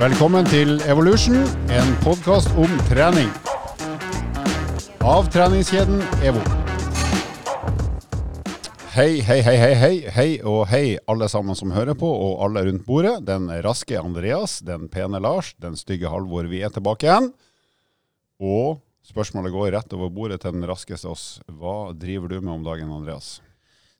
Velkommen 0.00 0.46
til 0.48 0.78
Evolution, 0.88 1.42
en 1.68 1.90
podkast 2.00 2.48
om 2.56 2.70
trening. 2.88 3.26
Av 5.04 5.26
treningskjeden 5.28 6.00
EVO. 6.24 6.40
Hei, 8.94 9.20
hei, 9.20 9.36
hei, 9.44 9.58
hei, 9.60 9.74
hei, 9.82 9.92
hei 10.08 10.24
og 10.40 10.62
hei 10.72 10.96
alle 11.04 11.28
sammen 11.28 11.58
som 11.58 11.76
hører 11.76 11.98
på, 12.00 12.08
og 12.08 12.40
alle 12.46 12.62
rundt 12.70 12.86
bordet. 12.88 13.18
Den 13.28 13.52
raske 13.60 14.00
Andreas, 14.00 14.62
den 14.64 14.88
pene 14.88 15.20
Lars, 15.20 15.52
den 15.60 15.76
stygge 15.76 16.08
Halvor. 16.08 16.48
Vi 16.48 16.64
er 16.64 16.72
tilbake 16.72 17.10
igjen. 17.10 17.28
Og 18.40 18.80
spørsmålet 19.04 19.52
går 19.52 19.72
rett 19.76 19.96
over 20.00 20.08
bordet 20.08 20.40
til 20.40 20.56
den 20.56 20.64
raskeste 20.64 21.12
oss. 21.12 21.28
Hva 21.44 21.92
driver 21.92 22.32
du 22.32 22.40
med 22.40 22.54
om 22.56 22.64
dagen, 22.72 22.88
Andreas? 23.02 23.42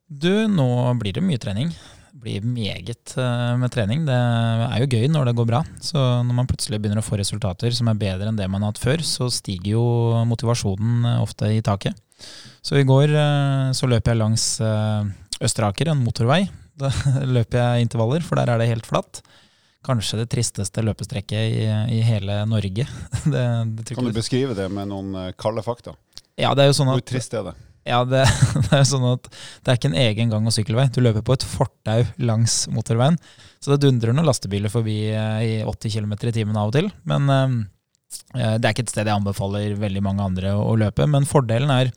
Du, 0.09 0.47
nå 0.49 0.71
blir 0.97 1.13
det 1.13 1.29
mye 1.29 1.45
trening. 1.45 1.75
Blir 2.11 2.43
meget 2.43 3.13
eh, 3.15 3.53
med 3.59 3.71
trening. 3.71 4.03
Det 4.07 4.15
er 4.15 4.81
jo 4.83 4.89
gøy 4.91 5.07
når 5.11 5.29
det 5.29 5.35
går 5.37 5.47
bra. 5.47 5.61
Så 5.79 5.97
når 5.97 6.35
man 6.35 6.49
plutselig 6.49 6.81
begynner 6.81 6.99
å 6.99 7.05
få 7.05 7.19
resultater 7.21 7.71
som 7.75 7.87
er 7.87 7.99
bedre 7.99 8.27
enn 8.27 8.39
det 8.39 8.49
man 8.51 8.65
har 8.65 8.73
hatt 8.73 8.81
før, 8.81 9.03
så 9.05 9.29
stiger 9.31 9.77
jo 9.77 9.83
motivasjonen 10.27 11.07
eh, 11.07 11.21
ofte 11.23 11.53
i 11.55 11.61
taket. 11.63 11.95
Så 12.61 12.81
i 12.81 12.85
går 12.87 13.15
eh, 13.15 13.71
så 13.77 13.89
løp 13.89 14.11
jeg 14.11 14.19
langs 14.19 14.47
Østeraker, 15.41 15.93
en 15.93 16.03
motorvei. 16.03 16.43
Da 16.81 16.89
løper 17.27 17.59
jeg 17.59 17.85
intervaller, 17.85 18.23
for 18.25 18.39
der 18.39 18.49
er 18.49 18.61
det 18.61 18.69
helt 18.71 18.87
flatt. 18.87 19.19
Kanskje 19.85 20.21
det 20.21 20.29
tristeste 20.31 20.81
løpestrekket 20.81 21.57
i, 21.59 21.65
i 21.97 21.99
hele 22.05 22.39
Norge. 22.49 22.87
Det, 23.33 23.43
det 23.77 23.95
kan 23.95 24.07
du 24.07 24.15
beskrive 24.15 24.55
det 24.57 24.65
med 24.73 24.89
noen 24.89 25.33
kalde 25.37 25.61
fakta? 25.65 25.93
Ja, 26.39 26.55
det 26.57 26.63
er 26.63 26.71
jo 26.71 26.79
sånn 26.79 26.89
at... 26.89 26.97
Hvor 26.97 27.11
trist 27.11 27.35
er 27.37 27.51
det? 27.51 27.53
Ja, 27.87 28.03
det, 28.05 28.25
det, 28.67 28.71
er 28.77 28.85
sånn 28.87 29.05
at 29.09 29.27
det 29.31 29.71
er 29.71 29.79
ikke 29.79 29.91
en 29.91 29.99
egen 30.03 30.31
gang- 30.33 30.47
og 30.47 30.53
sykkelvei. 30.55 30.87
Du 30.93 31.01
løper 31.01 31.25
på 31.25 31.37
et 31.37 31.45
fortau 31.47 32.05
langs 32.21 32.63
motorveien. 32.73 33.17
Så 33.61 33.73
det 33.73 33.83
dundrer 33.85 34.13
noen 34.13 34.27
lastebiler 34.29 34.73
forbi 34.73 34.97
eh, 35.13 35.43
i 35.45 35.53
80 35.65 35.95
km 35.97 36.17
i 36.17 36.35
timen 36.35 36.59
av 36.59 36.69
og 36.69 36.75
til. 36.77 36.91
Men 37.09 37.31
eh, 37.33 37.55
eh, 38.37 38.53
det 38.61 38.67
er 38.67 38.75
ikke 38.75 38.85
et 38.85 38.93
sted 38.93 39.09
jeg 39.09 39.17
anbefaler 39.17 39.73
veldig 39.81 40.03
mange 40.05 40.27
andre 40.29 40.53
å, 40.57 40.75
løpe. 40.77 41.09
Men 41.09 41.25
fordelen 41.29 41.73
er, 41.73 41.89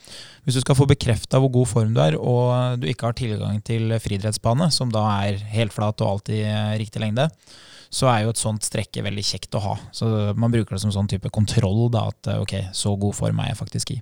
hvis 0.44 0.56
du 0.56 0.62
skal 0.64 0.78
få 0.78 0.88
bekrefta 0.88 1.42
hvor 1.42 1.52
god 1.52 1.70
form 1.74 1.92
du 1.96 2.00
er, 2.05 2.16
og 2.16 2.80
du 2.80 2.88
ikke 2.88 3.10
har 3.10 3.20
tilgang 3.20 3.60
til 3.64 3.92
friidrettsbane, 4.00 4.70
som 4.72 4.92
da 4.92 5.05
er 5.27 5.44
helt 5.52 5.77
flat 5.77 6.00
og 6.00 6.16
alltid 6.16 6.48
riktig 6.80 7.05
lengde, 7.05 7.28
så 7.94 8.08
er 8.10 8.24
jo 8.24 8.32
et 8.32 8.40
sånt 8.40 8.64
strekke 8.66 9.05
veldig 9.06 9.22
kjekt 9.22 9.55
å 9.55 9.62
ha. 9.62 9.77
Så 9.94 10.08
man 10.40 10.50
bruker 10.50 10.74
det 10.74 10.82
som 10.82 10.92
sånn 10.96 11.12
type 11.12 11.30
kontroll, 11.30 11.86
da, 11.92 12.08
at 12.10 12.32
ok, 12.40 12.56
så 12.74 12.96
god 12.98 13.14
form 13.20 13.44
er 13.44 13.52
jeg 13.52 13.60
faktisk 13.60 13.94
i. 13.94 14.00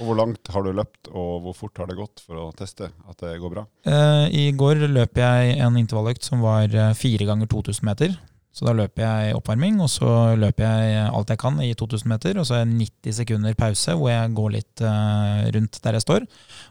Og 0.00 0.08
Hvor 0.08 0.18
langt 0.18 0.50
har 0.50 0.64
du 0.64 0.72
løpt, 0.74 1.10
og 1.12 1.44
hvor 1.44 1.56
fort 1.56 1.80
har 1.80 1.90
det 1.90 1.98
gått 1.98 2.22
for 2.24 2.40
å 2.40 2.52
teste 2.56 2.90
at 2.90 3.24
det 3.24 3.38
går 3.42 3.52
bra? 3.52 3.66
Eh, 3.86 4.26
I 4.34 4.44
går 4.56 4.86
løp 4.90 5.18
jeg 5.20 5.58
en 5.62 5.80
intervalløkt 5.80 6.26
som 6.26 6.44
var 6.44 6.68
eh, 6.68 6.94
fire 6.98 7.28
ganger 7.28 7.50
2000 7.50 7.86
meter. 7.86 8.16
Så 8.54 8.68
da 8.68 8.74
løper 8.76 9.02
jeg 9.02 9.34
oppvarming, 9.34 9.80
og 9.82 9.88
så 9.90 10.08
løper 10.38 10.62
jeg 10.62 11.06
alt 11.08 11.32
jeg 11.32 11.40
kan 11.42 11.56
i 11.58 11.72
2000 11.74 12.10
meter. 12.10 12.38
Og 12.38 12.46
så 12.46 12.60
er 12.60 12.68
det 12.68 12.76
90 12.78 13.16
sekunder 13.18 13.56
pause 13.58 13.96
hvor 13.98 14.12
jeg 14.12 14.34
går 14.36 14.52
litt 14.54 14.84
eh, 14.86 15.40
rundt 15.56 15.80
der 15.82 15.98
jeg 15.98 16.06
står. 16.06 16.26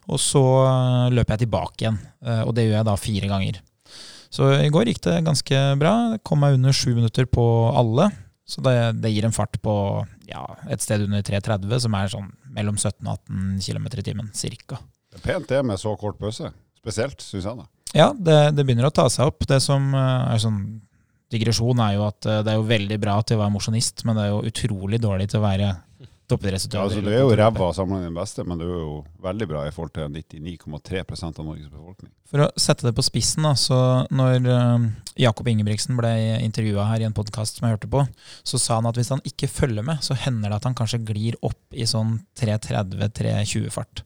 Og 0.08 0.22
så 0.24 0.44
løper 1.12 1.36
jeg 1.36 1.44
tilbake 1.44 1.84
igjen, 1.84 2.00
eh, 2.24 2.44
og 2.48 2.56
det 2.56 2.70
gjør 2.70 2.78
jeg 2.80 2.88
da 2.88 2.98
fire 3.00 3.32
ganger. 3.34 3.60
Så 4.34 4.48
i 4.64 4.72
går 4.74 4.90
gikk 4.90 5.04
det 5.06 5.20
ganske 5.28 5.60
bra. 5.78 5.94
Kom 6.26 6.42
meg 6.42 6.56
under 6.56 6.74
sju 6.74 6.94
minutter 6.96 7.28
på 7.30 7.44
alle. 7.76 8.08
Så 8.48 8.64
det, 8.64 8.76
det, 9.04 9.12
gir 9.14 9.28
en 9.28 9.36
fart 9.36 9.60
på 9.64 9.74
ja, 10.34 10.44
et 10.74 10.84
sted 10.84 11.06
under 11.06 11.22
3,30, 11.26 11.78
som 11.86 11.96
er 11.98 12.12
sånn 12.12 12.32
mellom 12.56 12.80
17 12.80 13.00
og 13.06 13.14
18 13.30 13.62
km 13.64 13.88
i 13.94 14.06
timen, 14.10 14.34
cirka. 14.38 14.82
Det 15.14 15.22
er 15.22 15.28
pent 15.28 15.50
det 15.52 15.62
med 15.66 15.82
så 15.82 15.94
kort 16.00 16.18
pause. 16.22 16.50
Spesielt, 16.82 17.22
syns 17.22 17.46
jeg. 17.46 17.62
da. 17.62 17.70
Ja, 17.94 18.10
det, 18.18 18.56
det, 18.58 18.66
begynner 18.66 18.90
å 18.90 18.96
ta 18.96 19.06
seg 19.14 19.30
opp. 19.30 19.46
Det 19.48 19.60
som 19.64 19.94
eh, 19.94 20.34
er 20.34 20.42
sånn 20.42 20.60
digresjon, 21.34 21.80
er 21.86 21.98
jo 21.98 22.08
at 22.08 22.28
eh, 22.28 22.42
det 22.46 22.54
er 22.54 22.60
jo 22.60 22.70
veldig 22.70 22.98
bra 23.02 23.20
til 23.22 23.38
å 23.38 23.44
være 23.44 23.54
mosjonist, 23.54 24.04
men 24.08 24.18
det 24.18 24.26
er 24.26 24.34
jo 24.34 24.42
utrolig 24.50 25.00
dårlig 25.04 25.30
til 25.32 25.42
å 25.42 25.46
være 25.46 25.70
toppidrettsutøver. 26.34 26.82
Ja, 26.82 26.90
altså, 26.90 27.04
du 27.06 27.12
er 27.14 27.22
jo 27.22 27.38
ræva 27.40 27.70
sammenlignet 27.78 28.10
med 28.10 28.12
den 28.12 28.20
beste, 28.20 28.46
men 28.48 28.60
du 28.60 28.66
er 28.68 28.82
jo 28.82 28.96
veldig 29.24 29.48
bra 29.50 29.64
i 29.68 29.72
forhold 29.74 29.94
til 29.96 30.10
99,3% 30.12 31.40
av 31.40 31.48
Norges 31.48 31.70
befolkning. 31.72 32.12
For 32.34 32.44
å 32.44 32.50
sette 32.60 32.88
det 32.88 32.96
på 32.98 33.06
spissen, 33.06 33.46
da, 33.46 33.54
så 33.60 33.78
når 34.14 34.48
uh, 34.50 34.88
Jakob 35.22 35.48
Ingebrigtsen 35.52 36.00
ble 36.00 36.12
intervjua 36.42 36.88
her 36.90 37.04
i 37.04 37.08
en 37.08 37.16
podkast 37.16 37.60
som 37.60 37.68
jeg 37.68 37.78
hørte 37.78 37.92
på, 37.94 38.02
så 38.42 38.60
sa 38.62 38.80
han 38.80 38.90
at 38.90 38.98
hvis 38.98 39.12
han 39.14 39.22
ikke 39.30 39.52
følger 39.52 39.86
med, 39.86 40.02
så 40.02 40.18
hender 40.18 40.50
det 40.50 40.58
at 40.58 40.68
han 40.70 40.78
kanskje 40.78 41.04
glir 41.06 41.38
opp 41.46 41.78
i 41.78 41.86
sånn 41.90 42.18
3.30-3.20-fart. 42.42 44.04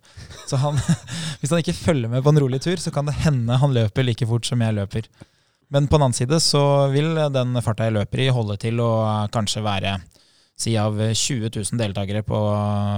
Så 0.50 0.60
han, 0.62 0.78
hvis 1.40 1.56
han 1.56 1.64
ikke 1.64 1.78
følger 1.78 2.12
med 2.12 2.26
på 2.26 2.36
en 2.36 2.44
rolig 2.44 2.62
tur, 2.66 2.76
så 2.84 2.94
kan 2.94 3.08
det 3.08 3.16
hende 3.24 3.62
han 3.62 3.76
løper 3.78 4.06
like 4.06 4.28
fort 4.28 4.50
som 4.50 4.62
jeg 4.66 4.76
løper. 4.76 5.10
Men 5.74 5.88
på 5.88 5.98
den 5.98 6.06
annen 6.06 6.16
side 6.16 6.40
så 6.44 6.62
vil 6.94 7.16
den 7.36 7.58
farta 7.64 7.88
jeg 7.88 7.98
løper 7.98 8.24
i, 8.24 8.30
holde 8.32 8.56
til 8.62 8.80
å 8.84 8.92
kanskje 9.34 9.64
være 9.66 9.98
si 10.58 10.74
av 10.78 10.98
20 10.98 11.52
000 11.54 11.78
deltakere 11.78 12.24
på 12.26 12.38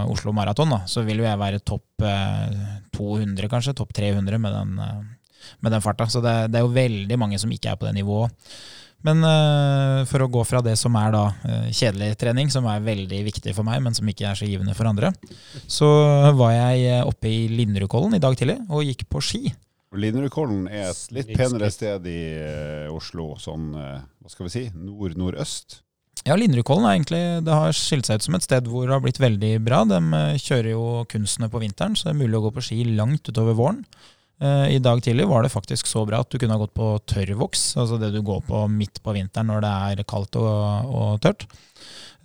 Oslo 0.10 0.32
Maraton, 0.36 0.78
så 0.88 1.04
vil 1.04 1.22
jo 1.22 1.28
jeg 1.28 1.40
være 1.42 1.60
topp 1.60 2.06
200, 2.96 3.46
eh, 3.46 3.52
kanskje. 3.52 3.76
Topp 3.76 3.94
300 3.98 4.40
med 4.40 4.56
den, 4.56 4.80
eh, 4.80 5.00
med 5.60 5.76
den 5.76 5.84
farta. 5.84 6.08
Så 6.08 6.24
det, 6.24 6.52
det, 6.52 6.60
er 6.60 6.68
jo 6.68 6.76
veldig 6.76 7.18
mange 7.20 7.40
som 7.40 7.52
ikke 7.52 7.74
er 7.74 7.80
på 7.80 7.90
det 7.90 7.98
nivået. 8.00 8.32
Men 9.00 9.24
uh, 9.24 10.04
for 10.12 10.26
å 10.26 10.28
gå 10.28 10.42
fra 10.44 10.60
det 10.60 10.74
som 10.76 10.92
er 11.00 11.14
da 11.16 11.22
uh, 11.32 11.68
kjedelig 11.72 12.18
trening, 12.20 12.50
som 12.52 12.66
er 12.68 12.84
veldig 12.84 13.22
viktig 13.30 13.54
for 13.56 13.64
meg, 13.64 13.80
men 13.86 13.96
som 13.96 14.08
ikke 14.12 14.26
er 14.28 14.36
så 14.36 14.48
givende 14.48 14.76
for 14.76 14.90
andre, 14.92 15.14
så 15.72 15.88
var 16.36 16.52
jeg 16.52 17.06
oppe 17.08 17.32
i 17.32 17.46
Linderudkollen 17.48 18.18
i 18.18 18.20
dag 18.20 18.36
tidlig 18.36 18.58
og 18.68 18.84
gikk 18.84 19.06
på 19.08 19.24
ski. 19.24 19.54
Linderudkollen 19.96 20.68
er 20.68 20.90
et 20.92 21.16
litt 21.16 21.32
penere 21.32 21.72
sted 21.72 22.12
i 22.12 22.20
uh, 22.44 22.92
Oslo, 22.92 23.38
sånn 23.40 23.72
hva 23.72 24.34
skal 24.34 24.50
vi 24.50 24.56
si, 24.58 24.66
nord-nordøst? 24.76 25.80
Ja, 26.28 26.36
Linderudkollen 26.36 26.86
er 26.86 26.98
egentlig, 26.98 27.22
det 27.48 27.56
har 27.56 27.76
skilt 27.76 28.08
seg 28.10 28.20
ut 28.20 28.26
som 28.26 28.36
et 28.36 28.46
sted 28.46 28.68
hvor 28.70 28.86
det 28.86 28.96
har 28.96 29.04
blitt 29.04 29.22
veldig 29.22 29.54
bra. 29.66 29.82
De 29.88 30.00
eh, 30.18 30.40
kjører 30.42 30.74
jo 30.74 30.86
kunstene 31.10 31.48
på 31.52 31.62
vinteren, 31.64 31.96
så 31.96 32.10
det 32.10 32.16
er 32.16 32.20
mulig 32.20 32.40
å 32.40 32.44
gå 32.48 32.52
på 32.58 32.64
ski 32.66 32.80
langt 32.98 33.30
utover 33.32 33.56
våren. 33.58 33.80
Eh, 34.44 34.76
I 34.76 34.82
dag 34.84 35.02
tidlig 35.04 35.28
var 35.30 35.44
det 35.44 35.54
faktisk 35.54 35.88
så 35.88 36.04
bra 36.08 36.22
at 36.24 36.32
du 36.32 36.38
kunne 36.40 36.58
ha 36.58 36.62
gått 36.62 36.76
på 36.76 36.92
tørrvoks, 37.12 37.64
altså 37.80 38.00
det 38.02 38.12
du 38.16 38.20
går 38.26 38.44
på 38.48 38.66
midt 38.72 39.02
på 39.04 39.16
vinteren 39.16 39.52
når 39.52 39.64
det 39.64 39.74
er 39.88 40.06
kaldt 40.12 40.36
og, 40.40 40.92
og 40.92 41.20
tørt. 41.24 41.48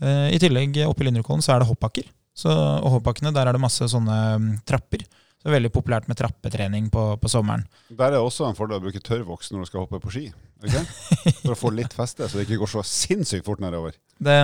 Eh, 0.02 0.34
I 0.34 0.42
tillegg 0.42 0.82
oppe 0.88 1.04
i 1.04 1.08
Linderudkollen 1.08 1.44
så 1.46 1.54
er 1.54 1.62
det 1.62 1.70
hoppbakker. 1.70 2.10
Og 2.50 2.96
hoppbakkene, 2.96 3.30
der 3.30 3.46
er 3.46 3.54
det 3.54 3.62
masse 3.62 3.86
sånne 3.86 4.16
mm, 4.42 4.48
trapper. 4.66 5.04
Så 5.06 5.46
det 5.46 5.52
er 5.52 5.58
veldig 5.60 5.70
populært 5.70 6.08
med 6.10 6.18
trappetrening 6.18 6.88
på, 6.90 7.12
på 7.22 7.30
sommeren. 7.30 7.62
Der 7.92 8.08
er 8.08 8.16
det 8.16 8.24
også 8.24 8.48
en 8.48 8.58
fordel 8.58 8.80
å 8.80 8.82
bruke 8.82 9.02
tørrvoks 9.06 9.52
når 9.52 9.62
du 9.62 9.68
skal 9.70 9.84
hoppe 9.84 10.00
på 10.02 10.10
ski. 10.10 10.24
Okay? 10.64 11.34
For 11.42 11.54
å 11.54 11.58
få 11.58 11.72
litt 11.74 11.94
feste, 11.96 12.28
så 12.28 12.38
det 12.38 12.46
ikke 12.46 12.62
går 12.62 12.72
så 12.74 12.84
sinnssykt 12.88 13.46
fort 13.46 13.62
nedover. 13.62 13.96
Det, 14.22 14.38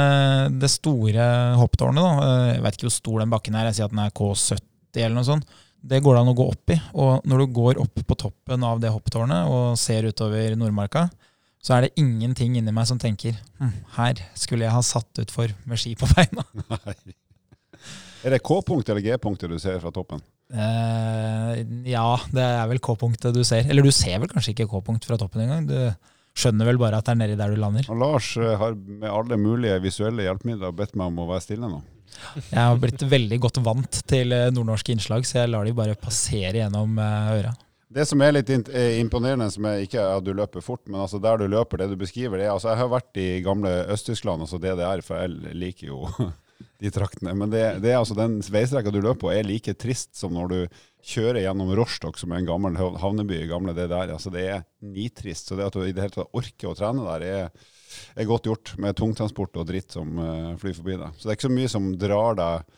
det 0.60 0.70
store 0.72 1.26
hopptårnet, 1.60 2.02
da, 2.04 2.26
eh, 2.26 2.52
jeg 2.56 2.64
vet 2.66 2.78
ikke 2.78 2.88
hvor 2.88 2.96
stor 2.96 3.24
den 3.24 3.32
bakken 3.32 3.58
er, 3.58 3.70
jeg 3.70 3.78
sier 3.78 3.88
at 3.88 3.94
den 3.94 4.04
er 4.04 4.14
K70 4.16 5.04
eller 5.04 5.16
noe 5.16 5.28
sånt. 5.28 5.58
Det 5.80 6.02
går 6.04 6.16
det 6.16 6.20
an 6.20 6.32
å 6.32 6.36
gå 6.36 6.46
opp 6.52 6.72
i. 6.74 6.76
Og 7.00 7.28
når 7.28 7.40
du 7.40 7.54
går 7.56 7.80
opp 7.80 8.02
på 8.04 8.18
toppen 8.26 8.66
av 8.68 8.82
det 8.82 8.92
hopptårnet 8.92 9.48
og 9.48 9.78
ser 9.80 10.08
utover 10.10 10.56
Nordmarka, 10.60 11.06
så 11.60 11.76
er 11.76 11.86
det 11.86 12.00
ingenting 12.00 12.56
inni 12.56 12.72
meg 12.72 12.88
som 12.88 13.00
tenker 13.00 13.34
hm, 13.60 13.72
her 13.98 14.20
skulle 14.38 14.64
jeg 14.64 14.72
ha 14.72 14.82
satt 14.84 15.20
ut 15.20 15.32
for 15.32 15.52
med 15.68 15.80
ski 15.80 15.92
på 15.98 16.08
beina. 16.12 16.44
Nei. 16.72 17.16
Er 18.24 18.36
det 18.36 18.42
K-punktet 18.44 18.92
eller 18.92 19.04
G-punktet 19.04 19.52
du 19.52 19.58
ser 19.60 19.80
fra 19.80 19.92
toppen? 19.94 20.20
Uh, 20.50 21.60
ja, 21.86 22.06
det 22.34 22.42
er 22.42 22.66
vel 22.72 22.80
K-punktet 22.82 23.36
du 23.36 23.42
ser. 23.46 23.68
Eller 23.70 23.86
du 23.86 23.92
ser 23.94 24.18
vel 24.22 24.30
kanskje 24.30 24.54
ikke 24.54 24.68
K-punkt 24.70 25.06
fra 25.06 25.18
toppen 25.20 25.44
engang. 25.44 25.68
Du 25.68 25.78
skjønner 26.40 26.68
vel 26.70 26.80
bare 26.80 26.98
at 26.98 27.06
det 27.06 27.14
er 27.14 27.20
nedi 27.22 27.38
der 27.38 27.54
du 27.54 27.60
lander. 27.60 27.86
Og 27.92 28.00
Lars 28.00 28.32
eh, 28.38 28.56
har 28.58 28.74
med 28.74 29.08
alle 29.10 29.38
mulige 29.40 29.78
visuelle 29.84 30.26
hjelpemidler 30.26 30.74
bedt 30.76 30.96
meg 30.98 31.10
om 31.10 31.22
å 31.22 31.30
være 31.30 31.46
stille 31.46 31.70
nå. 31.70 31.80
Jeg 32.50 32.58
har 32.58 32.78
blitt 32.82 33.02
veldig 33.06 33.38
godt 33.42 33.60
vant 33.64 34.00
til 34.10 34.34
eh, 34.34 34.50
nordnorske 34.54 34.94
innslag, 34.94 35.26
så 35.26 35.42
jeg 35.42 35.52
lar 35.54 35.66
de 35.66 35.74
bare 35.76 35.98
passere 35.98 36.62
gjennom 36.62 36.98
øra. 37.00 37.54
Det 37.90 38.04
som 38.06 38.20
er 38.22 38.36
litt 38.36 38.50
imponerende, 38.50 39.48
som 39.50 39.64
er 39.66 39.80
ikke 39.82 40.02
at 40.18 40.22
du 40.22 40.30
løper 40.38 40.62
fort, 40.62 40.84
men 40.86 41.00
altså 41.02 41.18
der 41.22 41.40
du 41.40 41.48
løper, 41.50 41.80
det 41.80 41.88
du 41.90 41.96
beskriver, 41.98 42.38
det 42.38 42.44
er 42.46 42.52
altså 42.52 42.70
Jeg 42.70 42.78
har 42.78 42.92
vært 42.92 43.18
i 43.18 43.24
gamle 43.42 43.72
Øst-Tyskland, 43.90 44.46
altså 44.46 44.60
DDR, 44.62 45.02
for 45.02 45.18
jeg 45.18 45.56
liker 45.58 45.88
jo 45.90 46.04
de 46.80 46.90
traktene. 46.92 47.34
Men 47.36 47.52
det, 47.52 47.62
det 47.84 47.92
er 47.92 47.98
altså 48.00 48.16
den 48.16 48.38
veistrekka 48.40 48.92
du 48.92 49.00
løper 49.02 49.20
på, 49.26 49.32
er 49.34 49.46
like 49.46 49.74
trist 49.78 50.14
som 50.16 50.32
når 50.36 50.52
du 50.52 50.58
kjører 51.04 51.42
gjennom 51.44 51.72
Rostock, 51.76 52.18
som 52.20 52.32
er 52.32 52.40
en 52.40 52.48
gammel 52.48 52.78
havneby 53.00 53.42
gamle 53.50 53.74
det 53.76 53.88
der. 53.92 54.12
Altså 54.16 54.32
det 54.32 54.46
er 54.48 54.64
nitrist. 54.84 55.48
Så 55.48 55.58
det 55.58 55.68
at 55.68 55.76
du 55.76 55.84
i 55.84 55.92
det 55.92 56.04
hele 56.04 56.16
tatt 56.16 56.36
orker 56.36 56.72
å 56.72 56.76
trene 56.78 57.06
der, 57.06 57.26
er, 57.26 57.70
er 58.16 58.28
godt 58.28 58.48
gjort 58.48 58.74
med 58.80 58.96
tungtransport 58.98 59.60
og 59.60 59.68
dritt 59.68 59.96
som 59.96 60.20
uh, 60.20 60.56
flyr 60.60 60.76
forbi 60.76 60.98
deg. 61.00 61.16
Så 61.16 61.26
det 61.26 61.34
er 61.34 61.40
ikke 61.40 61.48
så 61.48 61.56
mye 61.60 61.72
som 61.72 61.90
drar 62.00 62.40
deg 62.40 62.76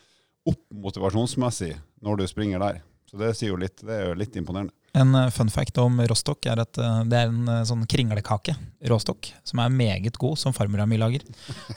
opp 0.53 0.63
motivasjonsmessig 0.85 1.73
når 2.03 2.19
du 2.19 2.25
springer 2.27 2.63
der. 2.63 2.81
Så 3.07 3.19
det 3.21 3.35
sier 3.37 3.53
jo 3.53 3.59
litt, 3.61 3.79
det 3.85 3.99
er 3.99 4.09
jo 4.11 4.19
litt 4.19 4.35
imponerende. 4.39 4.75
En 4.93 5.15
eh, 5.15 5.29
fun 5.33 5.49
fact 5.49 5.77
om 5.81 5.97
råstokk 6.05 6.45
er 6.51 6.59
at 6.61 6.77
eh, 6.77 6.99
det 7.09 7.17
er 7.17 7.31
en 7.31 7.47
eh, 7.49 7.63
sånn 7.65 7.81
kringlekake, 7.89 8.53
råstokk, 8.91 9.31
som 9.47 9.61
er 9.63 9.71
meget 9.73 10.19
god, 10.21 10.37
som 10.37 10.53
farmora 10.53 10.85
mi 10.85 10.99
lager. 11.01 11.23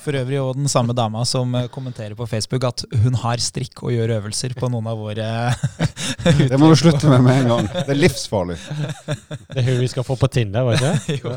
For 0.04 0.18
øvrig 0.20 0.36
og 0.42 0.58
den 0.58 0.68
samme 0.68 0.92
dama 0.96 1.22
som 1.28 1.54
kommenterer 1.72 2.12
på 2.18 2.26
Facebook 2.28 2.66
at 2.68 2.84
hun 3.06 3.16
har 3.22 3.40
strikk 3.40 3.80
og 3.86 3.94
gjør 3.94 4.18
øvelser 4.18 4.52
på 4.58 4.68
noen 4.72 4.90
av 4.90 5.00
våre 5.00 5.28
Det 6.50 6.58
må 6.60 6.68
du 6.68 6.76
slutte 6.76 7.08
med 7.08 7.24
med 7.24 7.40
en 7.40 7.52
gang. 7.54 7.70
Det 7.72 7.94
er 7.94 8.00
livsfarlig. 8.02 8.58
Det 9.06 9.62
er 9.62 9.68
hun 9.70 9.80
vi 9.80 9.88
skal 9.94 10.04
få 10.06 10.18
på 10.20 10.28
Tinder, 10.36 10.66
var 10.66 10.80
det 10.82 11.16
ikke? 11.16 11.16
Jo. 11.26 11.32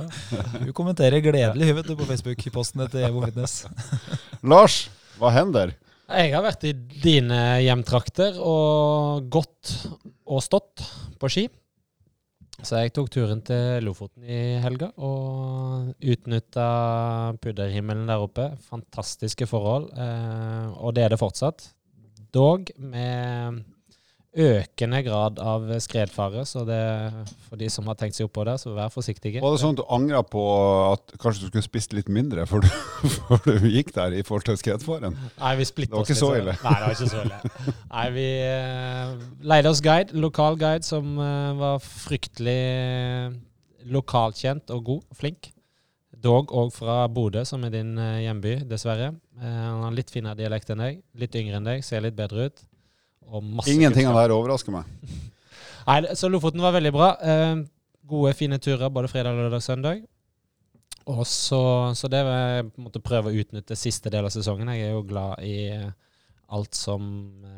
Hun 0.66 0.74
kommenterer 0.76 1.24
gledelig 1.24 1.70
hun 1.70 1.78
vet 1.80 1.88
du, 1.88 1.96
på 1.96 2.10
Facebook-postene 2.10 2.90
til 2.92 3.08
Evo 3.08 3.24
Fitness. 3.24 3.62
Lars, 4.52 4.82
hva 5.22 5.32
hender? 5.32 5.72
Jeg 6.10 6.34
har 6.34 6.44
vært 6.44 6.68
i 6.68 6.74
dine 6.76 7.40
hjemtrakter 7.64 8.36
og 8.42 9.30
gått 9.32 9.76
og 10.28 10.44
stått 10.44 10.84
på 11.22 11.32
ski. 11.32 11.48
Så 12.60 12.82
jeg 12.84 12.92
tok 12.94 13.08
turen 13.14 13.40
til 13.46 13.86
Lofoten 13.88 14.26
i 14.28 14.60
helga 14.60 14.90
og 15.00 15.94
utnytta 16.04 16.68
pudderhimmelen 17.42 18.10
der 18.10 18.24
oppe. 18.26 18.50
Fantastiske 18.68 19.48
forhold, 19.50 19.90
eh, 19.96 20.68
og 20.76 20.96
det 20.96 21.06
er 21.06 21.14
det 21.14 21.22
fortsatt. 21.22 21.70
Dog 22.36 22.70
med 22.78 23.64
økende 24.40 25.02
grad 25.04 25.40
av 25.44 25.66
skredfare, 25.84 26.46
så 26.48 26.64
det 26.68 26.80
for 27.50 27.60
de 27.60 27.68
som 27.72 27.88
har 27.90 27.98
tenkt 28.00 28.16
seg 28.18 28.30
oppå 28.30 28.46
det, 28.48 28.56
så 28.62 28.72
vær 28.76 28.92
forsiktige. 28.94 29.42
Var 29.44 29.56
det 29.56 29.62
sånn 29.62 29.76
at 29.76 29.82
du 29.82 29.94
angra 29.96 30.22
på 30.24 30.44
at 30.94 31.14
kanskje 31.20 31.44
du 31.44 31.50
skulle 31.50 31.66
spist 31.66 31.96
litt 31.98 32.12
mindre 32.14 32.46
før 32.50 32.64
du, 32.64 32.70
før 33.18 33.44
du 33.46 33.68
gikk 33.68 33.92
der 33.98 34.16
i 34.16 34.24
forhold 34.26 34.48
til 34.48 34.60
skredfaren? 34.62 35.18
Nei, 35.42 35.54
vi 35.60 35.68
splitta 35.68 35.92
Det 35.92 36.00
var 36.00 36.08
oss 36.08 36.14
ikke 36.14 36.22
så 36.22 36.32
ille. 36.40 36.56
Nei, 36.64 36.74
det 36.78 36.88
var 36.88 36.96
ikke 36.96 37.12
så 37.12 37.22
ille. 37.26 37.54
Nei, 37.98 38.08
vi 38.16 38.28
eh, 38.48 39.14
leide 39.54 39.74
oss 39.74 39.84
guide, 39.86 40.18
lokal 40.26 40.60
guide, 40.62 40.88
som 40.88 41.20
eh, 41.26 41.54
var 41.60 41.84
fryktelig 41.84 42.60
lokalkjent 43.90 44.76
og 44.76 44.86
god, 44.94 45.08
flink. 45.20 45.52
Dog 46.20 46.52
òg 46.52 46.74
fra 46.76 47.04
Bodø, 47.12 47.46
som 47.48 47.64
er 47.68 47.76
din 47.76 47.94
eh, 48.00 48.24
hjemby, 48.26 48.60
dessverre. 48.70 49.14
Han 49.40 49.86
har 49.86 49.94
litt 49.96 50.10
finere 50.12 50.36
dialekt 50.36 50.72
enn 50.74 50.82
deg, 50.84 50.98
litt 51.16 51.36
yngre 51.40 51.62
enn 51.62 51.68
deg, 51.70 51.84
ser 51.88 52.04
litt 52.04 52.18
bedre 52.18 52.50
ut. 52.50 52.66
Og 53.30 53.44
masse 53.46 53.72
Ingenting 53.74 54.10
av 54.10 54.18
det 54.18 54.28
her 54.28 54.36
overrasker 54.36 54.74
meg. 54.74 54.90
Nei, 55.90 56.02
så 56.18 56.30
Lofoten 56.30 56.62
var 56.62 56.76
veldig 56.76 56.94
bra. 56.94 57.14
Eh, 57.22 57.62
gode, 58.10 58.34
fine 58.38 58.60
turer 58.62 58.92
både 58.94 59.12
fredag, 59.12 59.38
lørdag, 59.38 59.62
og 59.62 59.66
søndag. 59.66 60.04
Og 61.10 61.24
så, 61.26 61.62
så 61.98 62.10
det 62.12 62.20
vil 62.26 62.36
jeg 62.36 62.68
på 62.68 62.82
en 62.82 62.86
måte 62.90 63.02
prøve 63.02 63.32
å 63.32 63.42
utnytte 63.42 63.78
siste 63.80 64.12
del 64.14 64.28
av 64.28 64.34
sesongen. 64.34 64.70
Jeg 64.76 64.90
er 64.90 64.94
jo 64.94 65.06
glad 65.10 65.42
i 65.46 65.56
alt 66.50 66.76
som 66.78 67.04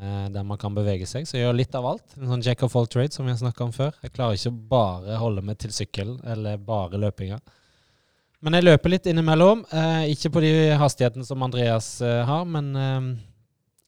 eh, 0.02 0.28
der 0.32 0.44
man 0.48 0.60
kan 0.60 0.76
bevege 0.76 1.08
seg, 1.08 1.26
så 1.28 1.38
jeg 1.38 1.46
gjør 1.46 1.58
litt 1.60 1.76
av 1.78 1.88
alt. 1.94 2.16
En 2.20 2.32
sånn 2.34 2.44
jack 2.44 2.64
of 2.68 2.76
all 2.76 2.88
trades 2.92 3.18
som 3.18 3.28
vi 3.28 3.34
har 3.34 3.40
snakka 3.40 3.66
om 3.68 3.74
før. 3.76 3.96
Jeg 4.04 4.14
klarer 4.16 4.40
ikke 4.40 4.54
bare 4.74 5.20
holde 5.22 5.44
meg 5.48 5.60
til 5.64 5.74
sykkel 5.76 6.18
eller 6.28 6.60
bare 6.64 7.00
løpinga. 7.00 7.40
Men 8.42 8.58
jeg 8.58 8.66
løper 8.66 8.96
litt 8.96 9.08
innimellom. 9.08 9.64
Eh, 9.70 10.12
ikke 10.16 10.32
på 10.34 10.44
de 10.44 10.54
hastighetene 10.82 11.28
som 11.28 11.44
Andreas 11.46 11.94
eh, 12.04 12.22
har, 12.28 12.48
men 12.50 12.72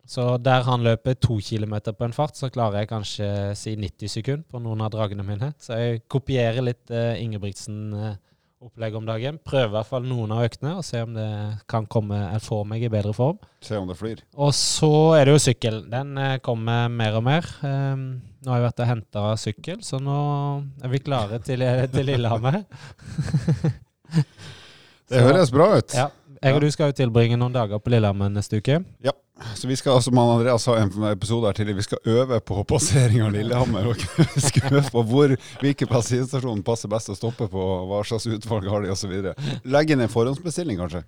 så 0.04 0.36
der 0.42 0.66
han 0.68 0.84
løper 0.84 1.16
to 1.16 1.38
kilometer 1.40 1.96
på 1.96 2.04
en 2.08 2.16
fart, 2.16 2.36
så 2.36 2.50
klarer 2.52 2.82
jeg 2.82 2.92
kanskje 2.92 3.28
si 3.56 3.76
90 3.80 4.12
sekunder 4.12 4.44
på 4.52 4.60
noen 4.60 4.84
av 4.84 4.92
dragene 4.92 5.24
mine. 5.24 5.54
Så 5.64 5.80
jeg 5.80 6.04
kopierer 6.12 6.66
litt 6.66 6.92
eh, 6.92 7.22
Ingebrigtsen-opplegg 7.24 8.98
om 9.00 9.08
dagen. 9.08 9.40
Prøver 9.48 9.70
i 9.70 9.76
hvert 9.78 9.90
fall 9.94 10.04
noen 10.10 10.34
av 10.36 10.44
øktene, 10.44 10.76
og 10.82 10.84
se 10.84 11.00
om 11.06 11.16
det 11.16 11.30
kan 11.72 11.88
komme 11.88 12.20
eller 12.26 12.44
får 12.44 12.68
meg 12.68 12.84
i 12.84 12.92
bedre 12.92 13.16
form. 13.16 13.40
Se 13.64 13.80
om 13.80 13.88
det 13.88 13.96
flyr. 14.00 14.26
Og 14.36 14.52
så 14.58 14.92
er 15.16 15.30
det 15.30 15.38
jo 15.38 15.44
sykkel. 15.46 15.86
Den 15.94 16.20
eh, 16.20 16.36
kommer 16.44 16.92
mer 16.92 17.22
og 17.22 17.24
mer. 17.30 17.48
Um, 17.64 18.04
nå 18.44 18.52
har 18.52 18.60
jeg 18.60 18.68
vært 18.68 18.84
og 18.84 18.92
henta 18.92 19.24
sykkel, 19.40 19.80
så 19.88 20.02
nå 20.04 20.18
er 20.84 20.92
vi 20.92 21.00
klare 21.06 21.40
til, 21.48 21.64
til 21.96 22.12
Lillehammer. 22.12 22.60
Det 25.14 25.22
høres 25.22 25.52
bra 25.54 25.68
ut. 25.78 25.94
Ja. 25.94 26.08
Jeg 26.44 26.58
og 26.58 26.64
du 26.64 26.72
skal 26.74 26.92
jo 26.92 26.96
tilbringe 26.98 27.38
noen 27.40 27.54
dager 27.56 27.80
på 27.80 27.92
Lillehammer 27.94 28.32
neste 28.34 28.60
uke. 28.60 28.82
Ja. 29.06 29.14
Så 29.56 29.68
vi 29.68 29.76
skal, 29.80 30.02
som 30.04 30.18
han 30.20 30.32
Andreas 30.36 30.66
sa 30.68 30.76
i 30.78 30.82
en 30.84 31.06
episode 31.10 31.48
her 31.48 31.56
tidligere, 31.58 31.80
vi 31.80 31.86
skal 31.88 32.12
øve 32.14 32.40
på 32.44 32.64
passering 32.70 33.24
av 33.26 33.32
Lillehammer. 33.34 33.88
Og 33.90 34.04
vi 34.36 34.44
skal 34.44 34.76
øve 34.76 34.84
på 34.92 35.06
hvor, 35.10 35.36
hvilken 35.64 35.90
bensinstasjon 35.92 36.66
passer 36.68 36.92
best 36.92 37.14
å 37.14 37.18
stoppe 37.18 37.48
på, 37.52 37.70
hva 37.90 38.04
slags 38.08 38.28
utvalg 38.28 38.70
har 38.72 38.86
de 38.86 38.92
osv. 38.94 39.16
Legge 39.64 39.98
en 39.98 40.12
forhåndsbestilling, 40.12 40.84
kanskje. 40.84 41.06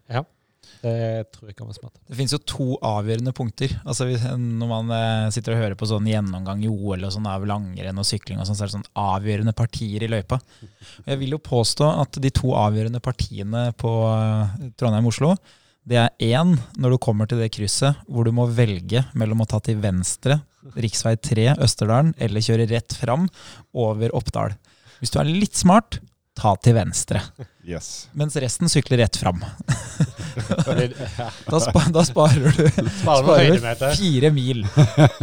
Det 0.82 0.96
tror 1.34 1.50
jeg 1.50 1.58
kan 1.58 1.70
være 1.70 1.78
smart. 1.80 2.00
Det 2.08 2.18
finnes 2.18 2.36
jo 2.36 2.40
to 2.46 2.68
avgjørende 2.86 3.34
punkter. 3.36 3.74
Altså 3.86 4.08
Når 4.38 4.70
man 4.70 4.94
eh, 4.96 5.28
sitter 5.36 5.56
og 5.56 5.62
hører 5.64 5.78
på 5.80 5.90
sånn 5.90 6.10
gjennomgang 6.10 6.64
i 6.66 6.72
OL 6.72 7.08
og 7.08 7.14
sånn 7.16 7.30
av 7.30 7.46
langrenn 7.50 8.02
og 8.02 8.08
sykling, 8.08 8.40
og 8.42 8.50
sånn, 8.50 8.58
så 8.58 8.66
er 8.66 8.72
det 8.72 8.78
sånn 8.78 8.90
avgjørende 9.06 9.56
partier 9.58 10.06
i 10.06 10.12
løypa. 10.12 10.40
Og 10.40 11.14
Jeg 11.14 11.22
vil 11.22 11.38
jo 11.38 11.44
påstå 11.44 11.92
at 12.06 12.20
de 12.22 12.34
to 12.34 12.56
avgjørende 12.58 13.04
partiene 13.04 13.68
på 13.82 13.94
eh, 14.10 14.66
Trondheim-Oslo, 14.80 15.36
det 15.86 16.00
er 16.02 16.34
én 16.34 16.56
når 16.82 16.96
du 16.96 17.02
kommer 17.02 17.30
til 17.30 17.38
det 17.44 17.52
krysset 17.54 18.00
hvor 18.10 18.26
du 18.26 18.32
må 18.34 18.48
velge 18.50 19.04
mellom 19.14 19.44
å 19.44 19.50
ta 19.50 19.60
til 19.62 19.78
venstre 19.84 20.40
rv. 20.74 21.18
3 21.22 21.52
Østerdalen 21.62 22.16
eller 22.18 22.42
kjøre 22.42 22.66
rett 22.72 22.96
fram 22.98 23.28
over 23.78 24.14
Oppdal. 24.18 24.56
Hvis 24.98 25.14
du 25.14 25.20
er 25.22 25.30
litt 25.30 25.58
smart, 25.60 26.00
ta 26.36 26.56
til 26.60 26.76
venstre. 26.78 27.22
Yes. 27.66 28.08
Mens 28.18 28.36
resten 28.42 28.72
sykler 28.72 29.04
rett 29.04 29.20
fram. 29.20 29.44
Da, 31.52 31.60
spa, 31.62 31.82
da 31.94 32.04
sparer 32.08 32.56
du 32.56 32.90
Sparer 33.00 33.52
du 33.56 33.84
fire 33.98 34.32
mil. 34.36 34.64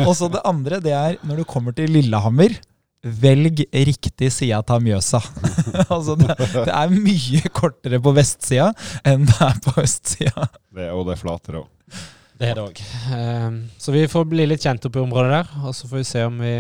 Og 0.07 0.13
så 0.19 0.29
det 0.33 0.43
andre, 0.49 0.79
det 0.85 0.93
er 0.97 1.17
når 1.27 1.43
du 1.43 1.49
kommer 1.49 1.75
til 1.77 1.91
Lillehammer, 1.93 2.55
velg 3.03 3.65
riktig 3.75 4.29
side 4.33 4.59
av 4.63 4.83
Mjøsa. 4.83 5.19
altså 5.95 6.15
det, 6.21 6.37
det 6.39 6.71
er 6.71 6.93
mye 6.95 7.51
kortere 7.55 7.99
på 8.03 8.13
vestsida 8.15 8.69
enn 9.09 9.27
det 9.27 9.39
er 9.43 9.59
på 9.65 9.75
østsida. 9.83 10.47
Det, 10.71 10.91
og 10.95 11.09
det 11.09 11.17
er 11.17 11.23
flatere 11.23 11.65
òg. 11.65 11.71
Det 12.43 12.49
er 12.53 12.59
det 12.59 12.63
òg. 12.65 12.79
så 13.79 13.93
vi 13.95 14.07
får 14.11 14.25
bli 14.31 14.47
litt 14.51 14.63
kjent 14.65 14.87
opp 14.89 14.97
i 14.99 15.03
området 15.03 15.35
der, 15.35 15.51
og 15.67 15.75
så 15.79 15.91
får 15.91 16.01
vi 16.01 16.07
se 16.09 16.25
om 16.27 16.39
vi 16.43 16.55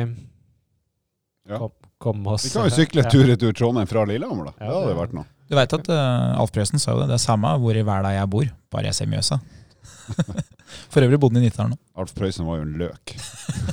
Ja. 1.51 1.59
kom, 1.59 1.73
kommer 1.99 2.37
oss 2.37 2.45
Vi 2.47 2.53
kan 2.55 2.69
jo 2.69 2.75
sykle 2.75 3.03
tur-retur 3.11 3.55
Trondheim 3.59 3.89
fra 3.91 4.05
Lillehammer, 4.07 4.51
da. 4.51 4.53
Ja, 4.61 4.69
Det 4.69 4.83
hadde 4.83 4.99
vært 5.01 5.17
noe. 5.19 5.27
Du 5.53 5.57
veit 5.59 5.73
at 5.77 5.89
uh, 5.93 6.41
Alf 6.41 6.49
Prøysen 6.55 6.81
sa 6.81 6.95
jo 6.95 7.03
det. 7.03 7.11
Det 7.11 7.19
er 7.19 7.21
samme 7.21 7.51
hvor 7.61 7.77
i 7.77 7.85
verden 7.85 8.15
jeg 8.15 8.29
bor, 8.33 8.47
bare 8.73 8.89
jeg 8.89 8.97
ser 8.97 9.09
Mjøsa. 9.13 9.37
For 10.93 11.05
øvrig 11.05 11.19
bodde 11.21 11.37
han 11.37 11.45
i 11.45 11.51
Nittedal 11.51 11.75
nå. 11.75 11.77
Alf 12.01 12.15
Prøysen 12.17 12.49
var 12.49 12.57
jo 12.57 12.65
en 12.65 12.79
løk. 12.81 13.13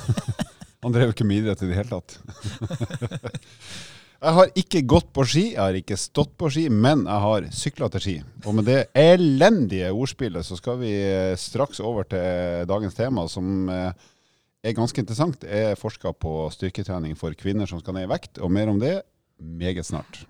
Han 0.84 0.92
drev 0.92 1.14
ikke 1.14 1.24
med 1.28 1.40
idrett 1.40 1.62
i 1.64 1.70
det 1.70 1.78
hele 1.78 1.96
tatt. 1.96 2.10
Jeg 4.20 4.36
har 4.36 4.50
ikke 4.60 4.82
gått 4.84 5.06
på 5.16 5.24
ski, 5.24 5.42
jeg 5.54 5.62
har 5.62 5.76
ikke 5.78 5.96
stått 5.96 6.34
på 6.36 6.50
ski, 6.52 6.66
men 6.68 7.06
jeg 7.06 7.22
har 7.24 7.44
sykla 7.56 7.86
til 7.88 8.02
ski. 8.04 8.16
Og 8.44 8.52
med 8.58 8.66
det 8.68 8.82
elendige 8.92 9.88
ordspillet 9.96 10.44
så 10.44 10.58
skal 10.58 10.76
vi 10.82 10.90
eh, 10.92 11.32
straks 11.40 11.80
over 11.80 12.04
til 12.04 12.66
dagens 12.68 12.98
tema, 12.98 13.24
som 13.32 13.70
eh, 13.72 13.96
er 14.60 14.76
ganske 14.76 15.00
interessant. 15.00 15.48
Jeg 15.48 15.78
forsker 15.80 16.12
på 16.20 16.34
styrketrening 16.52 17.16
for 17.16 17.32
kvinner 17.32 17.64
som 17.70 17.80
skal 17.80 17.96
ned 17.96 18.10
i 18.10 18.12
vekt, 18.12 18.42
og 18.44 18.52
mer 18.52 18.68
om 18.68 18.76
det 18.82 18.98
meget 19.40 19.88
snart. 19.88 20.20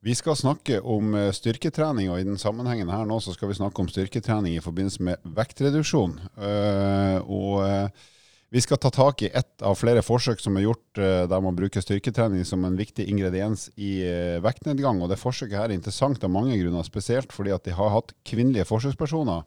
Vi 0.00 0.14
skal 0.16 0.36
snakke 0.36 0.78
om 0.80 1.12
eh, 1.14 1.28
styrketrening, 1.36 2.08
og 2.08 2.22
i 2.22 2.24
den 2.24 2.38
sammenhengen 2.40 2.88
her 2.88 3.04
nå 3.04 3.18
så 3.20 3.34
skal 3.34 3.50
vi 3.50 3.58
snakke 3.58 3.82
om 3.82 3.90
styrketrening 3.90 4.56
i 4.56 4.62
forbindelse 4.64 5.04
med 5.04 5.20
vektreduksjon. 5.36 6.14
Eh, 6.40 7.18
og 7.20 7.60
eh, 7.66 8.08
vi 8.50 8.62
skal 8.64 8.80
ta 8.80 8.88
tak 8.90 9.20
i 9.22 9.28
ett 9.28 9.60
av 9.60 9.76
flere 9.76 10.00
forsøk 10.02 10.40
som 10.40 10.56
er 10.56 10.64
gjort 10.64 10.98
der 10.98 11.42
man 11.44 11.54
bruker 11.54 11.84
styrketrening 11.84 12.42
som 12.48 12.64
en 12.66 12.74
viktig 12.74 13.04
ingrediens 13.06 13.68
i 13.78 14.00
vektnedgang. 14.42 14.98
Og 14.98 15.12
det 15.12 15.20
forsøket 15.20 15.54
her 15.54 15.68
er 15.68 15.76
interessant 15.76 16.26
av 16.26 16.32
mange 16.34 16.56
grunner, 16.58 16.82
spesielt 16.82 17.30
fordi 17.30 17.54
at 17.54 17.68
de 17.68 17.76
har 17.78 17.92
hatt 17.94 18.10
kvinnelige 18.26 18.66
forsøkspersoner. 18.66 19.46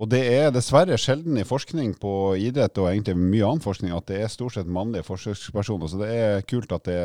Og 0.00 0.08
det 0.10 0.22
er 0.24 0.50
dessverre 0.54 0.96
sjelden 0.98 1.36
i 1.38 1.46
forskning 1.46 1.92
på 2.00 2.34
idrett 2.40 2.78
og 2.80 2.88
egentlig 2.90 3.14
mye 3.18 3.44
annen 3.46 3.62
forskning 3.64 3.92
at 3.94 4.08
det 4.08 4.22
er 4.22 4.32
stort 4.32 4.56
sett 4.56 4.70
mannlige 4.70 5.06
forsøkspersoner. 5.06 5.90
Så 5.90 6.00
det 6.00 6.10
er 6.16 6.46
kult 6.48 6.72
at 6.74 6.88
det 6.88 7.02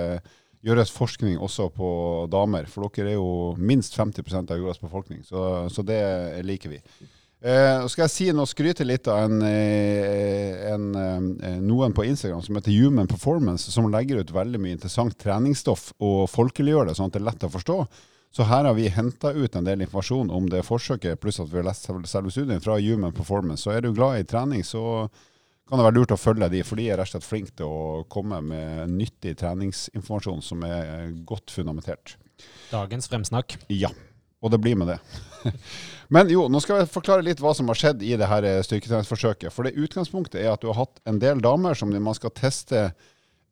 gjøres 0.65 0.93
forskning 0.95 1.37
også 1.43 1.69
på 1.75 1.89
damer, 2.31 2.65
for 2.71 2.87
dere 2.89 3.13
er 3.13 3.19
jo 3.19 3.53
minst 3.59 3.95
50% 3.97 4.51
av 4.51 4.57
jordas 4.57 4.81
befolkning, 4.81 5.21
så, 5.27 5.67
så 5.69 5.85
det 5.85 6.01
liker 6.47 6.73
vi. 6.73 6.81
Eh, 7.37 7.83
skal 7.85 8.07
jeg 8.07 8.13
si 8.15 8.27
noe, 8.33 8.49
skryte 8.49 8.85
litt 8.87 9.05
av 9.13 9.27
en, 9.27 9.43
en, 9.45 10.87
en, 10.97 11.27
eh, 11.37 11.59
noen 11.61 11.93
på 11.93 12.07
Instagram 12.07 12.41
som 12.41 12.57
heter 12.57 12.73
Human 12.73 13.09
Performance, 13.09 13.69
som 13.69 13.91
legger 13.93 14.23
ut 14.23 14.33
veldig 14.33 14.61
mye 14.63 14.73
interessant 14.73 15.13
treningsstoff 15.21 15.91
og 16.01 16.25
folkeliggjør 16.33 16.89
det 16.89 16.97
sånn 16.97 17.11
at 17.11 17.19
det 17.19 17.21
er 17.21 17.27
lett 17.29 17.45
å 17.45 17.53
forstå. 17.53 17.77
Så 18.37 18.45
her 18.45 18.67
har 18.69 18.73
vi 18.77 18.85
henta 18.93 19.31
ut 19.33 19.55
en 19.55 19.65
del 19.65 19.81
informasjon 19.81 20.27
om 20.29 20.45
det 20.49 20.59
forsøket, 20.61 21.17
pluss 21.17 21.39
at 21.41 21.49
vi 21.49 21.57
har 21.57 21.65
lest 21.65 21.87
selve 21.89 22.29
studien 22.29 22.59
fra 22.61 22.75
Human 22.77 23.15
Performance. 23.17 23.63
Så 23.63 23.71
er 23.73 23.81
du 23.81 23.87
glad 23.97 24.19
i 24.19 24.27
trening, 24.29 24.61
så 24.61 25.07
kan 25.65 25.81
det 25.81 25.87
være 25.87 25.95
lurt 25.95 26.13
å 26.13 26.19
følge 26.21 26.51
de, 26.53 26.59
for 26.61 26.77
de 26.77 26.85
er 26.85 27.01
rett 27.01 27.09
og 27.09 27.15
slett 27.15 27.25
flinke 27.25 27.55
til 27.57 27.65
å 27.65 28.03
komme 28.13 28.43
med 28.45 28.93
nyttig 28.93 29.33
treningsinformasjon 29.41 30.45
som 30.45 30.61
er 30.69 31.09
godt 31.25 31.49
fundamentert. 31.49 32.13
Dagens 32.69 33.09
fremsnakk. 33.09 33.57
Ja. 33.73 33.89
og 34.37 34.53
det 34.53 34.61
blir 34.61 34.77
med 34.77 34.93
det. 34.93 34.99
Men 36.13 36.29
jo, 36.29 36.45
nå 36.45 36.61
skal 36.61 36.83
jeg 36.83 36.93
forklare 36.93 37.25
litt 37.25 37.41
hva 37.41 37.57
som 37.57 37.73
har 37.73 37.81
skjedd 37.81 38.05
i 38.05 38.13
det 38.21 38.29
her 38.29 38.45
eh, 38.45 38.61
styrketreningsforsøket. 38.69 39.49
For 39.49 39.65
det 39.65 39.81
utgangspunktet 39.81 40.43
er 40.43 40.53
at 40.53 40.61
du 40.61 40.69
har 40.69 40.83
hatt 40.83 41.01
en 41.09 41.17
del 41.25 41.41
damer 41.41 41.73
som 41.73 41.89
man 41.89 42.21
skal 42.21 42.37
teste 42.37 42.91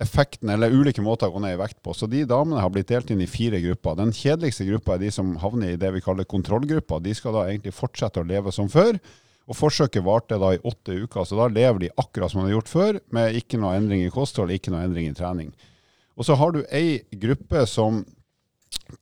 effekten, 0.04 0.50
eller 0.52 0.74
ulike 0.74 1.04
måter 1.04 1.30
å 1.30 1.36
gå 1.36 1.42
ned 1.44 1.56
i 1.56 1.60
vekt 1.60 1.80
på. 1.84 1.94
Så 1.96 2.08
de 2.12 2.26
damene 2.28 2.62
har 2.64 2.72
blitt 2.74 2.90
delt 2.92 3.12
inn 3.14 3.22
i 3.24 3.30
fire 3.30 3.62
grupper. 3.64 3.96
Den 4.00 4.12
kjedeligste 4.16 4.68
gruppa 4.68 4.96
er 4.96 5.06
de 5.06 5.12
som 5.16 5.36
havner 5.40 5.74
i 5.74 5.80
det 5.80 5.92
vi 5.96 6.04
kaller 6.04 6.28
kontrollgruppa. 6.28 7.00
De 7.04 7.14
skal 7.16 7.38
da 7.38 7.46
egentlig 7.48 7.76
fortsette 7.78 8.20
å 8.20 8.28
leve 8.28 8.52
som 8.56 8.68
før. 8.72 9.00
Og 9.46 9.58
Forsøket 9.58 10.04
varte 10.04 10.40
da 10.42 10.56
i 10.56 10.62
åtte 10.66 10.98
uker, 11.06 11.24
så 11.24 11.38
da 11.38 11.48
lever 11.54 11.86
de 11.86 11.94
akkurat 12.02 12.34
som 12.34 12.42
de 12.42 12.50
har 12.50 12.56
gjort 12.58 12.72
før, 12.72 13.00
med 13.14 13.38
ikke 13.38 13.60
noe 13.62 13.76
endring 13.78 14.02
i 14.04 14.14
kosthold, 14.14 14.52
ikke 14.52 14.74
noe 14.74 14.84
endring 14.88 15.12
i 15.12 15.18
trening. 15.18 15.52
Og 16.18 16.26
så 16.26 16.38
har 16.40 16.56
du 16.56 16.64
ei 16.74 17.04
gruppe 17.22 17.66
som 17.70 18.02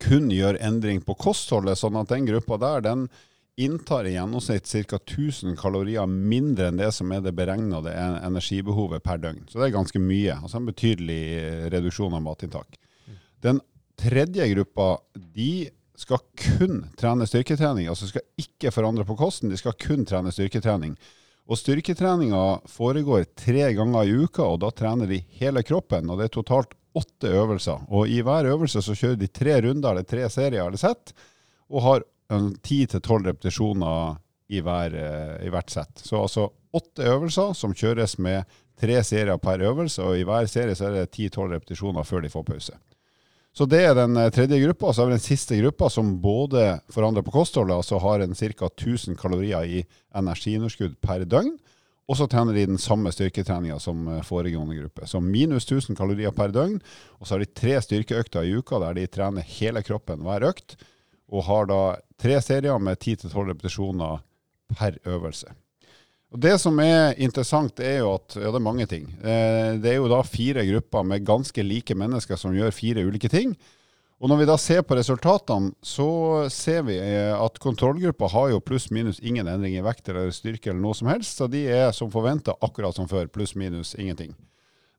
kun 0.03 0.29
gjør 0.33 0.59
endring 0.63 0.99
på 1.03 1.15
kostholdet, 1.19 1.79
sånn 1.79 1.97
at 1.99 2.11
den 2.11 2.27
gruppa 2.27 2.59
der, 2.59 2.83
den 2.83 3.07
inntar 3.55 4.07
i 4.09 4.15
gjennomsnitt 4.15 4.67
ca. 4.89 4.97
1000 4.97 5.57
kalorier 5.57 6.07
mindre 6.09 6.71
enn 6.71 6.79
det 6.81 6.89
som 6.95 7.11
er 7.13 7.21
det 7.21 7.35
beregnede 7.37 7.93
energibehovet 7.93 9.03
per 9.05 9.21
døgn. 9.21 9.45
Så 9.49 9.59
det 9.59 9.67
er 9.67 9.77
ganske 9.77 10.01
mye. 10.01 10.39
Altså 10.39 10.59
en 10.59 10.69
betydelig 10.69 11.21
eh, 11.37 11.65
reduksjon 11.73 12.15
av 12.17 12.23
matinntak. 12.25 12.79
Den 13.43 13.61
tredje 13.99 14.47
gruppa 14.53 14.97
de 15.13 15.69
skal 15.99 16.21
kun 16.39 16.87
trene 16.97 17.27
styrketrening. 17.29 17.89
Altså 17.91 18.09
skal 18.09 18.25
ikke 18.41 18.73
forandre 18.73 19.05
på 19.05 19.17
kosten, 19.19 19.51
de 19.51 19.59
skal 19.59 19.77
kun 19.77 20.07
trene 20.09 20.33
styrketrening. 20.33 20.95
Og 21.43 21.59
styrketreninga 21.59 22.63
foregår 22.71 23.27
tre 23.37 23.67
ganger 23.75 24.07
i 24.07 24.15
uka, 24.23 24.45
og 24.47 24.61
da 24.63 24.71
trener 24.71 25.09
de 25.11 25.19
hele 25.39 25.61
kroppen. 25.67 26.09
Og 26.09 26.19
det 26.19 26.29
er 26.29 26.37
totalt 26.39 26.73
åtte 26.97 27.29
øvelser. 27.29 27.85
Og 27.93 28.09
i 28.09 28.21
hver 28.25 28.47
øvelse 28.53 28.81
så 28.85 28.95
kjører 28.95 29.19
de 29.19 29.29
tre 29.29 29.59
runder 29.65 29.91
eller 29.91 30.07
tre 30.07 30.29
serier 30.31 30.63
eller 30.63 30.79
sett, 30.79 31.13
og 31.73 31.83
har 31.83 32.05
ti 32.63 32.83
til 32.89 33.01
tolv 33.03 33.27
repetisjoner 33.29 34.17
i, 34.53 34.61
hver, 34.61 34.95
eh, 34.95 35.45
i 35.47 35.51
hvert 35.53 35.69
sett. 35.69 36.03
Så 36.03 36.21
altså 36.21 36.49
åtte 36.73 37.05
øvelser 37.09 37.53
som 37.57 37.75
kjøres 37.75 38.17
med 38.21 38.43
tre 38.79 38.97
serier 39.05 39.37
per 39.41 39.61
øvelse, 39.63 40.01
og 40.03 40.17
i 40.17 40.25
hver 40.27 40.47
serie 40.49 40.75
så 40.75 40.89
er 40.89 40.97
det 40.97 41.11
ti-tolv 41.13 41.53
repetisjoner 41.53 42.05
før 42.07 42.25
de 42.25 42.33
får 42.33 42.45
pause. 42.47 42.77
Så 43.53 43.67
det 43.69 43.83
er 43.85 43.93
den 43.97 44.17
eh, 44.17 44.31
tredje 44.33 44.57
gruppa. 44.63 44.93
Så 44.93 45.03
har 45.03 45.11
vi 45.11 45.19
den 45.19 45.27
siste 45.27 45.57
gruppa 45.59 45.89
som 45.93 46.15
både 46.21 46.79
forandrer 46.93 47.25
på 47.25 47.35
kostholdet, 47.35 47.75
altså 47.75 48.01
har 48.01 48.23
en 48.23 48.33
ca. 48.35 48.69
1000 48.71 49.19
kalorier 49.19 49.67
i 49.69 49.83
energiunderskudd 50.17 50.97
per 51.01 51.25
døgn. 51.29 51.53
Og 52.09 52.17
så 52.19 52.25
trener 52.27 52.51
de 52.51 52.65
den 52.67 52.81
samme 52.81 53.13
styrketreninga 53.13 53.77
som 53.79 54.07
eh, 54.09 54.23
foregående 54.25 54.79
gruppe. 54.81 55.05
Så 55.07 55.21
minus 55.21 55.69
1000 55.69 55.97
kalorier 55.97 56.33
per 56.35 56.51
døgn. 56.51 56.81
Og 57.21 57.27
så 57.27 57.35
har 57.35 57.45
de 57.45 57.53
tre 57.53 57.77
styrkeøkter 57.85 58.49
i 58.49 58.57
uka 58.57 58.81
der 58.81 58.97
de 58.97 59.05
trener 59.07 59.53
hele 59.53 59.85
kroppen 59.85 60.25
hver 60.25 60.49
økt 60.49 60.75
og 61.33 61.47
har 61.49 61.67
da 61.69 61.81
tre 62.21 62.37
serier 62.45 62.79
med 62.79 62.99
10-12 63.01 63.49
repetisjoner 63.49 64.21
per 64.77 64.99
øvelse. 65.09 65.51
Og 66.33 66.39
Det 66.41 66.55
som 66.57 66.79
er 66.81 67.13
interessant, 67.21 67.77
er 67.79 67.99
jo 68.01 68.15
at 68.15 68.33
ja, 68.39 68.49
det 68.49 68.57
er 68.57 68.65
mange 68.65 68.87
ting. 68.89 69.05
Eh, 69.21 69.77
det 69.77 69.91
er 69.91 69.99
jo 69.99 70.09
da 70.09 70.23
fire 70.25 70.65
grupper 70.65 71.05
med 71.05 71.25
ganske 71.25 71.65
like 71.65 71.93
mennesker 71.93 72.39
som 72.41 72.55
gjør 72.57 72.73
fire 72.73 73.05
ulike 73.05 73.29
ting. 73.29 73.53
Og 74.23 74.29
Når 74.29 74.39
vi 74.39 74.45
da 74.47 74.55
ser 74.57 74.81
på 74.87 74.95
resultatene, 74.95 75.73
så 75.83 76.47
ser 76.49 76.85
vi 76.87 76.95
eh, 76.97 77.33
at 77.35 77.59
kontrollgruppa 77.61 78.29
har 78.33 78.49
jo 78.49 78.63
pluss-minus 78.63 79.19
ingen 79.21 79.49
endring 79.51 79.75
i 79.77 79.83
vekt 79.85 80.09
eller 80.09 80.31
styrke 80.33 80.71
eller 80.71 80.81
noe 80.81 80.97
som 80.97 81.11
helst, 81.11 81.37
så 81.37 81.49
de 81.51 81.65
er 81.67 81.91
som 81.93 82.09
forventa 82.13 82.55
akkurat 82.65 82.95
som 82.95 83.09
før, 83.09 83.27
pluss-minus 83.27 83.93
ingenting. 83.99 84.33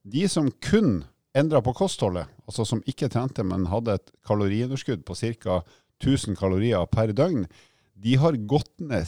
De 0.04 0.28
som 0.28 0.52
kun 0.62 1.02
endra 1.34 1.62
på 1.64 1.74
kostholdet, 1.74 2.28
altså 2.46 2.66
som 2.68 2.82
ikke 2.86 3.08
trente, 3.10 3.42
men 3.42 3.66
hadde 3.72 3.96
et 3.96 4.12
kaloriunderskudd 4.28 5.02
på 5.08 5.16
ca. 5.18 5.62
1000 6.04 6.36
kalorier 6.38 6.84
per 6.92 7.12
døgn, 7.16 7.46
de 7.94 8.16
har 8.20 8.36
gått 8.36 8.72
ned 8.82 9.06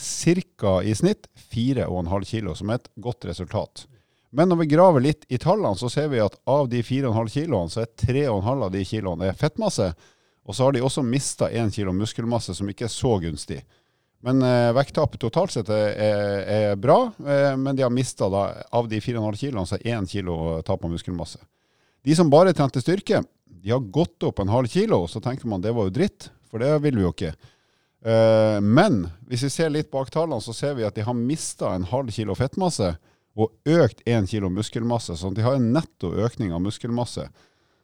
ca. 0.57 0.83
i 0.83 0.95
snitt 0.95 1.29
4,5 1.53 2.25
kilo, 2.25 2.55
som 2.55 2.71
er 2.71 2.81
et 2.81 2.91
godt 2.97 3.27
resultat. 3.29 3.87
Men 4.31 4.49
når 4.49 4.63
vi 4.63 4.69
graver 4.73 5.05
litt 5.05 5.25
i 5.29 5.39
tallene, 5.39 5.77
så 5.77 5.91
ser 5.93 6.09
vi 6.13 6.21
at 6.23 6.37
av 6.49 6.69
de 6.69 6.83
4,5 6.83 7.33
kiloene, 7.33 7.73
så 7.73 7.83
er 7.83 7.93
3,5 8.03 8.65
av 8.67 8.71
de 8.73 8.85
kiloene 8.85 9.33
fettmasse. 9.37 9.91
Og 10.47 10.55
så 10.55 10.67
har 10.67 10.77
de 10.77 10.83
også 10.85 11.03
mista 11.03 11.49
1 11.51 11.75
kilo 11.75 11.95
muskelmasse, 11.97 12.55
som 12.55 12.69
ikke 12.71 12.87
er 12.87 12.93
så 12.93 13.17
gunstig. 13.23 13.61
Men 14.27 14.43
eh, 14.43 14.73
vekttapet 14.75 15.21
totalt 15.23 15.55
sett 15.55 15.71
er, 15.71 15.89
er, 15.93 16.39
er 16.59 16.79
bra, 16.81 16.99
eh, 17.21 17.53
men 17.59 17.77
de 17.77 17.85
har 17.85 17.93
mista 17.95 18.27
av 18.27 18.89
de 18.91 19.01
4,5 19.03 19.41
kiloene, 19.41 19.67
så 19.69 19.79
er 19.79 19.99
1 19.99 20.11
kilo 20.11 20.39
tap 20.67 20.85
av 20.85 20.93
muskelmasse. 20.95 21.43
De 22.07 22.15
som 22.15 22.31
bare 22.31 22.55
trente 22.55 22.81
styrke, 22.83 23.23
de 23.47 23.73
har 23.73 23.83
gått 23.93 24.23
opp 24.27 24.41
en 24.41 24.53
halv 24.53 24.71
kilo, 24.71 25.03
og 25.05 25.11
så 25.11 25.23
tenker 25.23 25.49
man 25.51 25.63
det 25.65 25.75
var 25.75 25.89
jo 25.89 25.97
dritt 25.97 26.31
for 26.57 26.65
det 26.65 26.73
vil 26.87 26.97
vi 26.97 27.05
jo 27.05 27.13
ikke. 27.13 27.35
Uh, 28.07 28.63
men 28.65 29.03
hvis 29.29 29.45
vi 29.45 29.51
ser 29.53 29.73
litt 29.75 29.91
bak 29.93 30.09
tallene, 30.15 30.41
så 30.41 30.55
ser 30.57 30.77
vi 30.79 30.87
at 30.87 30.97
de 30.97 31.05
har 31.05 31.17
mista 31.17 31.75
en 31.75 31.85
halv 31.91 32.13
kilo 32.15 32.37
fettmasse 32.39 32.95
og 33.37 33.53
økt 33.69 34.01
én 34.09 34.29
kilo 34.31 34.49
muskelmasse. 34.49 35.19
Så 35.21 35.31
de 35.37 35.45
har 35.45 35.59
en 35.59 35.69
netto 35.75 36.15
økning 36.17 36.55
av 36.57 36.63
muskelmasse. 36.65 37.27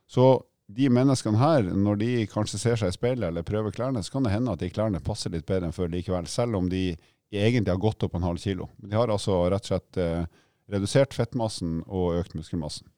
Så 0.09 0.27
de 0.73 0.89
menneskene 0.89 1.37
her, 1.37 1.67
når 1.77 1.99
de 2.01 2.13
kanskje 2.33 2.61
ser 2.63 2.81
seg 2.81 2.93
i 2.93 2.97
speilet 2.97 3.29
eller 3.29 3.45
prøver 3.45 3.75
klærne, 3.75 4.01
så 4.01 4.15
kan 4.15 4.25
det 4.25 4.33
hende 4.33 4.55
at 4.55 4.63
de 4.63 4.71
klærne 4.73 5.03
passer 5.05 5.35
litt 5.35 5.45
bedre 5.49 5.69
enn 5.69 5.77
før 5.77 5.93
likevel, 5.93 6.31
selv 6.31 6.57
om 6.57 6.71
de 6.73 6.95
egentlig 7.33 7.75
har 7.75 7.83
gått 7.83 8.07
opp 8.07 8.17
en 8.17 8.25
halv 8.25 8.41
kilo. 8.41 8.71
De 8.81 8.97
har 8.97 9.13
altså 9.13 9.37
rett 9.53 9.69
og 9.69 9.73
slett 9.75 10.01
uh, 10.01 10.25
redusert 10.73 11.17
fettmassen 11.17 11.83
og 11.85 12.23
økt 12.23 12.39
muskelmassen. 12.39 12.89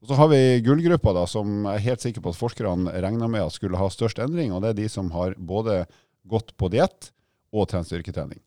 Og 0.00 0.08
Så 0.08 0.16
har 0.16 0.30
vi 0.32 0.60
gullgruppa, 0.64 1.12
da, 1.12 1.26
som 1.28 1.66
jeg 1.66 1.76
er 1.76 1.86
helt 1.90 2.04
sikker 2.04 2.24
på 2.24 2.32
at 2.32 2.38
forskerne 2.38 2.92
regna 3.04 3.28
med 3.28 3.44
at 3.44 3.56
skulle 3.56 3.76
ha 3.76 3.88
størst 3.92 4.20
endring. 4.22 4.52
og 4.52 4.62
Det 4.62 4.70
er 4.70 4.78
de 4.78 4.88
som 4.88 5.10
har 5.12 5.36
både 5.36 5.84
gått 6.24 6.54
på 6.56 6.70
diett 6.72 7.10
og 7.52 7.68
trent 7.68 7.88
styrketrening. 7.88 8.40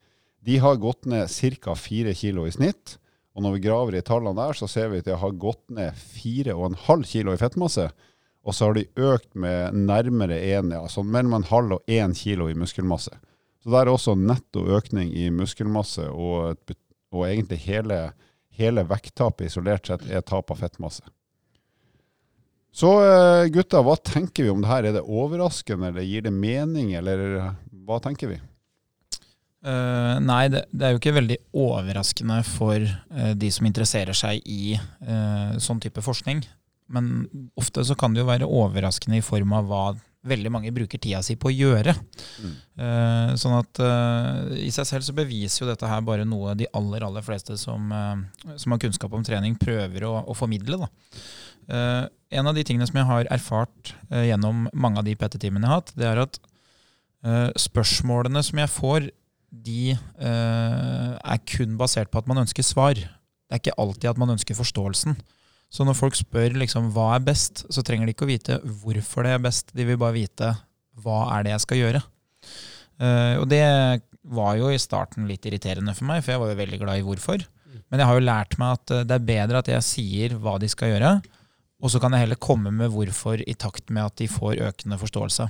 De 0.43 0.57
har 0.57 0.81
gått 0.81 1.05
ned 1.05 1.29
ca. 1.29 1.75
4 1.75 2.13
kg 2.17 2.47
i 2.47 2.55
snitt. 2.57 2.97
Og 3.33 3.45
når 3.45 3.55
vi 3.55 3.63
graver 3.65 3.97
i 3.97 4.05
tallene 4.05 4.37
der, 4.37 4.57
så 4.57 4.67
ser 4.69 4.89
vi 4.91 5.01
at 5.01 5.07
de 5.09 5.15
har 5.17 5.37
gått 5.41 5.63
ned 5.73 5.93
4,5 5.93 7.05
kg 7.09 7.33
i 7.33 7.39
fettmasse. 7.41 7.87
Og 8.43 8.53
så 8.53 8.67
har 8.67 8.77
de 8.77 8.89
økt 8.99 9.31
med 9.39 9.77
nærmere 9.87 10.37
1, 10.37 10.73
ja, 10.73 10.83
sånn 10.91 11.09
mellom 11.09 11.37
en 11.39 11.47
halv 11.49 11.77
og 11.77 11.89
1 11.89 12.17
kg 12.19 12.49
i 12.51 12.57
muskelmasse. 12.59 13.13
Så 13.63 13.71
det 13.71 13.79
er 13.79 13.93
også 13.93 14.17
netto 14.19 14.65
økning 14.75 15.13
i 15.15 15.29
muskelmasse, 15.31 16.09
og, 16.11 16.59
og 17.15 17.25
egentlig 17.29 17.61
hele, 17.63 17.99
hele 18.59 18.83
vekttapet 18.89 19.47
isolert 19.47 19.87
sett 19.87 20.03
er 20.11 20.25
tap 20.27 20.51
av 20.51 20.59
fettmasse. 20.59 21.05
Så 22.73 22.89
eh, 23.05 23.49
gutta, 23.53 23.83
hva 23.85 23.93
tenker 24.01 24.47
vi 24.47 24.53
om 24.53 24.63
det 24.63 24.71
her? 24.71 24.87
Er 24.89 24.97
det 24.97 25.05
overraskende, 25.05 25.91
eller 25.91 26.07
gir 26.07 26.25
det 26.25 26.33
mening, 26.33 26.95
eller 26.97 27.53
hva 27.85 27.99
tenker 28.01 28.31
vi? 28.31 28.39
Uh, 29.63 30.19
nei, 30.19 30.49
det, 30.51 30.65
det, 30.75 30.83
er 30.83 30.91
jo 30.91 30.99
ikke 30.99 31.15
veldig 31.15 31.37
overraskende 31.55 32.41
for 32.43 32.83
uh, 32.83 33.31
de 33.39 33.47
som 33.53 33.67
interesserer 33.69 34.17
seg 34.17 34.41
i 34.43 34.73
uh, 34.75 35.53
sånn 35.61 35.79
type 35.83 36.03
forskning. 36.03 36.41
Men 36.91 37.13
ofte 37.55 37.85
så 37.87 37.95
kan 37.95 38.11
det 38.11 38.23
jo 38.23 38.27
være 38.27 38.49
overraskende 38.49 39.21
i 39.21 39.23
form 39.23 39.53
av 39.55 39.69
hva 39.69 39.85
veldig 40.27 40.51
mange 40.51 40.73
bruker 40.75 40.99
tida 40.99 41.21
si 41.23 41.37
på 41.39 41.49
å 41.49 41.53
gjøre. 41.53 41.93
Mm. 42.39 42.51
sånn 43.35 43.55
at 43.57 43.79
i 44.55 44.69
seg 44.71 44.87
selv 44.87 45.03
så 45.03 45.15
beviser 45.17 45.65
jo 45.65 45.67
dette 45.67 45.89
her 45.89 45.99
bare 46.07 46.23
noe 46.23 46.53
de 46.55 46.69
aller, 46.79 47.03
aller 47.03 47.25
fleste 47.25 47.57
som, 47.59 47.91
som 48.55 48.71
har 48.75 48.79
kunnskap 48.79 49.11
om 49.17 49.25
trening, 49.27 49.57
prøver 49.59 50.05
å, 50.07 50.13
å 50.23 50.35
formidle. 50.37 50.79
da. 50.85 50.87
Uh, 51.69 52.09
en 52.33 52.49
av 52.49 52.55
de 52.57 52.63
tingene 52.65 52.87
som 52.89 52.97
jeg 52.99 53.07
har 53.07 53.29
erfart 53.31 53.93
uh, 54.11 54.23
gjennom 54.25 54.65
mange 54.73 54.99
av 54.99 55.07
de 55.07 55.15
PT-timene 55.15 55.63
jeg 55.63 55.71
har 55.71 55.81
hatt, 55.81 55.93
det 55.99 56.07
er 56.09 56.21
at 56.25 56.39
uh, 57.27 57.49
spørsmålene 57.59 58.43
som 58.43 58.63
jeg 58.63 58.73
får, 58.73 59.11
de 59.53 59.93
er 59.93 61.41
kun 61.45 61.75
basert 61.77 62.09
på 62.09 62.17
at 62.17 62.25
man 62.25 62.39
ønsker 62.41 62.65
svar. 62.65 62.97
Det 62.97 63.53
er 63.53 63.59
ikke 63.61 63.75
alltid 63.77 64.07
at 64.09 64.17
man 64.17 64.33
ønsker 64.33 64.57
forståelsen. 64.57 65.13
Så 65.69 65.85
når 65.85 65.93
folk 65.99 66.17
spør 66.17 66.55
liksom, 66.57 66.87
hva 66.95 67.11
er 67.13 67.27
best, 67.27 67.61
så 67.69 67.83
trenger 67.85 68.09
de 68.09 68.15
ikke 68.15 68.25
å 68.25 68.31
vite 68.31 68.57
hvorfor 68.81 69.27
det 69.27 69.35
er 69.35 69.43
best. 69.45 69.69
De 69.77 69.85
vil 69.85 69.99
bare 70.01 70.15
vite 70.17 70.49
hva 71.05 71.19
er 71.35 71.45
det 71.45 71.53
jeg 71.53 71.63
skal 71.67 71.81
gjøre. 71.83 72.01
og 73.43 73.45
det 73.53 73.61
var 74.33 74.57
jo 74.57 74.73
i 74.73 74.81
starten 74.81 75.29
litt 75.29 75.45
irriterende 75.45 75.93
for 75.93 76.09
meg, 76.09 76.25
for 76.25 76.33
jeg 76.33 76.41
var 76.41 76.49
jo 76.49 76.61
veldig 76.63 76.81
glad 76.81 77.03
i 77.03 77.05
hvorfor. 77.05 77.45
Men 77.93 78.01
jeg 78.01 78.09
har 78.09 78.17
jo 78.17 78.25
lært 78.25 78.57
meg 78.57 78.73
at 78.79 78.95
det 79.05 79.19
er 79.19 79.29
bedre 79.29 79.61
at 79.61 79.69
jeg 79.69 79.85
sier 79.85 80.37
hva 80.41 80.57
de 80.57 80.73
skal 80.73 80.95
gjøre, 80.95 81.13
og 81.83 81.91
så 81.91 81.99
kan 81.99 82.15
jeg 82.15 82.25
heller 82.25 82.39
komme 82.39 82.71
med 82.71 82.93
hvorfor 82.93 83.41
i 83.43 83.55
takt 83.59 83.91
med 83.91 84.07
at 84.07 84.15
de 84.21 84.29
får 84.31 84.61
økende 84.63 84.99
forståelse. 85.01 85.49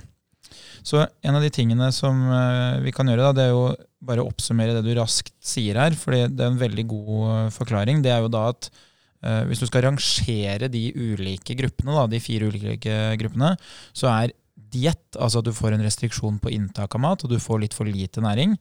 Så 0.84 1.00
en 1.00 1.36
av 1.38 1.42
de 1.42 1.50
tingene 1.52 1.88
som 1.94 2.18
eh, 2.28 2.80
vi 2.84 2.92
kan 2.94 3.08
gjøre, 3.08 3.30
da, 3.30 3.36
det 3.36 3.44
er 3.46 3.52
jo 3.54 3.68
bare 4.04 4.24
å 4.24 4.28
oppsummere 4.28 4.74
det 4.76 4.82
du 4.84 4.92
raskt 4.98 5.32
sier 5.44 5.78
her, 5.80 5.96
for 5.98 6.14
det 6.14 6.42
er 6.42 6.50
en 6.50 6.60
veldig 6.60 6.84
god 6.90 7.22
eh, 7.30 7.52
forklaring. 7.54 8.02
Det 8.04 8.12
er 8.12 8.24
jo 8.24 8.32
da 8.34 8.48
at 8.52 8.68
eh, 8.68 9.42
hvis 9.48 9.62
du 9.62 9.68
skal 9.70 9.86
rangere 9.88 10.70
de 10.72 10.84
ulike 10.92 11.56
gruppene, 11.58 11.96
da, 11.96 12.06
de 12.10 12.22
fire 12.22 12.50
ulike 12.50 12.98
gruppene, 13.20 13.54
så 13.96 14.10
er 14.12 14.34
diett, 14.74 15.06
altså 15.14 15.40
at 15.40 15.48
du 15.48 15.54
får 15.54 15.76
en 15.76 15.86
restriksjon 15.86 16.40
på 16.42 16.52
inntak 16.54 16.96
av 16.98 17.04
mat, 17.06 17.24
og 17.24 17.32
du 17.32 17.38
får 17.42 17.62
litt 17.62 17.76
for 17.76 17.88
lite 17.88 18.22
næring, 18.24 18.58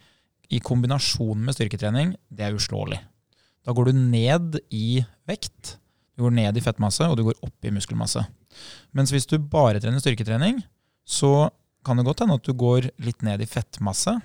i 0.53 0.60
kombinasjon 0.62 1.39
med 1.42 1.56
styrketrening, 1.56 2.13
det 2.30 2.46
er 2.46 2.58
uslåelig. 2.58 3.00
Da 3.63 3.74
går 3.74 3.89
du 3.89 3.98
ned 3.98 4.60
i 4.75 5.00
vekt, 5.30 5.77
du 6.13 6.25
går 6.25 6.36
ned 6.36 6.58
i 6.58 6.63
fettmasse, 6.63 7.05
og 7.10 7.17
du 7.17 7.25
går 7.25 7.39
opp 7.46 7.65
i 7.65 7.74
muskelmasse. 7.74 8.22
Mens 8.93 9.13
hvis 9.13 9.27
du 9.29 9.39
bare 9.39 9.82
trener 9.82 10.01
styrketrening, 10.01 10.62
så 11.03 11.50
kan 11.84 12.00
det 12.00 12.05
godt 12.08 12.24
hende 12.24 12.38
at 12.38 12.46
du 12.46 12.53
går 12.55 12.91
litt 13.03 13.25
ned 13.25 13.41
i 13.43 13.50
fettmasse. 13.50 14.15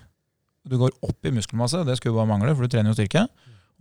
Du 0.69 0.77
går 0.81 0.93
opp 1.07 1.27
i 1.27 1.33
muskelmasse, 1.35 1.81
det 1.89 1.97
skulle 1.99 2.19
bare 2.19 2.29
mangle, 2.31 2.55
for 2.55 2.67
du 2.67 2.75
trener 2.75 2.93
jo 2.93 2.99
styrke. 2.99 3.25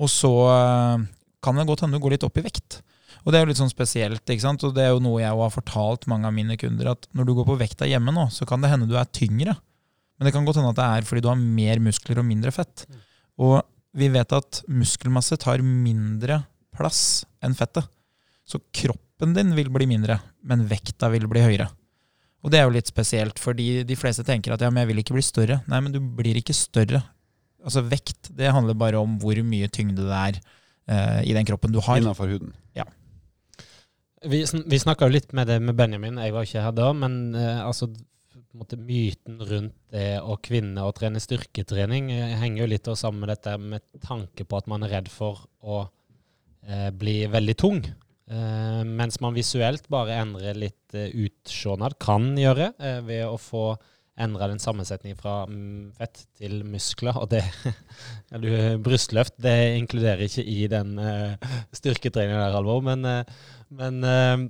Og 0.01 0.09
så 0.11 0.31
eh, 0.53 1.07
kan 1.43 1.59
det 1.59 1.67
godt 1.67 1.83
hende 1.83 1.99
du 1.99 2.03
går 2.03 2.15
litt 2.15 2.25
opp 2.25 2.39
i 2.39 2.45
vekt. 2.45 2.79
Og 3.25 3.33
det 3.33 3.39
er 3.39 3.43
jo 3.43 3.51
litt 3.51 3.59
sånn 3.59 3.71
spesielt, 3.71 4.23
ikke 4.23 4.43
sant? 4.43 4.63
og 4.63 4.75
det 4.77 4.85
er 4.85 4.93
jo 4.93 5.03
noe 5.03 5.19
jeg 5.19 5.35
har 5.35 5.51
fortalt 5.51 6.07
mange 6.07 6.29
av 6.29 6.35
mine 6.35 6.55
kunder, 6.59 6.93
at 6.93 7.09
når 7.17 7.27
du 7.27 7.33
går 7.37 7.47
på 7.49 7.57
vekta 7.59 7.89
hjemme 7.89 8.13
nå, 8.15 8.29
så 8.31 8.47
kan 8.47 8.63
det 8.63 8.71
hende 8.71 8.87
du 8.87 8.95
er 8.99 9.09
tyngre. 9.11 9.57
Men 10.17 10.29
det 10.29 10.33
kan 10.33 10.47
godt 10.47 10.61
hende 10.61 10.71
at 10.71 10.79
det 10.79 10.87
er 10.87 11.07
fordi 11.09 11.25
du 11.25 11.29
har 11.29 11.41
mer 11.41 11.81
muskler 11.83 12.21
og 12.21 12.27
mindre 12.29 12.53
fett. 12.55 12.85
Og 13.37 13.59
vi 13.97 14.09
vet 14.13 14.33
at 14.33 14.61
muskelmasse 14.69 15.37
tar 15.41 15.63
mindre 15.65 16.41
plass 16.77 17.25
enn 17.43 17.57
fettet. 17.57 17.89
Så 18.47 18.61
kroppen 18.71 19.33
din 19.35 19.51
vil 19.57 19.69
bli 19.73 19.89
mindre, 19.89 20.19
men 20.47 20.65
vekta 20.69 21.09
vil 21.13 21.27
bli 21.29 21.43
høyere. 21.43 21.67
Og 22.45 22.53
det 22.53 22.61
er 22.61 22.67
jo 22.67 22.75
litt 22.75 22.87
spesielt, 22.87 23.41
fordi 23.41 23.81
de 23.87 23.97
fleste 23.99 24.23
tenker 24.23 24.53
at 24.55 24.61
ja, 24.63 24.69
men 24.71 24.85
jeg 24.85 24.91
vil 24.91 25.01
ikke 25.01 25.17
bli 25.17 25.25
større. 25.25 25.59
Nei, 25.67 25.81
men 25.83 25.91
du 25.91 25.99
blir 25.99 26.37
ikke 26.39 26.55
større. 26.55 27.01
Altså 27.65 27.83
Vekt 27.83 28.29
det 28.37 28.53
handler 28.53 28.77
bare 28.77 29.01
om 29.01 29.17
hvor 29.19 29.35
mye 29.43 29.67
tyngde 29.73 30.05
det 30.05 30.21
er 30.21 30.37
eh, 30.39 31.19
i 31.27 31.35
den 31.35 31.47
kroppen 31.49 31.73
du 31.73 31.81
har. 31.83 31.99
Innenfor 31.99 32.31
huden. 32.31 32.53
Vi, 34.25 34.39
vi 34.65 34.79
snakka 34.81 35.05
jo 35.05 35.13
litt 35.13 35.33
med 35.37 35.45
det 35.45 35.59
med 35.61 35.75
Benjamin, 35.77 36.17
jeg 36.17 36.33
var 36.33 36.45
ikke 36.47 36.61
her 36.65 36.73
da, 36.73 36.87
men 36.97 37.35
eh, 37.37 37.59
altså 37.61 37.85
på 37.91 38.55
en 38.55 38.63
måte 38.63 38.79
myten 38.81 39.37
rundt 39.45 39.75
det 39.93 40.17
å 40.25 40.39
kvinne 40.41 40.81
og 40.87 40.95
trene 40.97 41.21
styrketrening 41.21 42.09
eh, 42.15 42.33
henger 42.41 42.63
jo 42.63 42.69
litt 42.71 42.89
sammen 42.97 43.21
med 43.21 43.29
dette 43.35 43.53
med 43.61 43.85
tanke 44.01 44.47
på 44.47 44.57
at 44.57 44.69
man 44.71 44.87
er 44.87 44.95
redd 44.95 45.11
for 45.13 45.45
å 45.61 45.83
eh, 46.65 46.89
bli 46.89 47.19
veldig 47.29 47.57
tung. 47.61 47.83
Eh, 48.27 48.81
mens 48.83 49.21
man 49.23 49.35
visuelt 49.37 49.85
bare 49.91 50.17
endrer 50.19 50.57
litt 50.59 50.97
uh, 50.97 51.07
utsjånad, 51.07 51.95
kan 52.03 52.33
gjøre, 52.37 52.73
uh, 52.75 52.99
ved 53.07 53.23
å 53.27 53.37
få 53.39 53.69
endra 54.17 54.47
den 54.49 54.61
sammensetningen 54.61 55.17
fra 55.19 55.41
mm, 55.49 55.93
fett 55.97 56.23
til 56.39 56.61
muskler. 56.67 57.17
Og 57.21 57.29
det 57.31 57.43
eller, 58.33 58.77
Brystløft 58.83 59.37
det 59.43 59.55
inkluderer 59.77 60.25
ikke 60.25 60.45
i 60.45 60.65
den 60.71 60.97
uh, 60.99 61.57
styrketreningen 61.75 62.41
der, 62.41 62.57
Alvor, 62.57 62.81
men, 62.85 63.05
eh, 63.05 63.43
men 63.77 63.99
eh, 64.07 64.47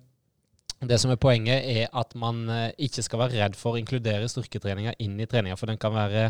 det 0.87 0.99
som 1.01 1.11
er 1.11 1.21
poenget, 1.21 1.65
er 1.67 1.91
at 1.97 2.15
man 2.19 2.45
eh, 2.53 2.69
ikke 2.87 3.03
skal 3.05 3.25
være 3.25 3.41
redd 3.41 3.57
for 3.59 3.75
å 3.75 3.81
inkludere 3.81 4.29
styrketreninga 4.31 4.95
inn 5.03 5.19
i 5.19 5.27
treninga, 5.29 5.57
for 5.59 5.69
den 5.71 5.81
kan 5.81 5.95
være 5.95 6.29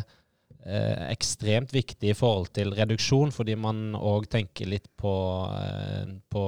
eh, 0.66 1.08
ekstremt 1.12 1.74
viktig 1.76 2.12
i 2.12 2.18
forhold 2.18 2.52
til 2.56 2.74
reduksjon, 2.78 3.34
fordi 3.36 3.56
man 3.60 3.96
òg 3.98 4.30
tenker 4.32 4.70
litt 4.70 4.88
på, 5.00 5.14
eh, 5.54 6.14
på 6.30 6.44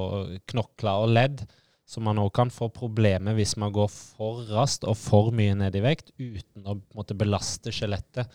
knokler 0.52 1.06
og 1.06 1.12
ledd. 1.14 1.44
Så 1.90 2.02
man 2.02 2.20
òg 2.22 2.30
kan 2.36 2.52
få 2.54 2.68
problemer 2.70 3.34
hvis 3.34 3.56
man 3.58 3.72
går 3.74 3.88
for 3.90 4.44
raskt 4.52 4.84
og 4.86 4.94
for 4.98 5.32
mye 5.34 5.56
ned 5.58 5.74
i 5.74 5.82
vekt 5.82 6.12
uten 6.20 6.68
å 6.68 6.76
måtte 6.94 7.18
belaste 7.18 7.72
skjelettet. 7.74 8.30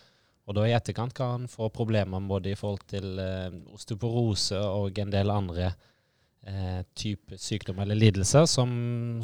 Og 0.46 0.58
da 0.58 0.65
i 0.67 0.75
etterkant 0.75 1.15
kan 1.15 1.32
man 1.32 1.50
få 1.50 1.72
problemer 1.74 2.22
både 2.27 2.51
i 2.51 2.58
forhold 2.60 2.84
til 2.91 3.20
eh, 3.22 3.55
osteoporose 3.74 4.60
og 4.60 5.00
en 5.01 5.13
del 5.13 5.32
andre 5.32 5.72
eh, 6.48 6.82
type 6.98 7.38
sykdom 7.42 7.80
eller 7.84 7.98
lidelse 8.00 8.46
som 8.48 8.72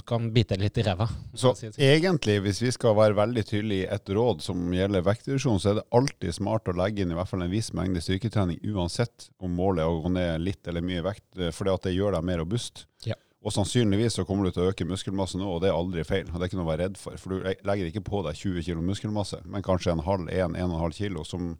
kan 0.07 0.29
bite 0.33 0.57
litt 0.59 0.77
i 0.81 0.85
ræva. 0.85 1.07
Så 1.33 1.53
si 1.57 1.69
sånn. 1.69 1.79
egentlig, 1.85 2.39
hvis 2.45 2.61
vi 2.63 2.73
skal 2.75 2.97
være 2.97 3.17
veldig 3.21 3.45
tydelige 3.47 3.87
i 3.87 3.89
et 3.95 4.13
råd 4.17 4.43
som 4.45 4.75
gjelder 4.75 5.07
vektreduksjon, 5.07 5.61
så 5.63 5.73
er 5.73 5.79
det 5.79 5.87
alltid 5.97 6.37
smart 6.37 6.71
å 6.71 6.77
legge 6.77 7.05
inn 7.05 7.15
i 7.15 7.17
hvert 7.17 7.31
fall 7.31 7.45
en 7.45 7.53
viss 7.53 7.71
mengde 7.77 8.03
styrketrening, 8.03 8.61
uansett 8.73 9.31
om 9.41 9.53
målet 9.57 9.85
er 9.85 9.91
å 9.91 10.01
gå 10.03 10.13
ned 10.17 10.45
litt 10.45 10.67
eller 10.67 10.85
mye 10.85 11.03
vekt, 11.05 11.27
for 11.39 11.61
fordi 11.61 11.75
at 11.75 11.83
det 11.85 11.97
gjør 11.97 12.17
deg 12.17 12.25
mer 12.25 12.41
robust. 12.41 12.85
Ja. 13.05 13.17
Og 13.41 13.53
sannsynligvis 13.55 14.19
så 14.19 14.25
kommer 14.25 14.45
du 14.45 14.53
til 14.53 14.67
å 14.67 14.69
øke 14.69 14.85
muskelmasse 14.85 15.39
nå, 15.41 15.47
og 15.49 15.63
det 15.63 15.71
er 15.71 15.77
aldri 15.77 16.03
feil. 16.05 16.27
og 16.29 16.37
Det 16.37 16.45
er 16.45 16.51
ikke 16.51 16.59
noe 16.59 16.67
å 16.67 16.71
være 16.71 16.85
redd 16.85 16.97
for. 17.01 17.17
For 17.17 17.33
du 17.33 17.47
legger 17.65 17.87
ikke 17.89 18.03
på 18.05 18.21
deg 18.27 18.37
20 18.37 18.65
kg 18.67 18.83
muskelmasse, 18.85 19.39
men 19.49 19.65
kanskje 19.65 19.95
en 19.95 20.03
halv, 20.05 20.29
en, 20.29 20.53
en 20.53 20.67
og 20.69 20.75
en 20.75 20.83
halv 20.83 20.97
kilo, 20.97 21.25
som, 21.25 21.55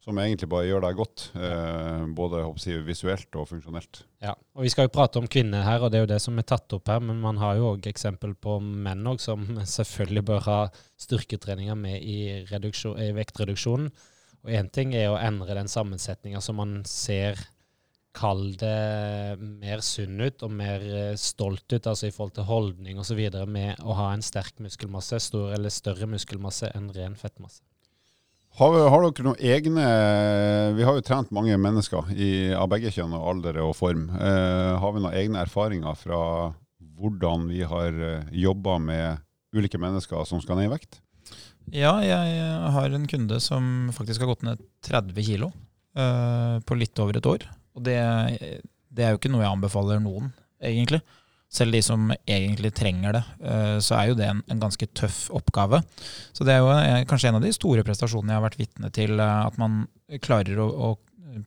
som 0.00 0.16
egentlig 0.16 0.48
bare 0.48 0.68
gjør 0.68 0.84
deg 0.86 0.96
godt. 0.96 1.26
Eh, 1.36 2.04
både 2.16 2.40
jeg, 2.64 2.80
visuelt 2.86 3.36
og 3.36 3.48
funksjonelt. 3.50 4.02
Ja, 4.24 4.32
og 4.56 4.64
Vi 4.64 4.72
skal 4.72 4.88
jo 4.88 4.94
prate 4.94 5.20
om 5.20 5.28
kvinner 5.28 5.66
her, 5.66 5.84
og 5.84 5.92
det 5.92 6.00
er 6.00 6.06
jo 6.06 6.12
det 6.14 6.22
som 6.24 6.38
er 6.40 6.48
tatt 6.48 6.72
opp 6.72 6.88
her. 6.88 7.02
Men 7.04 7.20
man 7.20 7.40
har 7.42 7.58
jo 7.58 7.74
òg 7.74 7.90
eksempel 7.90 8.32
på 8.34 8.56
menn 8.60 9.06
også, 9.06 9.34
som 9.34 9.60
selvfølgelig 9.76 10.24
bør 10.32 10.42
ha 10.48 10.58
styrketreninger 11.00 11.76
med 11.76 12.00
i, 12.00 12.18
i 12.40 13.12
vektreduksjonen. 13.16 13.92
Og 14.40 14.52
én 14.56 14.70
ting 14.72 14.94
er 14.96 15.10
å 15.12 15.20
endre 15.20 15.58
den 15.58 15.68
sammensetninga 15.68 16.40
som 16.40 16.60
man 16.62 16.80
ser 16.88 17.40
Kall 18.10 18.56
det 18.58 19.38
mer 19.38 19.84
sunn 19.86 20.18
ut 20.18 20.42
og 20.42 20.50
mer 20.50 20.82
eh, 20.82 21.12
stolt 21.14 21.70
ut, 21.70 21.86
altså 21.86 22.08
i 22.08 22.10
forhold 22.10 22.32
til 22.40 22.48
holdning 22.48 22.98
osv. 22.98 23.20
med 23.46 23.78
å 23.86 23.94
ha 23.94 24.08
en 24.10 24.24
sterk 24.24 24.58
muskelmasse, 24.58 25.20
stor 25.22 25.54
eller 25.54 25.70
større 25.70 26.08
muskelmasse 26.10 26.72
enn 26.74 26.88
ren 26.96 27.14
fettmasse. 27.14 27.62
Har, 28.58 28.74
har 28.90 29.04
dere 29.06 29.24
noen 29.24 29.44
egne 29.46 29.84
Vi 30.76 30.84
har 30.84 30.96
jo 30.96 31.04
trent 31.06 31.30
mange 31.34 31.54
mennesker 31.60 32.10
i, 32.12 32.50
av 32.56 32.66
begge 32.72 32.90
kjønn 32.92 33.14
og 33.16 33.28
alder 33.34 33.60
og 33.62 33.76
form. 33.78 34.08
Eh, 34.10 34.72
har 34.82 34.96
vi 34.96 35.02
noen 35.04 35.16
egne 35.16 35.44
erfaringer 35.44 35.96
fra 35.98 36.20
hvordan 37.00 37.46
vi 37.48 37.62
har 37.64 37.94
uh, 37.96 38.26
jobba 38.36 38.74
med 38.82 39.22
ulike 39.56 39.78
mennesker 39.80 40.26
som 40.28 40.42
skal 40.42 40.58
ned 40.58 40.68
i 40.68 40.72
vekt? 40.74 40.98
Ja, 41.72 41.94
jeg 42.04 42.74
har 42.74 42.92
en 42.92 43.06
kunde 43.08 43.38
som 43.40 43.88
faktisk 43.94 44.20
har 44.20 44.32
gått 44.32 44.44
ned 44.44 44.60
30 44.84 45.24
kilo 45.24 45.48
eh, 45.96 46.56
på 46.66 46.76
litt 46.76 46.98
over 47.00 47.16
et 47.16 47.28
år. 47.30 47.46
Og 47.78 47.84
det, 47.86 47.96
det 48.90 49.06
er 49.06 49.14
jo 49.14 49.20
ikke 49.20 49.30
noe 49.32 49.44
jeg 49.44 49.54
anbefaler 49.54 50.02
noen, 50.02 50.32
egentlig. 50.58 51.00
Selv 51.50 51.74
de 51.74 51.80
som 51.82 52.12
egentlig 52.30 52.70
trenger 52.78 53.16
det, 53.18 53.22
eh, 53.42 53.76
så 53.82 53.96
er 53.98 54.10
jo 54.10 54.18
det 54.18 54.28
en, 54.30 54.60
ganske 54.62 54.86
tøff 54.94 55.24
oppgave. 55.34 55.82
Så 56.36 56.46
det 56.46 56.54
er 56.54 56.62
jo 56.62 56.70
eh, 56.76 57.02
kanskje 57.10 57.32
en 57.32 57.40
av 57.40 57.46
de 57.46 57.50
store 57.54 57.82
prestasjonene 57.86 58.36
jeg 58.36 58.38
har 58.38 58.46
vært 58.46 58.60
vitne 58.60 58.92
til, 58.94 59.16
eh, 59.18 59.40
at 59.48 59.58
man 59.58 59.82
klarer 60.22 60.62
å, 60.62 60.68
å 60.70 60.90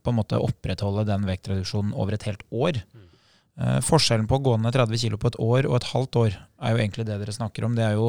på 0.04 0.12
en 0.12 0.20
måte 0.20 0.40
opprettholde 0.40 1.06
den 1.08 1.26
vektreduksjonen 1.28 1.96
over 1.96 2.16
et 2.16 2.28
helt 2.28 2.44
år. 2.52 2.82
Eh, 3.54 3.80
forskjellen 3.86 4.26
på 4.26 4.40
å 4.40 4.42
gå 4.42 4.54
ned 4.58 4.74
30 4.74 4.98
kg 4.98 5.18
på 5.22 5.30
et 5.30 5.36
år 5.46 5.68
og 5.70 5.76
et 5.78 5.90
halvt 5.92 6.18
år 6.24 6.38
er 6.66 6.72
jo 6.74 6.80
egentlig 6.80 7.06
det 7.06 7.20
dere 7.22 7.36
snakker 7.36 7.68
om. 7.68 7.76
Det 7.78 7.84
er 7.86 8.00
jo 8.00 8.08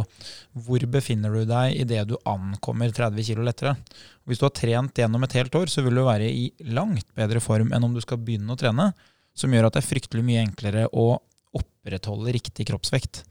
hvor 0.66 0.86
befinner 0.88 1.34
du 1.36 1.44
deg 1.50 1.76
idet 1.82 2.06
du 2.08 2.14
ankommer 2.24 2.94
30 2.94 3.26
kg 3.28 3.44
lettere. 3.44 3.74
Hvis 4.24 4.40
du 4.40 4.46
har 4.46 4.54
trent 4.56 5.02
gjennom 5.02 5.26
et 5.26 5.36
helt 5.36 5.58
år, 5.60 5.68
så 5.68 5.84
vil 5.84 6.00
du 6.00 6.06
være 6.06 6.30
i 6.30 6.48
langt 6.72 7.10
bedre 7.18 7.44
form 7.44 7.74
enn 7.76 7.84
om 7.84 7.92
du 7.92 8.00
skal 8.00 8.22
begynne 8.24 8.56
å 8.56 8.60
trene, 8.60 8.92
som 9.36 9.52
gjør 9.52 9.68
at 9.68 9.76
det 9.76 9.82
er 9.82 9.90
fryktelig 9.90 10.24
mye 10.24 10.46
enklere 10.46 10.88
å 10.96 11.18
opprettholde 11.56 12.34
riktig 12.36 12.68
kroppsvekt. 12.70 13.24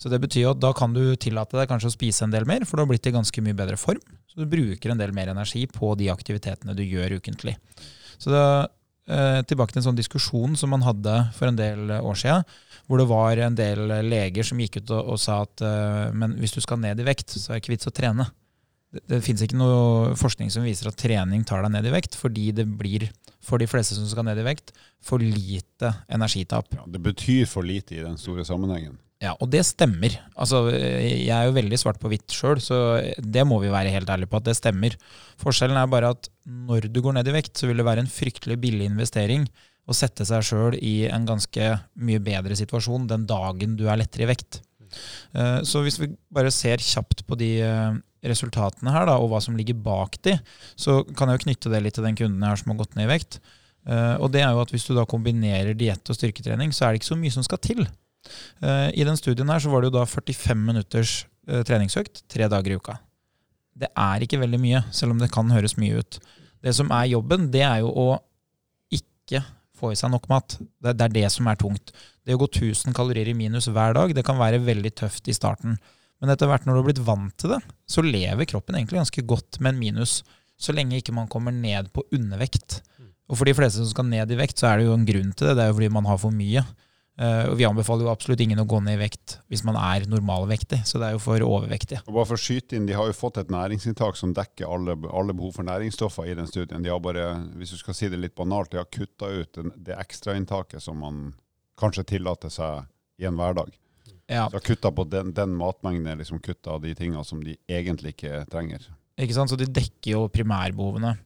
Så 0.00 0.08
det 0.08 0.20
betyr 0.22 0.46
jo 0.46 0.52
at 0.54 0.60
da 0.62 0.72
kan 0.76 0.94
du 0.96 1.02
tillate 1.20 1.58
deg 1.58 1.68
kanskje 1.68 1.90
å 1.90 1.94
spise 1.94 2.24
en 2.24 2.32
del 2.32 2.46
mer, 2.48 2.64
for 2.64 2.78
du 2.78 2.86
har 2.86 2.90
blitt 2.90 3.08
i 3.10 3.12
ganske 3.12 3.44
mye 3.44 3.56
bedre 3.56 3.76
form. 3.80 4.00
Så 4.30 4.40
du 4.40 4.48
bruker 4.48 4.92
en 4.92 5.00
del 5.00 5.12
mer 5.12 5.32
energi 5.32 5.66
på 5.68 5.92
de 6.00 6.08
aktivitetene 6.12 6.76
du 6.78 6.84
gjør 6.86 7.18
ukentlig. 7.20 7.56
Så 8.16 8.32
det, 8.32 8.44
eh, 9.12 9.40
tilbake 9.50 9.74
til 9.74 9.82
en 9.82 9.88
sånn 9.90 9.98
diskusjon 9.98 10.56
som 10.56 10.72
man 10.72 10.86
hadde 10.86 11.16
for 11.36 11.50
en 11.50 11.58
del 11.58 11.92
år 11.98 12.16
siden, 12.16 12.46
hvor 12.88 13.02
det 13.02 13.08
var 13.10 13.42
en 13.44 13.58
del 13.58 13.92
leger 14.08 14.46
som 14.46 14.60
gikk 14.62 14.80
ut 14.80 14.94
og, 14.96 15.12
og 15.14 15.20
sa 15.20 15.42
at 15.44 15.64
eh, 15.66 16.12
men 16.16 16.38
hvis 16.40 16.56
du 16.56 16.62
skal 16.64 16.80
ned 16.80 17.00
i 17.00 17.06
vekt, 17.06 17.36
så 17.36 17.50
er 17.50 17.58
det 17.58 17.64
ikke 17.64 17.74
vits 17.76 17.90
å 17.90 17.94
trene. 17.94 18.30
Det, 18.90 19.04
det 19.10 19.20
finnes 19.26 19.44
ikke 19.44 19.60
noe 19.60 20.16
forskning 20.18 20.48
som 20.50 20.64
viser 20.64 20.88
at 20.88 20.98
trening 20.98 21.44
tar 21.44 21.66
deg 21.66 21.76
ned 21.76 21.90
i 21.90 21.94
vekt, 21.94 22.16
fordi 22.18 22.50
det 22.56 22.66
blir, 22.66 23.10
for 23.44 23.60
de 23.60 23.68
fleste 23.70 23.96
som 23.96 24.08
skal 24.10 24.26
ned 24.26 24.38
i 24.40 24.46
vekt, 24.46 24.74
for 25.02 25.22
lite 25.22 25.94
energitap. 26.12 26.68
Ja, 26.76 26.84
det 26.86 27.00
betyr 27.04 27.46
for 27.48 27.66
lite 27.66 27.96
i 27.96 28.02
den 28.04 28.18
store 28.20 28.44
sammenhengen. 28.44 28.98
Ja, 29.20 29.34
og 29.36 29.50
det 29.52 29.66
stemmer. 29.68 30.14
Altså, 30.32 30.62
jeg 30.72 31.28
er 31.28 31.48
jo 31.48 31.56
veldig 31.56 31.76
svart 31.80 31.98
på 32.00 32.08
hvitt 32.08 32.32
sjøl, 32.32 32.60
så 32.64 32.76
det 33.20 33.42
må 33.48 33.58
vi 33.60 33.72
være 33.72 33.92
helt 33.92 34.08
ærlige 34.08 34.30
på 34.32 34.38
at 34.40 34.46
det 34.48 34.54
stemmer. 34.56 34.96
Forskjellen 35.40 35.76
er 35.76 35.90
bare 35.92 36.14
at 36.14 36.30
når 36.48 36.88
du 36.88 37.02
går 37.04 37.18
ned 37.18 37.28
i 37.28 37.34
vekt, 37.36 37.52
så 37.60 37.68
vil 37.68 37.82
det 37.82 37.84
være 37.84 38.06
en 38.06 38.08
fryktelig 38.12 38.56
billig 38.62 38.88
investering 38.88 39.44
å 39.90 39.96
sette 39.96 40.24
seg 40.24 40.44
sjøl 40.46 40.76
i 40.80 41.04
en 41.12 41.28
ganske 41.28 41.68
mye 42.00 42.20
bedre 42.24 42.56
situasjon 42.56 43.08
den 43.10 43.26
dagen 43.28 43.76
du 43.76 43.86
er 43.90 44.00
lettere 44.00 44.24
i 44.24 44.30
vekt. 44.32 44.62
Eh, 45.36 45.60
Så 45.68 45.84
hvis 45.84 46.00
vi 46.00 46.08
bare 46.32 46.52
ser 46.54 46.80
kjapt 46.80 47.26
på 47.28 47.36
de 47.40 47.50
eh, 47.60 47.98
resultatene 48.26 48.92
her, 48.92 49.06
da, 49.08 49.16
og 49.20 49.30
hva 49.32 49.40
som 49.42 49.56
ligger 49.56 49.78
bak 49.80 50.18
de, 50.26 50.36
så 50.78 51.00
kan 51.16 51.30
jeg 51.30 51.40
jo 51.40 51.44
knytte 51.46 51.72
det 51.72 51.80
litt 51.84 51.96
til 51.96 52.06
den 52.06 52.18
kunden 52.18 52.44
har 52.44 52.60
som 52.60 52.72
har 52.72 52.80
gått 52.82 52.96
ned 52.98 53.08
i 53.08 53.12
vekt. 53.14 53.40
Uh, 53.88 54.20
Og 54.20 54.28
det 54.34 54.42
er 54.44 54.52
jo 54.52 54.60
at 54.60 54.72
hvis 54.74 54.84
du 54.88 54.92
da 54.96 55.06
kombinerer 55.08 55.76
diett 55.78 56.12
og 56.12 56.16
styrketrening, 56.18 56.74
så 56.76 56.86
er 56.86 56.92
det 56.92 57.00
ikke 57.00 57.12
så 57.14 57.20
mye 57.20 57.32
som 57.32 57.46
skal 57.46 57.62
til. 57.64 57.86
Uh, 58.60 58.88
I 58.92 59.06
den 59.08 59.16
studien 59.16 59.48
her 59.48 59.62
så 59.62 59.72
var 59.72 59.80
det 59.80 59.90
jo 59.90 59.98
da 59.98 60.04
45 60.04 60.66
minutters 60.66 61.14
uh, 61.48 61.62
treningsøkt 61.64 62.26
tre 62.28 62.48
dager 62.52 62.74
i 62.74 62.80
uka. 62.80 62.98
Det 63.80 63.88
er 63.96 64.26
ikke 64.26 64.42
veldig 64.42 64.60
mye, 64.60 64.82
selv 64.92 65.14
om 65.14 65.22
det 65.22 65.30
kan 65.32 65.48
høres 65.54 65.78
mye 65.80 66.02
ut. 66.02 66.20
Det 66.60 66.74
som 66.76 66.92
er 66.92 67.08
jobben, 67.14 67.48
det 67.54 67.64
er 67.64 67.80
jo 67.80 67.88
å 67.88 68.08
ikke 68.92 69.40
få 69.80 69.94
i 69.94 69.96
seg 69.98 70.12
nok 70.12 70.28
mat. 70.28 70.58
Det, 70.60 70.92
det 70.98 71.06
er 71.06 71.14
det 71.14 71.28
som 71.32 71.48
er 71.48 71.56
tungt. 71.60 71.94
Det 72.26 72.36
å 72.36 72.42
gå 72.42 72.50
1000 72.50 72.92
kalorier 72.96 73.30
i 73.32 73.36
minus 73.36 73.70
hver 73.72 73.96
dag, 73.96 74.12
det 74.12 74.26
kan 74.26 74.36
være 74.36 74.60
veldig 74.66 74.92
tøft 75.00 75.30
i 75.30 75.36
starten. 75.36 75.78
Men 76.20 76.34
etter 76.34 76.50
hvert 76.50 76.66
når 76.68 76.76
du 76.76 76.80
har 76.82 76.88
blitt 76.90 77.02
vant 77.06 77.34
til 77.40 77.54
det, 77.54 77.60
så 77.88 78.04
lever 78.04 78.48
kroppen 78.48 78.76
egentlig 78.76 79.00
ganske 79.00 79.24
godt 79.28 79.60
med 79.60 79.74
en 79.74 79.80
minus. 79.80 80.20
Så 80.60 80.74
lenge 80.76 81.00
ikke 81.00 81.16
man 81.16 81.30
kommer 81.32 81.54
ned 81.54 81.88
på 81.94 82.04
undervekt. 82.12 82.82
Og 83.30 83.38
for 83.38 83.48
de 83.48 83.56
fleste 83.56 83.80
som 83.80 83.88
skal 83.88 84.08
ned 84.10 84.32
i 84.34 84.38
vekt, 84.38 84.60
så 84.60 84.68
er 84.68 84.80
det 84.80 84.88
jo 84.88 84.96
en 84.96 85.08
grunn 85.08 85.32
til 85.32 85.48
det. 85.48 85.56
Det 85.56 85.64
er 85.64 85.70
jo 85.70 85.78
fordi 85.78 85.92
man 85.96 86.08
har 86.10 86.20
for 86.20 86.34
mye. 86.34 86.64
Uh, 87.20 87.50
og 87.50 87.58
vi 87.60 87.66
anbefaler 87.68 88.06
jo 88.06 88.12
absolutt 88.12 88.40
ingen 88.40 88.62
å 88.62 88.64
gå 88.64 88.78
ned 88.80 88.94
i 88.96 89.00
vekt 89.02 89.34
hvis 89.52 89.60
man 89.66 89.76
er 89.76 90.06
normalvektig, 90.08 90.78
så 90.88 90.96
det 90.96 91.08
er 91.10 91.16
jo 91.16 91.20
for 91.20 91.42
overvektige. 91.44 92.00
Og 92.06 92.14
bare 92.16 92.28
for 92.30 92.38
å 92.38 92.40
skyte 92.40 92.78
inn, 92.78 92.86
De 92.88 92.96
har 92.96 93.10
jo 93.10 93.16
fått 93.16 93.42
et 93.42 93.52
næringsinntak 93.52 94.16
som 94.16 94.32
dekker 94.36 94.64
alle, 94.64 94.96
alle 95.12 95.34
behov 95.36 95.58
for 95.58 95.68
næringsstoffer 95.68 96.30
i 96.30 96.36
den 96.38 96.48
studien. 96.48 96.80
De 96.80 96.88
har 96.88 97.02
bare, 97.04 97.26
hvis 97.60 97.74
du 97.74 97.80
skal 97.82 97.98
si 97.98 98.08
det 98.08 98.22
litt 98.22 98.38
banalt, 98.38 98.70
de 98.72 98.80
har 98.80 98.88
kutta 98.88 99.28
ut 99.28 99.60
det 99.76 99.98
ekstrainntaket 100.00 100.80
som 100.80 101.02
man 101.02 101.20
kanskje 101.80 102.06
tillater 102.14 102.52
seg 102.52 102.88
i 103.20 103.28
en 103.28 103.36
hverdag. 103.36 103.74
Ja, 104.30 104.46
Så 104.52 104.60
kutta 104.62 104.92
på 104.94 105.04
den, 105.10 105.32
den 105.34 105.54
matmengden, 105.58 106.18
liksom 106.20 106.38
kutta 106.42 106.78
de 106.78 106.94
tingene 106.94 107.24
som 107.26 107.42
de 107.42 107.56
egentlig 107.66 108.14
ikke 108.14 108.44
trenger. 108.50 108.86
ikke 109.18 109.34
sant? 109.34 109.50
Så 109.50 109.58
de 109.58 109.66
dekker 109.66 110.12
jo 110.14 110.28
primærbehovene. 110.32 111.16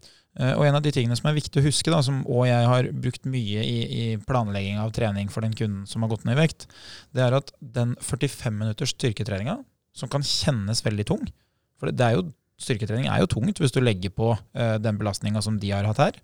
Eh, 0.41 0.55
Og 0.57 0.65
en 0.67 0.79
av 0.79 0.83
de 0.83 0.93
tingene 0.95 1.17
som 1.19 1.29
er 1.31 1.37
viktig 1.37 1.61
å 1.61 1.67
huske, 1.67 1.93
da, 1.93 2.01
som 2.03 2.23
og 2.27 2.47
jeg 2.49 2.71
har 2.71 2.89
brukt 2.91 3.29
mye 3.29 3.63
i, 3.63 3.77
i 3.85 4.05
planlegging 4.19 4.81
av 4.83 4.95
trening 4.97 5.29
for 5.31 5.45
den 5.47 5.55
kunden 5.55 5.85
som 5.87 6.03
har 6.03 6.11
gått 6.15 6.25
ned 6.25 6.39
i 6.39 6.43
vekt, 6.43 6.67
det 7.15 7.23
er 7.27 7.37
at 7.37 7.53
den 7.61 7.95
45 8.01 8.57
minutters 8.57 8.95
styrketreninga, 8.97 9.61
som 9.95 10.11
kan 10.11 10.25
kjennes 10.27 10.81
veldig 10.83 11.05
tung 11.07 11.21
For 11.79 11.93
det 11.95 12.03
er 12.03 12.17
jo, 12.17 12.25
styrketrening 12.59 13.07
er 13.07 13.21
jo 13.23 13.29
tungt 13.31 13.61
hvis 13.63 13.75
du 13.75 13.79
legger 13.83 14.11
på 14.11 14.33
uh, 14.35 14.79
den 14.83 14.99
belastninga 14.99 15.43
som 15.45 15.61
de 15.63 15.71
har 15.71 15.87
hatt 15.87 16.01
her. 16.03 16.19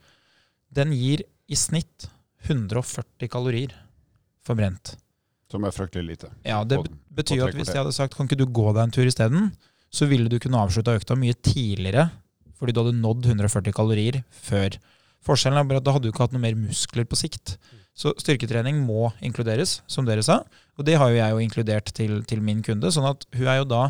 Den 0.75 0.91
gir 0.95 1.23
i 1.47 1.59
snitt 1.59 2.09
140 2.49 3.31
kalorier 3.31 3.77
forbrent. 4.47 4.97
Som 5.51 5.65
er 5.67 5.75
fryktelig 5.75 6.07
lite. 6.07 6.31
Ja, 6.47 6.63
Det 6.65 6.79
På- 6.79 6.87
betyr 7.15 7.43
på 7.43 7.49
at 7.49 7.55
hvis 7.59 7.73
jeg 7.73 7.83
hadde 7.83 7.93
sagt 7.97 8.17
kan 8.17 8.29
ikke 8.29 8.39
du 8.39 8.47
gå 8.47 8.73
deg 8.75 8.83
en 8.85 8.91
tur 8.95 9.07
isteden, 9.07 9.53
så 9.91 10.07
ville 10.07 10.29
du 10.31 10.39
kunne 10.39 10.61
avslutta 10.63 10.95
økta 10.95 11.17
mye 11.19 11.35
tidligere 11.35 12.11
fordi 12.61 12.75
du 12.77 12.81
hadde 12.85 13.01
nådd 13.01 13.25
140 13.27 13.73
kalorier 13.73 14.23
før. 14.31 14.77
Forskjellen 15.25 15.59
er 15.59 15.65
bare 15.65 15.81
at 15.81 15.85
da 15.85 15.93
hadde 15.97 16.05
du 16.05 16.13
ikke 16.13 16.27
hatt 16.27 16.33
noe 16.37 16.43
mer 16.45 16.55
muskler 16.55 17.07
på 17.09 17.17
sikt. 17.17 17.57
Så 17.97 18.13
styrketrening 18.21 18.85
må 18.87 19.11
inkluderes, 19.25 19.81
som 19.89 20.05
dere 20.05 20.23
sa. 20.23 20.43
Og 20.79 20.85
det 20.85 20.99
har 21.01 21.09
jo 21.11 21.17
jeg 21.17 21.33
jo 21.33 21.41
inkludert 21.45 21.93
til, 21.97 22.23
til 22.29 22.41
min 22.45 22.63
kunde. 22.63 22.93
Sånn 22.93 23.09
at 23.09 23.25
hun 23.35 23.49
er 23.49 23.59
jo 23.63 23.67
da 23.69 23.83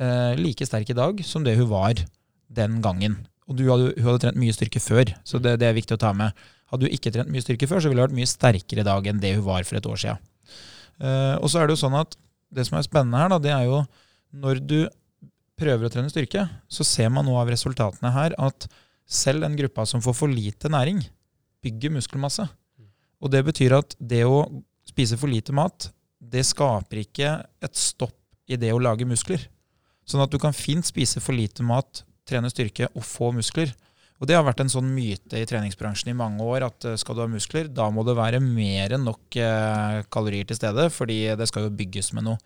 eh, 0.00 0.34
like 0.40 0.66
sterk 0.66 0.90
i 0.90 0.96
dag 0.96 1.22
som 1.24 1.44
det 1.44 1.56
hun 1.60 1.68
var 1.68 1.94
den 2.52 2.80
gangen. 2.84 3.20
Og 3.48 3.56
du 3.60 3.64
hadde, 3.68 3.92
hun 3.98 4.08
hadde 4.08 4.22
trent 4.24 4.40
mye 4.40 4.56
styrke 4.56 4.80
før, 4.80 5.12
så 5.24 5.40
det, 5.40 5.58
det 5.60 5.68
er 5.68 5.76
viktig 5.76 5.96
å 5.96 6.00
ta 6.00 6.12
med. 6.16 6.32
Hadde 6.72 6.88
hun 6.88 6.96
ikke 6.96 7.12
trent 7.12 7.28
mye 7.32 7.44
styrke 7.44 7.68
før, 7.68 7.84
så 7.84 7.92
ville 7.92 8.00
hun 8.00 8.08
vært 8.08 8.16
mye 8.16 8.30
sterkere 8.30 8.80
i 8.84 8.88
dag 8.88 9.06
enn 9.10 9.20
det 9.20 9.34
hun 9.36 9.44
var 9.44 9.64
for 9.68 9.76
et 9.76 9.88
år 9.88 10.00
siden. 10.00 10.22
Eh, 11.00 11.36
og 11.40 11.50
så 11.50 11.60
er 11.60 11.68
det 11.68 11.76
jo 11.76 11.84
sånn 11.84 11.96
at 11.98 12.16
det 12.54 12.66
som 12.68 12.78
er 12.78 12.86
spennende 12.86 13.20
her, 13.20 13.32
da, 13.32 13.40
det 13.42 13.54
er 13.54 13.66
jo 13.68 13.82
når 14.34 14.60
du 14.62 14.78
prøver 15.58 15.86
å 15.86 15.92
trene 15.92 16.10
styrke, 16.10 16.46
så 16.68 16.86
ser 16.86 17.10
man 17.14 17.26
nå 17.26 17.34
av 17.38 17.50
resultatene 17.50 18.10
her 18.14 18.34
at 18.42 18.66
selv 19.06 19.44
den 19.44 19.56
gruppa 19.58 19.84
som 19.86 20.02
får 20.02 20.16
for 20.18 20.32
lite 20.32 20.70
næring, 20.72 21.02
bygger 21.64 21.94
muskelmasse. 21.94 22.46
Og 23.22 23.30
det 23.32 23.44
betyr 23.46 23.76
at 23.78 23.94
det 24.00 24.24
å 24.28 24.42
spise 24.84 25.16
for 25.20 25.30
lite 25.32 25.54
mat, 25.56 25.88
det 26.20 26.44
skaper 26.46 27.02
ikke 27.04 27.36
et 27.64 27.78
stopp 27.78 28.16
i 28.50 28.58
det 28.60 28.72
å 28.74 28.80
lage 28.82 29.06
muskler. 29.08 29.40
Sånn 30.04 30.22
at 30.24 30.32
du 30.32 30.38
kan 30.40 30.56
fint 30.56 30.84
spise 30.84 31.22
for 31.24 31.36
lite 31.36 31.64
mat, 31.64 32.02
trene 32.28 32.50
styrke 32.52 32.90
og 32.92 33.04
få 33.06 33.30
muskler. 33.36 33.72
Og 34.22 34.28
det 34.30 34.36
har 34.36 34.44
vært 34.46 34.62
en 34.62 34.70
sånn 34.72 34.92
myte 34.94 35.40
i 35.40 35.46
treningsbransjen 35.48 36.12
i 36.12 36.18
mange 36.18 36.44
år 36.46 36.68
at 36.68 36.86
eh, 36.88 36.98
skal 37.00 37.16
du 37.16 37.24
ha 37.24 37.30
muskler, 37.30 37.70
da 37.72 37.88
må 37.92 38.06
det 38.06 38.16
være 38.18 38.42
mer 38.42 38.94
enn 38.96 39.06
nok 39.08 39.38
eh, 39.40 40.02
kalorier 40.14 40.46
til 40.48 40.60
stede, 40.60 40.86
fordi 40.94 41.18
det 41.38 41.48
skal 41.50 41.66
jo 41.66 41.74
bygges 41.74 42.12
med 42.16 42.28
noe. 42.28 42.38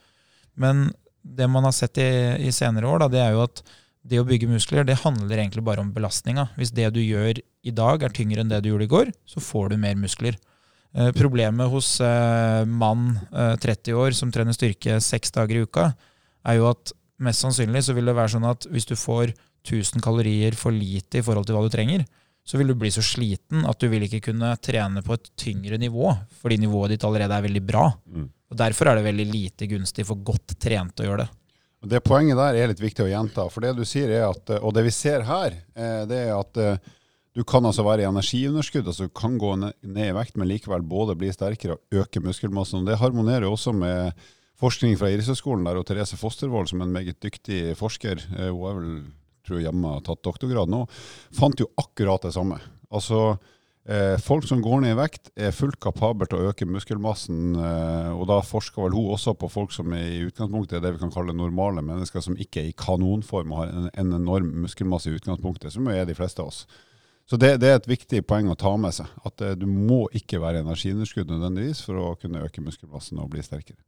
Men 0.58 0.88
det 1.22 1.48
man 1.50 1.66
har 1.68 1.76
sett 1.76 2.00
i, 2.00 2.08
i 2.48 2.54
senere 2.54 2.88
år, 2.88 3.04
da, 3.04 3.12
det 3.12 3.22
er 3.22 3.36
jo 3.36 3.44
at 3.44 3.62
det 4.08 4.20
å 4.20 4.26
bygge 4.26 4.48
muskler, 4.48 4.86
det 4.86 5.00
handler 5.02 5.42
egentlig 5.42 5.64
bare 5.66 5.82
om 5.82 5.90
belastninga. 5.92 6.48
Hvis 6.56 6.72
det 6.76 6.88
du 6.94 7.00
gjør 7.02 7.40
i 7.40 7.74
dag 7.74 8.04
er 8.04 8.14
tyngre 8.14 8.42
enn 8.42 8.52
det 8.52 8.62
du 8.64 8.70
gjorde 8.70 8.86
i 8.86 8.92
går, 8.92 9.10
så 9.28 9.42
får 9.44 9.72
du 9.72 9.80
mer 9.82 9.98
muskler. 10.00 10.38
Eh, 10.96 11.10
problemet 11.12 11.68
hos 11.68 11.98
eh, 12.00 12.62
mann 12.64 13.10
eh, 13.28 13.56
30 13.60 13.98
år 13.98 14.16
som 14.16 14.32
trener 14.32 14.56
styrke 14.56 14.96
seks 15.04 15.34
dager 15.34 15.58
i 15.58 15.66
uka, 15.66 15.90
er 16.48 16.60
jo 16.60 16.70
at 16.70 16.94
mest 17.20 17.44
sannsynlig 17.44 17.84
så 17.84 17.96
vil 17.96 18.08
det 18.08 18.16
være 18.16 18.32
sånn 18.36 18.48
at 18.48 18.64
hvis 18.72 18.88
du 18.88 18.94
får 18.96 19.34
1000 19.66 20.02
kalorier 20.04 20.56
for 20.58 20.74
lite 20.74 21.20
i 21.20 21.24
forhold 21.24 21.48
til 21.48 21.56
hva 21.56 21.64
du 21.66 21.72
trenger, 21.72 22.04
så 22.48 22.56
vil 22.56 22.70
du 22.72 22.78
bli 22.80 22.90
så 22.92 23.04
sliten 23.04 23.66
at 23.68 23.80
du 23.80 23.90
vil 23.92 24.06
ikke 24.06 24.22
kunne 24.30 24.54
trene 24.64 25.02
på 25.04 25.16
et 25.18 25.30
tyngre 25.36 25.76
nivå, 25.80 26.14
fordi 26.40 26.56
nivået 26.62 26.94
ditt 26.94 27.04
allerede 27.04 27.36
er 27.36 27.44
veldig 27.44 27.64
bra. 27.68 27.90
Mm. 28.08 28.28
Og 28.48 28.56
Derfor 28.56 28.88
er 28.88 28.96
det 28.96 29.08
veldig 29.10 29.26
lite 29.28 29.68
gunstig 29.68 30.06
for 30.08 30.22
godt 30.24 30.56
trente 30.56 31.04
å 31.04 31.10
gjøre 31.10 31.26
det. 31.26 31.32
Og 31.84 31.90
Det 31.92 32.00
poenget 32.02 32.38
der 32.40 32.56
er 32.58 32.70
litt 32.70 32.80
viktig 32.80 33.04
å 33.04 33.10
gjenta. 33.10 33.44
For 33.52 33.62
det 33.62 33.74
du 33.76 33.84
sier 33.86 34.10
er 34.10 34.24
at, 34.30 34.54
og 34.58 34.72
det 34.74 34.86
vi 34.88 34.94
ser 34.94 35.26
her, 35.28 35.58
eh, 35.76 36.06
det 36.10 36.22
er 36.24 36.32
at 36.34 36.58
eh, 36.58 36.80
du 37.36 37.44
kan 37.46 37.62
altså 37.68 37.84
være 37.86 38.02
i 38.02 38.08
energiunderskudd. 38.08 38.88
altså 38.88 39.06
Du 39.06 39.14
kan 39.14 39.36
gå 39.38 39.52
ned 39.60 40.02
i 40.08 40.16
vekt, 40.16 40.36
men 40.40 40.48
likevel 40.50 40.82
både 40.82 41.14
bli 41.20 41.30
sterkere 41.30 41.76
og 41.76 42.00
øke 42.02 42.24
muskelmassen. 42.24 42.80
Og 42.80 42.88
Det 42.88 42.98
harmonerer 42.98 43.46
jo 43.46 43.52
også 43.52 43.76
med 43.76 44.16
forskning 44.58 44.96
fra 44.98 45.12
Idrettshøgskolen, 45.12 45.68
der 45.68 45.78
og 45.78 45.86
Therese 45.86 46.18
Fostervold, 46.18 46.66
som 46.72 46.80
er 46.80 46.88
en 46.88 46.96
meget 46.96 47.20
dyktig 47.22 47.76
forsker, 47.78 48.24
eh, 48.34 48.50
hun 48.50 48.66
er 48.66 48.80
vel 48.80 48.90
tror 49.48 49.62
hjemme 49.62 49.94
har 49.96 50.02
tatt 50.06 50.24
doktorgrad 50.26 50.70
nå, 50.72 50.84
fant 51.36 51.60
jo 51.60 51.70
akkurat 51.80 52.26
det 52.26 52.34
samme. 52.36 52.60
Altså, 52.94 53.38
eh, 53.88 54.16
Folk 54.22 54.46
som 54.48 54.62
går 54.64 54.82
ned 54.84 54.94
i 54.94 54.98
vekt, 54.98 55.30
er 55.36 55.54
fullt 55.56 55.80
kapabelt 55.80 56.32
til 56.32 56.40
å 56.40 56.50
øke 56.52 56.68
muskelmassen. 56.68 57.56
Eh, 57.56 58.10
og 58.14 58.26
da 58.30 58.40
forsker 58.44 58.86
vel 58.86 58.96
hun 58.96 59.12
også 59.16 59.36
på 59.38 59.50
folk 59.52 59.72
som 59.74 59.92
i 59.96 60.22
utgangspunktet 60.26 60.78
er 60.78 60.84
det 60.84 60.96
vi 60.96 61.04
kan 61.04 61.14
kalle 61.14 61.36
normale 61.36 61.84
mennesker, 61.84 62.24
som 62.24 62.36
ikke 62.36 62.62
er 62.62 62.70
i 62.70 62.76
kanonform 62.76 63.52
og 63.52 63.64
har 63.64 63.90
en 63.94 64.20
enorm 64.20 64.52
muskelmasse 64.64 65.10
i 65.10 65.18
utgangspunktet, 65.18 65.72
som 65.74 65.88
jo 65.88 65.96
er 65.96 66.08
de 66.08 66.16
fleste 66.16 66.44
av 66.44 66.52
oss. 66.52 66.66
Så 67.28 67.36
det, 67.36 67.58
det 67.60 67.68
er 67.68 67.76
et 67.76 67.90
viktig 67.90 68.22
poeng 68.24 68.48
å 68.48 68.56
ta 68.56 68.70
med 68.80 68.94
seg. 68.96 69.08
At 69.28 69.42
eh, 69.44 69.56
du 69.58 69.66
må 69.68 70.06
ikke 70.16 70.40
være 70.40 70.64
energiunderskudd 70.64 71.28
nødvendigvis 71.28 71.84
for 71.84 72.00
å 72.00 72.16
kunne 72.20 72.46
øke 72.46 72.64
muskelmassen 72.64 73.20
og 73.20 73.28
bli 73.34 73.44
sterkere. 73.44 73.80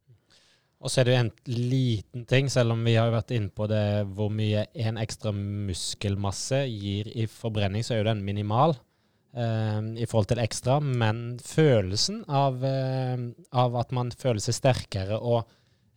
Og 0.81 0.89
så 0.89 1.01
er 1.01 1.05
det 1.05 1.13
jo 1.13 1.21
en 1.21 1.33
liten 1.45 2.23
ting, 2.25 2.47
selv 2.49 2.73
om 2.73 2.79
vi 2.85 2.95
har 2.97 3.11
vært 3.13 3.35
inne 3.35 3.51
på 3.53 3.67
det, 3.69 3.83
hvor 4.17 4.31
mye 4.33 4.63
en 4.81 4.97
ekstra 4.97 5.29
muskelmasse 5.35 6.63
gir 6.71 7.11
i 7.13 7.27
forbrenning, 7.29 7.85
så 7.85 7.93
er 7.93 8.01
jo 8.01 8.07
den 8.09 8.23
minimal 8.25 8.73
eh, 9.37 9.77
i 10.01 10.07
forhold 10.09 10.31
til 10.31 10.41
ekstra. 10.41 10.79
Men 10.81 11.37
følelsen 11.45 12.23
av, 12.25 12.65
eh, 12.65 13.27
av 13.53 13.77
at 13.83 13.93
man 13.93 14.09
føler 14.17 14.41
seg 14.41 14.57
sterkere, 14.57 15.21
og 15.21 15.45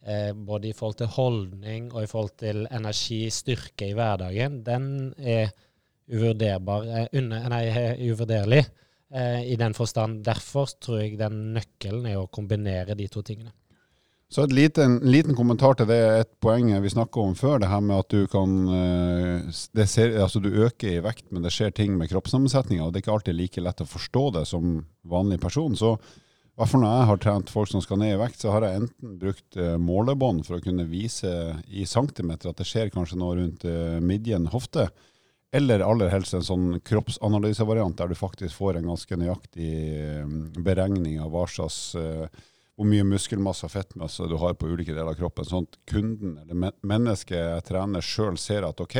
eh, 0.04 0.36
både 0.36 0.68
i 0.68 0.76
forhold 0.76 1.00
til 1.00 1.12
holdning 1.16 1.88
og 1.94 2.04
i 2.04 2.10
forhold 2.12 2.36
til 2.44 2.66
energi, 2.68 3.22
styrke 3.32 3.88
i 3.88 3.96
hverdagen, 3.96 4.60
den 4.68 4.86
er 5.16 5.48
uvurderbar, 6.12 6.84
eh, 6.92 7.08
under, 7.16 7.48
nei, 7.56 7.64
eh, 7.72 8.04
uvurderlig. 8.12 8.66
eh, 9.14 9.52
I 9.52 9.56
den 9.56 9.72
forstand. 9.72 10.24
Derfor 10.26 10.66
tror 10.76 11.00
jeg 11.00 11.16
den 11.16 11.54
nøkkelen 11.54 12.08
er 12.10 12.18
å 12.18 12.28
kombinere 12.28 12.96
de 12.98 13.08
to 13.08 13.22
tingene. 13.22 13.52
Så 14.34 14.42
et 14.42 14.52
liten, 14.52 14.96
en 14.96 15.12
liten 15.14 15.36
kommentar 15.38 15.76
til 15.78 15.86
det, 15.86 16.00
et 16.18 16.30
poeng 16.42 16.72
vi 16.82 16.90
snakka 16.90 17.22
om 17.22 17.36
før, 17.38 17.60
det 17.62 17.68
her 17.70 17.82
med 17.86 18.00
at 18.02 18.10
du 18.10 18.24
kan 18.26 18.54
eh, 18.74 19.84
ser, 19.86 20.16
altså 20.18 20.40
Du 20.42 20.48
øker 20.50 20.96
i 20.96 21.02
vekt, 21.04 21.28
men 21.30 21.44
det 21.44 21.52
skjer 21.54 21.70
ting 21.70 21.94
med 21.94 22.10
kroppssammensetninga, 22.10 22.88
det 22.90 22.98
er 22.98 23.04
ikke 23.04 23.12
alltid 23.14 23.36
like 23.38 23.62
lett 23.62 23.84
å 23.84 23.86
forstå 23.86 24.24
det 24.34 24.42
som 24.50 24.80
vanlig 25.06 25.38
person. 25.44 25.76
Så 25.78 25.92
hvert 26.58 26.72
fall 26.72 26.82
når 26.82 26.96
jeg 26.96 27.06
har 27.12 27.20
trent 27.22 27.52
folk 27.54 27.70
som 27.70 27.84
skal 27.84 28.00
ned 28.00 28.16
i 28.16 28.18
vekt, 28.18 28.40
så 28.42 28.50
har 28.56 28.66
jeg 28.66 28.80
enten 28.80 29.12
brukt 29.20 29.58
eh, 29.60 29.76
målebånd 29.78 30.42
for 30.48 30.58
å 30.58 30.64
kunne 30.64 30.86
vise 30.90 31.30
i 31.70 31.86
centimeter 31.86 32.50
at 32.50 32.58
det 32.58 32.66
skjer 32.66 32.90
kanskje 32.94 33.20
noe 33.20 33.36
rundt 33.38 33.66
eh, 33.70 34.00
midjen, 34.02 34.48
hofte, 34.50 34.88
eller 35.54 35.84
aller 35.86 36.10
helst 36.10 36.34
en 36.34 36.42
sånn 36.42 36.80
kroppsanalysevariant 36.82 37.94
der 38.02 38.10
du 38.10 38.18
faktisk 38.18 38.58
får 38.58 38.80
en 38.80 38.90
ganske 38.90 39.20
nøyaktig 39.20 40.58
beregning 40.58 41.20
av 41.22 41.30
hva 41.30 41.44
slags 41.46 41.94
hvor 42.74 42.88
mye 42.90 43.06
muskelmasse 43.06 43.68
og 43.68 43.74
fettmasse 43.74 44.26
du 44.30 44.34
har 44.40 44.56
på 44.58 44.70
ulike 44.70 44.94
deler 44.94 45.12
av 45.12 45.18
kroppen, 45.18 45.46
sånn 45.46 45.68
at 45.68 45.76
kunden 45.90 46.38
eller 46.42 46.72
mennesket 46.82 47.36
jeg 47.38 47.66
trener 47.68 48.02
sjøl 48.02 48.38
ser 48.40 48.66
at 48.66 48.82
ok, 48.82 48.96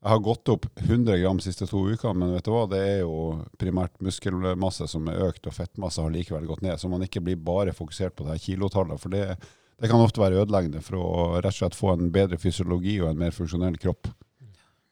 jeg 0.00 0.08
har 0.08 0.22
gått 0.24 0.48
opp 0.48 0.64
100 0.80 1.18
gram 1.20 1.36
de 1.36 1.44
siste 1.44 1.66
to 1.68 1.82
ukene, 1.90 2.16
men 2.16 2.32
vet 2.32 2.46
du 2.46 2.54
hva, 2.54 2.62
det 2.72 2.78
er 2.80 3.00
jo 3.02 3.42
primært 3.60 3.98
muskelmasse 4.00 4.86
som 4.88 5.10
er 5.12 5.20
økt, 5.26 5.44
og 5.44 5.52
fettmasse 5.52 6.00
har 6.00 6.14
likevel 6.14 6.46
gått 6.48 6.62
ned. 6.64 6.80
Så 6.80 6.88
man 6.88 7.04
ikke 7.04 7.20
blir 7.26 7.36
bare 7.36 7.74
fokusert 7.76 8.16
på 8.16 8.24
det 8.24 8.38
her 8.38 8.44
kilotallet, 8.46 9.02
for 9.02 9.12
det, 9.12 9.36
det 9.76 9.90
kan 9.92 10.00
ofte 10.00 10.22
være 10.22 10.40
ødeleggende 10.40 10.80
for 10.86 10.96
å 10.96 11.10
rett 11.36 11.52
og 11.52 11.58
slett 11.58 11.76
få 11.76 11.92
en 11.92 12.08
bedre 12.14 12.40
fysiologi 12.40 12.96
og 13.02 13.10
en 13.10 13.20
mer 13.20 13.36
funksjonell 13.36 13.76
kropp. 13.82 14.08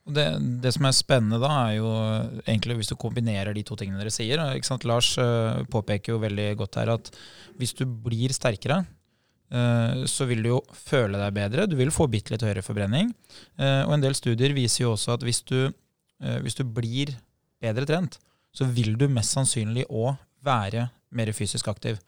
Det, 0.09 0.27
det 0.62 0.73
som 0.75 0.87
er 0.88 0.94
spennende 0.97 1.40
da, 1.42 1.51
er 1.68 1.79
jo 1.79 1.88
egentlig 2.44 2.79
hvis 2.79 2.92
du 2.92 2.97
kombinerer 3.01 3.53
de 3.57 3.64
to 3.66 3.77
tingene 3.79 4.01
dere 4.01 4.12
sier. 4.14 4.40
Lars 4.88 5.11
eh, 5.21 5.64
påpeker 5.73 6.14
jo 6.14 6.23
veldig 6.23 6.49
godt 6.61 6.79
her 6.81 6.94
at 6.94 7.11
hvis 7.61 7.75
du 7.77 7.85
blir 7.87 8.33
sterkere, 8.35 8.81
eh, 9.53 10.05
så 10.09 10.29
vil 10.31 10.44
du 10.44 10.53
jo 10.55 10.61
føle 10.73 11.21
deg 11.21 11.37
bedre. 11.37 11.68
Du 11.68 11.77
vil 11.79 11.92
få 11.94 12.09
bitte 12.11 12.35
litt 12.35 12.44
høyere 12.47 12.64
forbrenning. 12.64 13.12
Eh, 13.61 13.83
og 13.85 13.97
en 13.99 14.07
del 14.07 14.16
studier 14.16 14.57
viser 14.57 14.87
jo 14.87 14.94
også 14.94 15.18
at 15.18 15.27
hvis 15.27 15.42
du, 15.49 15.61
hvis 16.42 16.57
du 16.59 16.64
blir 16.64 17.12
bedre 17.62 17.87
trent, 17.87 18.16
så 18.55 18.66
vil 18.66 18.97
du 18.99 19.07
mest 19.12 19.37
sannsynlig 19.37 19.85
òg 19.87 20.16
være 20.44 20.88
mer 21.14 21.31
fysisk 21.37 21.68
aktiv. 21.71 21.99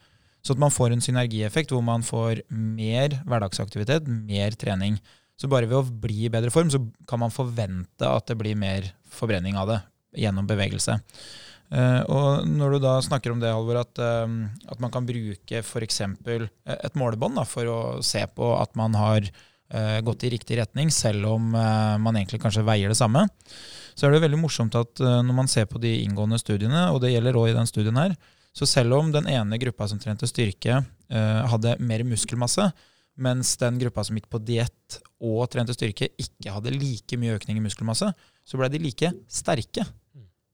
Så 0.40 0.54
at 0.54 0.60
man 0.62 0.72
får 0.72 0.94
en 0.94 1.04
synergieffekt 1.04 1.72
hvor 1.74 1.84
man 1.84 2.04
får 2.06 2.42
mer 2.48 3.18
hverdagsaktivitet, 3.28 4.08
mer 4.08 4.56
trening. 4.58 4.96
Så 5.40 5.48
bare 5.48 5.68
ved 5.68 5.78
å 5.78 6.00
bli 6.02 6.26
i 6.26 6.32
bedre 6.32 6.52
form, 6.52 6.68
så 6.72 6.82
kan 7.08 7.22
man 7.22 7.32
forvente 7.32 8.04
at 8.04 8.28
det 8.28 8.36
blir 8.40 8.58
mer 8.60 8.90
forbrenning 9.10 9.56
av 9.56 9.70
det 9.72 9.78
gjennom 10.20 10.48
bevegelse. 10.48 10.98
Uh, 11.70 12.02
og 12.10 12.48
når 12.50 12.74
du 12.74 12.78
da 12.82 12.96
snakker 13.04 13.32
om 13.32 13.40
det, 13.40 13.52
Halvor, 13.54 13.78
at, 13.80 14.00
uh, 14.02 14.26
at 14.68 14.80
man 14.82 14.92
kan 14.92 15.06
bruke 15.06 15.62
f.eks. 15.62 16.00
et 16.02 16.98
målebånd 16.98 17.38
da, 17.38 17.46
for 17.46 17.70
å 17.70 17.78
se 18.04 18.24
på 18.34 18.50
at 18.58 18.74
man 18.76 18.98
har 18.98 19.22
uh, 19.24 20.00
gått 20.04 20.26
i 20.26 20.32
riktig 20.34 20.58
retning, 20.58 20.90
selv 20.92 21.28
om 21.30 21.54
eh, 21.54 21.96
man 22.02 22.18
egentlig 22.18 22.40
kanskje 22.42 22.66
veier 22.66 22.90
det 22.90 22.98
samme, 22.98 23.26
så 23.94 24.06
er 24.06 24.14
det 24.14 24.22
veldig 24.24 24.40
morsomt 24.40 24.76
at 24.78 25.02
eh, 25.02 25.18
når 25.26 25.36
man 25.36 25.50
ser 25.50 25.68
på 25.70 25.80
de 25.82 25.92
inngående 26.04 26.40
studiene, 26.40 26.88
og 26.94 27.02
det 27.04 27.12
gjelder 27.14 27.38
òg 27.38 27.50
i 27.50 27.56
den 27.56 27.68
studien 27.68 27.98
her, 28.00 28.14
så 28.56 28.66
selv 28.66 28.96
om 28.98 29.12
den 29.14 29.28
ene 29.30 29.58
gruppa 29.62 29.86
som 29.90 30.00
trente 30.02 30.28
styrke, 30.30 30.80
eh, 31.10 31.42
hadde 31.52 31.76
mer 31.84 32.04
muskelmasse, 32.08 32.70
mens 33.22 33.54
den 33.60 33.78
gruppa 33.80 34.04
som 34.06 34.18
gikk 34.18 34.30
på 34.32 34.40
diett 34.42 35.00
og 35.20 35.44
trente 35.52 35.74
styrke, 35.76 36.10
ikke 36.20 36.54
hadde 36.54 36.74
like 36.74 37.18
mye 37.20 37.36
økning 37.36 37.60
i 37.60 37.64
muskelmasse, 37.64 38.10
så 38.44 38.60
ble 38.60 38.70
de 38.72 38.80
like 38.82 39.12
sterke. 39.30 39.84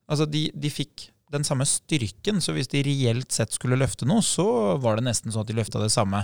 Altså, 0.06 0.26
de, 0.30 0.48
de 0.54 0.70
fikk 0.70 1.08
den 1.34 1.46
samme 1.46 1.66
styrken, 1.66 2.40
så 2.42 2.54
hvis 2.54 2.70
de 2.70 2.84
reelt 2.86 3.34
sett 3.34 3.54
skulle 3.54 3.78
løfte 3.78 4.06
noe, 4.08 4.22
så 4.22 4.76
var 4.82 4.98
det 4.98 5.06
nesten 5.08 5.34
sånn 5.34 5.46
at 5.46 5.50
de 5.50 5.56
løfta 5.58 5.82
det 5.82 5.92
samme. 5.94 6.22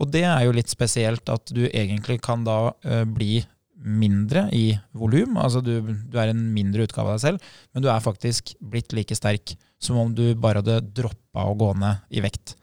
Og 0.00 0.08
det 0.12 0.24
er 0.24 0.46
jo 0.46 0.54
litt 0.56 0.72
spesielt 0.72 1.28
at 1.32 1.52
du 1.52 1.66
egentlig 1.68 2.18
kan 2.24 2.46
da 2.46 2.72
uh, 2.72 3.02
bli 3.04 3.42
mindre 3.82 4.46
i 4.54 4.72
volum. 4.96 5.36
Altså 5.40 5.60
du, 5.64 5.74
du, 5.82 6.16
er 6.20 6.30
en 6.30 6.42
mindre 6.54 6.86
utgave 6.86 7.10
av 7.10 7.18
deg 7.18 7.24
selv, 7.26 7.52
men 7.74 7.84
du 7.84 7.90
er 7.90 8.04
faktisk 8.04 8.54
blitt 8.60 8.94
like 8.96 9.16
sterk 9.18 9.56
som 9.82 9.98
om 9.98 10.12
du 10.14 10.30
bare 10.38 10.62
hadde 10.62 10.80
droppa 10.94 11.48
å 11.48 11.56
gå 11.58 11.72
ned 11.82 12.14
i 12.14 12.22
vekt. 12.24 12.54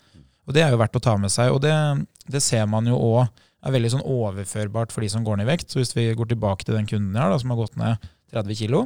Og 0.48 0.56
det 0.56 0.64
er 0.64 0.72
jo 0.74 0.80
verdt 0.82 0.98
å 0.98 1.04
ta 1.04 1.14
med 1.22 1.30
seg. 1.30 1.52
Og 1.54 1.60
det, 1.62 1.74
det 2.30 2.42
ser 2.46 2.68
man 2.70 2.88
jo 2.90 2.98
òg 2.98 3.28
er 3.60 3.76
veldig 3.76 3.92
sånn 3.96 4.08
overførbart 4.08 4.94
for 4.94 5.04
de 5.04 5.10
som 5.12 5.26
går 5.26 5.40
ned 5.40 5.48
i 5.48 5.52
vekt. 5.52 5.72
Så 5.72 5.82
hvis 5.82 5.96
vi 5.98 6.08
går 6.16 6.32
tilbake 6.32 6.66
til 6.66 6.78
den 6.78 6.88
kunden 6.88 7.18
her 7.20 7.32
da, 7.32 7.40
som 7.42 7.52
har 7.52 7.60
gått 7.60 7.80
ned 7.80 8.10
30 8.32 8.60
kg, 8.62 8.86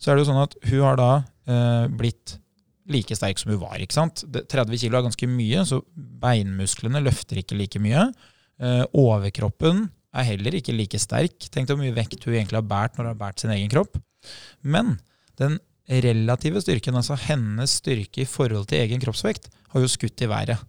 så 0.00 0.10
er 0.10 0.16
det 0.16 0.24
jo 0.24 0.30
sånn 0.30 0.42
at 0.42 0.56
hun 0.68 0.84
har 0.84 0.98
da 1.00 1.10
eh, 1.48 1.86
blitt 2.00 2.36
like 2.90 3.16
sterk 3.16 3.40
som 3.40 3.52
hun 3.52 3.62
var. 3.62 3.78
ikke 3.80 3.96
sant? 3.96 4.24
30 4.26 4.76
kg 4.82 4.98
er 4.98 5.06
ganske 5.06 5.30
mye, 5.30 5.64
så 5.68 5.80
beinmusklene 5.94 7.02
løfter 7.04 7.40
ikke 7.40 7.58
like 7.58 7.80
mye. 7.82 8.08
Eh, 8.60 8.84
overkroppen 8.98 9.86
er 10.16 10.26
heller 10.26 10.56
ikke 10.58 10.74
like 10.74 11.00
sterk. 11.00 11.38
Tenk 11.48 11.68
deg 11.68 11.76
hvor 11.76 11.84
mye 11.84 11.96
vekt 11.96 12.26
hun 12.26 12.34
egentlig 12.34 12.58
har 12.58 12.68
båret 12.68 12.96
når 12.96 13.06
hun 13.06 13.12
har 13.12 13.20
båret 13.20 13.44
sin 13.44 13.54
egen 13.54 13.72
kropp. 13.72 14.00
Men 14.60 14.98
den 15.40 15.60
relative 15.90 16.60
styrken, 16.62 16.98
altså 16.98 17.16
hennes 17.18 17.78
styrke 17.80 18.24
i 18.24 18.28
forhold 18.28 18.68
til 18.70 18.82
egen 18.82 19.00
kroppsvekt, 19.02 19.48
har 19.72 19.84
jo 19.84 19.90
skutt 19.90 20.22
i 20.22 20.28
været. 20.30 20.60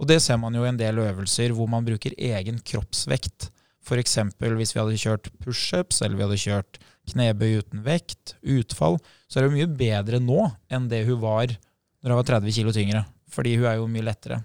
Og 0.00 0.08
det 0.08 0.20
ser 0.24 0.38
man 0.40 0.54
jo 0.56 0.64
i 0.64 0.70
en 0.70 0.80
del 0.80 1.02
øvelser 1.02 1.52
hvor 1.56 1.68
man 1.68 1.84
bruker 1.84 2.16
egen 2.16 2.60
kroppsvekt. 2.64 3.50
F.eks. 3.84 4.16
hvis 4.38 4.74
vi 4.74 4.80
hadde 4.80 5.00
kjørt 5.00 5.28
pushups, 5.42 6.00
eller 6.00 6.16
vi 6.16 6.24
hadde 6.24 6.40
kjørt 6.40 6.80
knebøy 7.10 7.60
uten 7.60 7.82
vekt, 7.84 8.34
utfall, 8.40 8.98
så 9.28 9.40
er 9.40 9.46
det 9.46 9.56
mye 9.56 9.68
bedre 9.80 10.20
nå 10.22 10.46
enn 10.72 10.88
det 10.88 11.04
hun 11.08 11.20
var 11.22 11.52
når 12.00 12.12
hun 12.14 12.20
var 12.20 12.28
30 12.32 12.56
kg 12.56 12.74
tyngre. 12.76 13.04
Fordi 13.30 13.56
hun 13.58 13.68
er 13.68 13.78
jo 13.78 13.88
mye 13.90 14.06
lettere. 14.06 14.40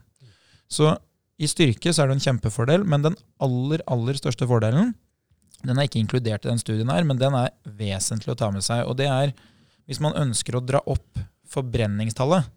Så 0.71 0.91
i 1.39 1.47
styrke 1.51 1.91
så 1.93 2.03
er 2.03 2.11
det 2.11 2.17
en 2.17 2.25
kjempefordel, 2.25 2.83
men 2.87 3.03
den 3.05 3.17
aller, 3.43 3.83
aller 3.91 4.19
største 4.19 4.47
fordelen 4.49 4.93
den 5.65 5.79
er 5.79 5.87
ikke 5.87 6.01
inkludert 6.01 6.45
i 6.45 6.51
den 6.51 6.61
studien 6.61 6.91
her, 6.91 7.05
men 7.07 7.17
den 7.17 7.33
er 7.37 7.53
vesentlig 7.79 8.35
å 8.35 8.37
ta 8.37 8.51
med 8.53 8.65
seg. 8.65 8.83
Og 8.85 8.97
det 8.99 9.07
er 9.09 9.31
hvis 9.89 10.01
man 10.03 10.17
ønsker 10.17 10.57
å 10.57 10.63
dra 10.65 10.81
opp 10.89 11.21
forbrenningstallet, 11.49 12.49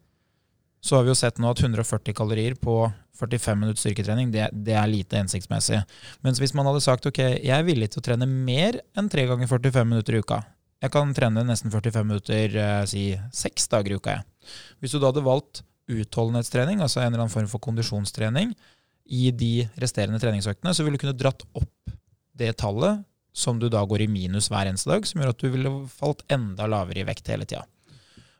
så 0.80 0.96
har 0.96 1.06
vi 1.06 1.12
jo 1.12 1.18
sett 1.18 1.40
nå 1.42 1.50
at 1.50 1.60
140 1.62 2.14
kalorier 2.16 2.54
på 2.58 2.80
45 3.18 3.58
minutter 3.58 3.82
styrketrening, 3.82 4.30
det, 4.30 4.46
det, 4.52 4.76
er 4.78 4.90
lite 4.90 5.18
hensiktsmessig. 5.18 5.80
Mens 6.22 6.38
hvis 6.38 6.54
man 6.54 6.68
hadde 6.70 6.84
sagt 6.84 7.08
ok, 7.08 7.18
jeg 7.18 7.54
er 7.54 7.66
villig 7.66 7.90
til 7.92 8.02
å 8.02 8.06
trene 8.06 8.28
mer 8.30 8.78
enn 8.98 9.10
3 9.10 9.26
ganger 9.32 9.50
45 9.50 9.90
minutter 9.90 10.14
i 10.14 10.22
uka, 10.22 10.42
jeg 10.78 10.94
kan 10.94 11.10
trene 11.16 11.42
nesten 11.42 11.72
45 11.74 12.06
minutter 12.06 12.54
eh, 12.54 12.82
si 12.86 13.08
seks 13.34 13.66
dager 13.72 13.96
i 13.96 13.98
uka, 13.98 14.20
jeg. 14.20 14.54
Hvis 14.78 14.94
du 14.94 15.00
da 15.00 15.10
hadde 15.10 15.26
valgt 15.26 15.64
utholdenhetstrening, 15.90 16.82
altså 16.84 17.02
en 17.02 17.10
eller 17.10 17.24
annen 17.24 17.34
form 17.34 17.48
for 17.50 17.62
kondisjonstrening, 17.64 18.54
i 19.08 19.30
de 19.32 19.64
resterende 19.80 20.20
treningsøktene, 20.20 20.74
så 20.76 20.84
ville 20.84 20.98
du 20.98 21.02
kunne 21.02 21.16
dratt 21.18 21.42
opp 21.56 21.94
det 22.38 22.52
tallet 22.60 23.02
som 23.34 23.58
du 23.58 23.68
da 23.72 23.80
går 23.86 24.04
i 24.04 24.10
minus 24.10 24.50
hver 24.52 24.68
eneste 24.68 24.90
dag, 24.90 25.06
som 25.08 25.20
gjør 25.20 25.32
at 25.32 25.42
du 25.42 25.48
ville 25.50 25.72
falt 25.90 26.22
enda 26.32 26.68
lavere 26.70 27.02
i 27.02 27.08
vekt 27.08 27.30
hele 27.32 27.48
tida. 27.48 27.64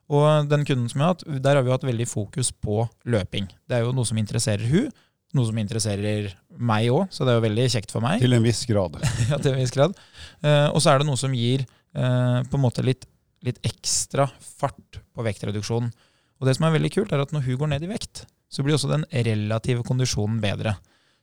Og 0.08 0.48
den 0.48 0.64
kunden 0.64 0.88
som 0.88 1.02
jeg 1.02 1.04
har 1.04 1.16
hatt, 1.16 1.26
der 1.44 1.58
har 1.58 1.66
vi 1.66 1.72
hatt 1.74 1.84
veldig 1.84 2.06
fokus 2.08 2.50
på 2.52 2.80
løping. 3.08 3.48
Det 3.68 3.76
er 3.76 3.84
jo 3.84 3.92
noe 3.96 4.08
som 4.08 4.20
interesserer 4.20 4.64
hun, 4.70 4.88
noe 5.36 5.44
som 5.44 5.58
interesserer 5.60 6.30
meg 6.56 6.88
òg, 6.92 7.10
så 7.12 7.26
det 7.26 7.34
er 7.34 7.38
jo 7.38 7.44
veldig 7.44 7.66
kjekt 7.74 7.92
for 7.92 8.04
meg. 8.04 8.22
Til 8.22 8.36
en 8.36 8.44
viss 8.46 8.62
grad. 8.68 8.96
ja, 9.30 9.36
til 9.36 9.52
en 9.52 9.60
viss 9.60 9.74
grad. 9.74 9.96
Uh, 10.40 10.68
og 10.72 10.80
så 10.80 10.94
er 10.94 11.02
det 11.02 11.08
noe 11.10 11.20
som 11.20 11.34
gir 11.36 11.66
uh, 11.66 12.40
på 12.48 12.56
en 12.56 12.64
måte 12.64 12.84
litt, 12.86 13.04
litt, 13.44 13.60
ekstra 13.68 14.30
fart 14.40 15.00
på 15.12 15.26
vektreduksjonen. 15.26 15.92
Og 16.38 16.48
det 16.48 16.56
som 16.56 16.68
er 16.68 16.76
veldig 16.78 16.92
kult, 16.94 17.12
er 17.12 17.24
at 17.24 17.34
når 17.34 17.44
hun 17.44 17.60
går 17.60 17.72
ned 17.74 17.84
i 17.84 17.90
vekt, 17.90 18.24
så 18.48 18.64
blir 18.64 18.78
også 18.78 18.88
den 18.94 19.04
relative 19.12 19.84
kondisjonen 19.84 20.40
bedre. 20.40 20.78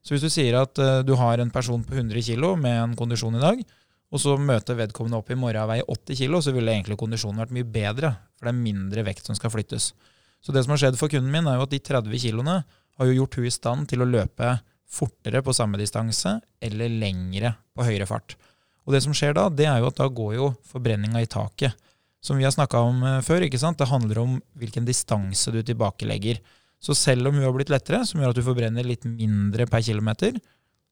Så 0.06 0.14
hvis 0.14 0.28
du 0.28 0.30
sier 0.30 0.60
at 0.62 0.78
uh, 0.78 1.00
du 1.02 1.16
har 1.18 1.42
en 1.42 1.54
person 1.54 1.82
på 1.82 1.98
100 1.98 2.22
kg 2.22 2.54
med 2.62 2.78
en 2.84 2.96
kondisjon 3.00 3.40
i 3.40 3.42
dag, 3.42 3.66
og 4.16 4.22
så 4.24 4.38
møter 4.40 4.78
vedkommende 4.80 5.20
opp 5.20 5.32
i 5.34 5.38
morgen 5.38 5.66
og 5.66 5.72
veier 5.74 5.90
80 5.92 6.20
kg, 6.22 6.38
så 6.40 6.54
ville 6.56 6.72
egentlig 6.72 6.98
kondisjonen 7.00 7.42
vært 7.44 7.54
mye 7.56 7.68
bedre. 7.68 8.14
For 8.38 8.48
det 8.48 8.54
er 8.54 8.62
mindre 8.64 9.04
vekt 9.08 9.28
som 9.28 9.36
skal 9.38 9.52
flyttes. 9.52 9.92
Så 10.40 10.56
det 10.56 10.64
som 10.64 10.76
har 10.76 10.82
skjedd 10.82 11.00
for 11.00 11.12
kunden 11.12 11.34
min, 11.34 11.48
er 11.50 11.58
jo 11.60 11.66
at 11.66 11.74
de 11.74 11.82
30 11.84 12.22
kiloene 12.22 12.62
har 12.96 13.10
jo 13.10 13.18
gjort 13.18 13.40
hun 13.40 13.48
i 13.50 13.54
stand 13.54 13.90
til 13.92 14.06
å 14.06 14.08
løpe 14.08 14.56
fortere 14.96 15.42
på 15.44 15.54
samme 15.58 15.80
distanse 15.82 16.38
eller 16.64 16.92
lengre 17.02 17.56
på 17.76 17.88
høyere 17.88 18.08
fart. 18.08 18.38
Og 18.86 18.94
det 18.94 19.02
som 19.04 19.16
skjer 19.18 19.36
da, 19.36 19.50
det 19.50 19.66
er 19.68 19.82
jo 19.82 19.90
at 19.90 20.00
da 20.00 20.08
går 20.08 20.36
jo 20.38 20.52
forbrenninga 20.70 21.24
i 21.24 21.30
taket. 21.30 21.76
Som 22.24 22.40
vi 22.40 22.46
har 22.46 22.54
snakka 22.54 22.82
om 22.82 23.02
eh, 23.06 23.22
før, 23.26 23.44
ikke 23.46 23.60
sant? 23.62 23.82
det 23.82 23.90
handler 23.90 24.22
om 24.22 24.38
hvilken 24.58 24.86
distanse 24.88 25.52
du 25.54 25.60
tilbakelegger. 25.66 26.40
Så 26.82 26.96
selv 26.98 27.30
om 27.30 27.38
hun 27.38 27.46
har 27.46 27.54
blitt 27.56 27.74
lettere, 27.74 28.04
som 28.06 28.22
gjør 28.22 28.34
at 28.34 28.40
du 28.40 28.46
forbrenner 28.46 28.86
litt 28.86 29.06
mindre 29.10 29.68
per 29.70 29.84
kilometer, 29.86 30.38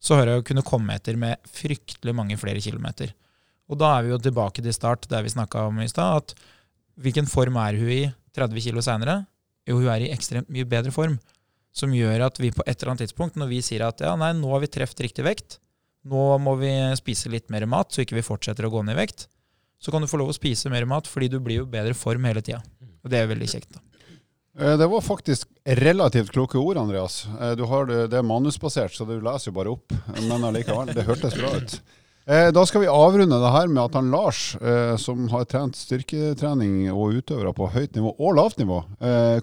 så 0.03 0.17
har 0.19 0.27
jeg 0.27 0.39
jo 0.39 0.47
kunnet 0.49 0.67
komme 0.67 0.97
etter 0.97 1.17
med 1.19 1.39
fryktelig 1.47 2.15
mange 2.15 2.37
flere 2.39 2.61
kilometer. 2.63 3.13
Og 3.71 3.79
da 3.79 3.93
er 3.95 4.05
vi 4.05 4.11
jo 4.11 4.19
tilbake 4.21 4.63
til 4.63 4.75
start, 4.75 5.07
der 5.11 5.23
vi 5.23 5.31
snakka 5.31 5.69
om 5.69 5.79
i 5.79 5.87
stad, 5.87 6.19
at 6.19 6.33
hvilken 6.99 7.29
form 7.29 7.57
er 7.61 7.79
hun 7.79 7.91
i 7.93 8.01
30 8.35 8.65
kilo 8.65 8.83
seinere? 8.83 9.21
Jo, 9.67 9.79
hun 9.79 9.87
er 9.93 10.03
i 10.03 10.11
ekstremt 10.11 10.51
mye 10.51 10.67
bedre 10.67 10.91
form. 10.91 11.15
Som 11.73 11.95
gjør 11.95 12.27
at 12.27 12.37
vi 12.41 12.51
på 12.53 12.65
et 12.67 12.75
eller 12.75 12.93
annet 12.93 13.07
tidspunkt, 13.07 13.39
når 13.39 13.49
vi 13.49 13.61
sier 13.65 13.85
at 13.87 14.03
ja, 14.03 14.11
nei, 14.19 14.33
nå 14.37 14.51
har 14.51 14.61
vi 14.61 14.69
truffet 14.75 15.07
riktig 15.07 15.25
vekt, 15.25 15.57
nå 16.03 16.25
må 16.43 16.57
vi 16.59 16.73
spise 16.99 17.31
litt 17.31 17.47
mer 17.53 17.65
mat 17.71 17.95
så 17.95 18.03
ikke 18.03 18.19
vi 18.19 18.25
fortsetter 18.27 18.67
å 18.67 18.73
gå 18.73 18.83
ned 18.83 18.97
i 18.97 18.99
vekt, 18.99 19.29
så 19.81 19.91
kan 19.91 20.03
du 20.03 20.09
få 20.11 20.19
lov 20.19 20.33
å 20.33 20.35
spise 20.35 20.69
mer 20.71 20.85
mat 20.89 21.07
fordi 21.09 21.31
du 21.31 21.39
blir 21.43 21.63
jo 21.63 21.69
bedre 21.69 21.95
form 21.97 22.27
hele 22.27 22.43
tida. 22.43 22.59
Og 23.03 23.11
det 23.11 23.19
er 23.19 23.31
veldig 23.31 23.49
kjekt. 23.49 23.71
da. 23.73 23.81
Eh, 24.59 24.77
det 24.77 24.87
var 24.87 25.01
faktisk 25.01 25.47
relativt 25.65 26.31
kloke 26.31 26.57
ord, 26.57 26.77
Andreas. 26.77 27.25
Eh, 27.41 27.51
du 27.51 27.63
har 27.63 27.85
det, 27.85 28.07
det 28.07 28.19
er 28.19 28.27
manusbasert, 28.27 28.93
så 28.93 29.05
du 29.05 29.17
leser 29.17 29.49
jo 29.51 29.57
bare 29.57 29.73
opp. 29.73 29.93
Men 30.21 30.45
allikevel, 30.45 30.93
det 30.93 31.07
hørtes 31.07 31.37
bra 31.39 31.55
ut. 31.57 31.75
Eh, 32.23 32.49
da 32.55 32.65
skal 32.69 32.85
vi 32.85 32.91
avrunde 32.91 33.39
det 33.41 33.53
her 33.55 33.67
med 33.67 33.83
at 33.83 33.97
han 33.97 34.13
Lars, 34.13 34.53
som 35.01 35.25
har 35.33 35.49
trent 35.49 35.75
styrketrening 35.75 36.85
og 36.93 37.19
utøvere 37.19 37.51
på 37.57 37.71
høyt 37.73 37.97
nivå 37.97 38.13
og 38.13 38.37
lavt 38.37 38.61
nivå, 38.61 38.79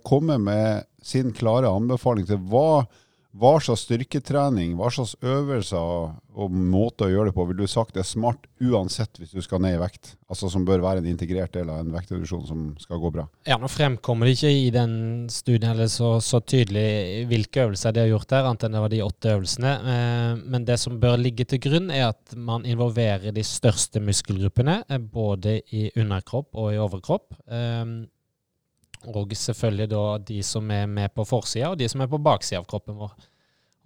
kommer 0.07 0.41
med 0.41 0.87
sin 1.05 1.35
klare 1.37 1.69
anbefaling 1.69 2.29
til 2.29 2.41
hva 2.49 2.87
hva 3.31 3.53
slags 3.63 3.85
styrketrening, 3.87 4.73
hva 4.79 4.89
slags 4.91 5.13
øvelser 5.23 6.17
og 6.41 6.51
måter 6.51 7.07
å 7.07 7.13
gjøre 7.13 7.31
det 7.31 7.35
på 7.37 7.45
vil 7.47 7.61
du 7.61 7.69
sagt 7.71 7.99
er 7.99 8.07
smart 8.07 8.49
uansett 8.63 9.21
hvis 9.21 9.35
du 9.37 9.43
skal 9.45 9.63
ned 9.63 9.77
i 9.77 9.81
vekt? 9.81 10.15
Altså 10.31 10.51
Som 10.51 10.65
bør 10.67 10.83
være 10.83 11.03
en 11.03 11.09
integrert 11.11 11.55
del 11.55 11.71
av 11.71 11.83
en 11.83 11.95
vektreduksjon 11.95 12.43
som 12.49 12.67
skal 12.83 13.01
gå 13.03 13.13
bra? 13.15 13.27
Ja, 13.47 13.59
Nå 13.61 13.71
fremkommer 13.71 14.27
det 14.27 14.35
ikke 14.39 14.51
i 14.51 14.69
den 14.75 14.95
studien 15.31 15.71
eller 15.71 15.91
så, 15.93 16.17
så 16.25 16.43
tydelig 16.43 17.27
hvilke 17.31 17.69
øvelser 17.69 17.95
de 17.95 18.05
har 18.05 18.13
gjort 18.13 18.31
der, 18.35 18.51
annet 18.51 18.67
enn 18.67 18.79
det 18.79 18.85
var 18.85 18.95
de 18.95 19.03
åtte 19.07 19.35
øvelsene. 19.37 19.75
Eh, 19.95 20.45
men 20.51 20.67
det 20.67 20.81
som 20.83 20.99
bør 21.03 21.19
ligge 21.21 21.47
til 21.51 21.63
grunn, 21.63 21.91
er 21.95 22.11
at 22.11 22.35
man 22.35 22.67
involverer 22.67 23.35
de 23.37 23.47
største 23.47 24.03
muskelgruppene, 24.03 24.81
eh, 24.89 25.03
både 25.03 25.61
i 25.71 25.91
underkropp 25.95 26.51
og 26.59 26.73
i 26.75 26.81
overkropp. 26.83 27.31
Og 29.09 29.33
selvfølgelig 29.33 29.89
da 29.89 30.05
de 30.29 30.43
som 30.45 30.71
er 30.75 30.89
med 30.91 31.15
på 31.15 31.25
forsida, 31.25 31.71
og 31.71 31.79
de 31.81 31.89
som 31.89 32.03
er 32.05 32.11
på 32.11 32.21
baksida 32.21 32.61
av 32.61 32.67
kroppen 32.69 32.99
vår. 32.99 33.15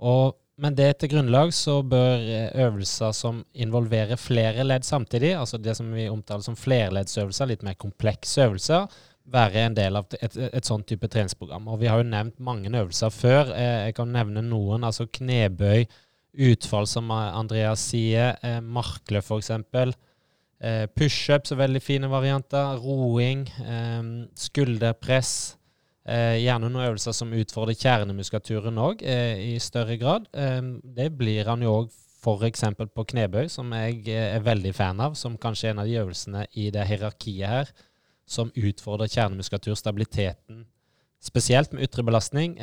Og 0.03 0.35
men 0.63 0.77
det 0.79 1.01
til 1.01 1.11
grunnlag 1.11 1.51
så 1.55 1.81
bør 1.83 2.21
eh, 2.31 2.53
øvelser 2.63 3.15
som 3.17 3.41
involverer 3.59 4.21
flere 4.21 4.63
ledd 4.63 4.87
samtidig, 4.87 5.33
altså 5.35 5.59
det 5.59 5.75
som 5.75 5.89
vi 5.91 6.07
omtaler 6.07 6.47
som 6.47 6.59
flerleddsøvelser, 6.59 7.51
litt 7.51 7.65
mer 7.67 7.75
komplekse 7.75 8.47
øvelser, 8.47 8.87
være 9.35 9.65
en 9.67 9.75
del 9.75 9.99
av 9.99 10.15
et, 10.21 10.37
et 10.37 10.69
sånn 10.69 10.85
type 10.87 11.09
treningsprogram. 11.11 11.67
Og 11.73 11.81
vi 11.81 11.89
har 11.91 11.99
jo 11.99 12.07
nevnt 12.07 12.39
mange 12.45 12.71
øvelser 12.71 13.11
før. 13.11 13.51
Eh, 13.57 13.89
jeg 13.89 13.97
kan 13.99 14.15
nevne 14.15 14.45
noen, 14.47 14.87
altså 14.87 15.09
knebøy, 15.11 15.89
utfall 16.53 16.87
som 16.91 17.11
Andreas 17.15 17.83
sier, 17.91 18.37
eh, 18.47 18.61
markløft 18.63 19.35
f.eks. 19.35 19.51
Eh, 20.65 20.87
Pushups 20.97 21.53
er 21.53 21.61
veldig 21.61 21.83
fine 21.83 22.09
varianter. 22.09 22.79
Roing. 22.81 23.45
Eh, 23.61 24.03
skulderpress. 24.39 25.57
Eh, 26.05 26.39
gjerne 26.45 26.69
noen 26.69 26.85
øvelser 26.85 27.15
som 27.17 27.33
utfordrer 27.33 27.77
kjernemuskulaturen 27.81 28.77
òg, 28.77 29.03
eh, 29.03 29.55
i 29.55 29.59
større 29.59 29.97
grad. 29.97 30.27
Eh, 30.33 30.61
det 30.85 31.17
blir 31.17 31.45
han 31.49 31.63
jo 31.63 31.83
òg 31.83 31.91
f.eks. 32.25 32.63
på 32.95 33.05
knebøy, 33.05 33.49
som 33.49 33.73
jeg 33.73 34.09
eh, 34.09 34.37
er 34.37 34.41
veldig 34.41 34.75
fan 34.75 35.01
av. 35.01 35.15
Som 35.15 35.39
kanskje 35.39 35.69
er 35.69 35.71
en 35.73 35.79
av 35.79 35.87
de 35.87 35.99
øvelsene 36.01 36.47
i 36.53 36.71
det 36.71 36.87
hierarkiet 36.87 37.49
her 37.49 37.73
som 38.27 38.53
utfordrer 38.57 39.09
kjernemuskulatur, 39.09 39.75
stabiliteten, 39.77 40.65
spesielt 41.21 41.73
med 41.73 41.85
ytre 41.85 42.03
belastning, 42.03 42.57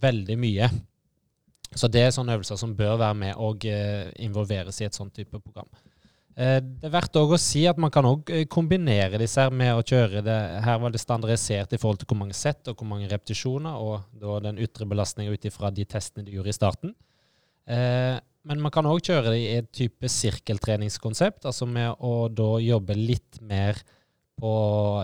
veldig 0.00 0.36
mye. 0.36 0.68
Så 1.72 1.88
det 1.88 2.02
er 2.02 2.12
sånne 2.12 2.36
øvelser 2.36 2.58
som 2.60 2.74
bør 2.76 2.98
være 3.00 3.14
med 3.14 3.40
og 3.40 3.64
involveres 3.64 4.82
i 4.82 4.84
et 4.84 4.94
sånt 4.94 5.14
type 5.16 5.40
program. 5.40 5.68
Eh, 6.38 6.58
det 6.62 6.86
er 6.86 6.94
verdt 6.94 7.18
å 7.18 7.38
si 7.40 7.64
at 7.68 7.78
man 7.80 7.92
kan 7.92 8.06
eh, 8.30 8.46
kombinere 8.50 9.18
disse 9.20 9.42
her 9.42 9.50
med 9.54 9.74
å 9.74 9.82
kjøre 9.82 10.22
det 10.24 10.38
Her 10.64 10.78
var 10.82 10.94
det 10.94 11.02
standardisert 11.02 11.74
i 11.74 11.80
forhold 11.80 12.02
til 12.02 12.10
hvor 12.12 12.20
mange 12.22 12.36
sett 12.38 12.70
og 12.70 12.78
hvor 12.78 12.88
mange 12.92 13.10
repetisjoner, 13.10 13.76
og 13.76 14.42
den 14.44 14.60
ytre 14.62 14.86
belastninga 14.88 15.34
ut 15.34 15.48
ifra 15.50 15.72
de 15.74 15.86
testene 15.88 16.26
du 16.26 16.34
gjorde 16.36 16.52
i 16.52 16.58
starten. 16.58 16.94
Eh, 17.66 18.16
men 18.48 18.62
man 18.62 18.72
kan 18.72 18.88
òg 18.88 19.02
kjøre 19.04 19.34
det 19.34 19.40
i 19.40 19.56
et 19.58 19.72
type 19.74 20.08
sirkeltreningskonsept, 20.08 21.44
altså 21.44 21.66
med 21.68 21.92
å 22.00 22.28
da 22.32 22.54
jobbe 22.62 22.96
litt 22.96 23.40
mer 23.44 23.76
på 24.40 24.52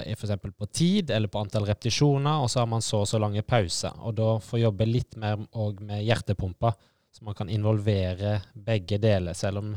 f.eks. 0.07 0.33
på 0.57 0.69
tid 0.73 1.11
eller 1.13 1.29
på 1.29 1.43
antall 1.43 1.67
repetisjoner, 1.69 2.41
og 2.41 2.49
så 2.49 2.63
har 2.63 2.71
man 2.71 2.85
så 2.85 3.03
og 3.03 3.11
så 3.11 3.21
lange 3.21 3.45
pauser. 3.45 3.93
Og 4.09 4.17
da 4.17 4.31
få 4.41 4.63
jobbe 4.63 4.89
litt 4.89 5.19
mer 5.21 5.43
òg 5.53 5.83
med 5.85 6.07
hjertepumpa, 6.07 6.73
så 7.13 7.25
man 7.25 7.37
kan 7.37 7.53
involvere 7.53 8.39
begge 8.55 8.97
deler, 9.01 9.37
selv 9.37 9.61
om 9.61 9.75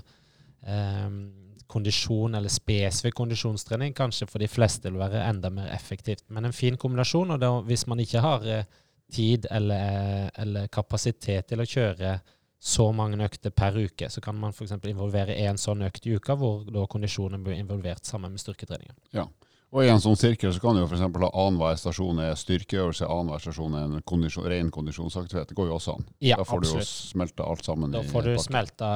kondisjon 1.70 2.36
eller 2.36 2.50
spesifikk 2.50 3.16
kondisjonstrening 3.20 3.94
kanskje 3.98 4.28
for 4.30 4.42
de 4.42 4.50
fleste 4.50 4.90
vil 4.90 5.00
være 5.02 5.22
enda 5.28 5.52
mer 5.54 5.70
effektivt. 5.74 6.26
Men 6.34 6.50
en 6.50 6.56
fin 6.56 6.78
kombinasjon, 6.78 7.36
og 7.36 7.42
da, 7.42 7.52
hvis 7.68 7.86
man 7.88 8.02
ikke 8.02 8.24
har 8.26 8.46
eh, 8.50 8.66
tid 9.14 9.46
eller, 9.52 10.32
eller 10.38 10.70
kapasitet 10.74 11.50
til 11.50 11.62
å 11.62 11.68
kjøre 11.70 12.18
så 12.60 12.90
mange 12.92 13.22
økter 13.24 13.54
per 13.56 13.78
uke, 13.78 14.10
så 14.12 14.22
kan 14.22 14.36
man 14.36 14.52
f.eks. 14.52 14.74
involvere 14.90 15.38
én 15.40 15.58
sånn 15.62 15.86
økt 15.88 16.10
i 16.10 16.18
uka, 16.18 16.36
hvor 16.36 16.66
da 16.68 16.84
kondisjonen 16.92 17.46
blir 17.46 17.56
involvert 17.62 18.06
sammen 18.06 18.34
med 18.34 18.42
styrketreningen. 18.44 18.98
Ja. 19.16 19.30
Og 19.70 19.86
i 19.86 19.90
en 19.92 20.02
sånn 20.02 20.18
sirkel 20.18 20.50
så 20.54 20.62
kan 20.64 20.78
du 20.78 20.82
f.eks. 20.82 21.04
ha 21.04 21.30
annenhver 21.30 21.78
stasjon 21.78 22.22
er 22.24 22.34
styrkeøvelse, 22.40 23.06
annenhver 23.06 23.44
stasjon 23.44 23.76
er 23.78 23.86
en 23.86 24.02
kondisjon, 24.10 24.48
ren 24.50 24.72
kondisjonsaktivitet. 24.74 25.52
Det 25.52 25.58
går 25.60 25.70
jo 25.70 25.78
også 25.78 25.94
an. 26.00 26.08
Ja, 26.26 26.40
da 26.42 26.48
får 26.48 26.64
absolutt. 26.64 26.82
du 26.82 26.90
jo 26.90 27.14
smelta 27.14 27.46
alt 27.46 27.70
sammen. 27.70 27.94
Da 27.94 28.02
får 28.10 28.32
du 28.32 28.34
smelta 28.42 28.90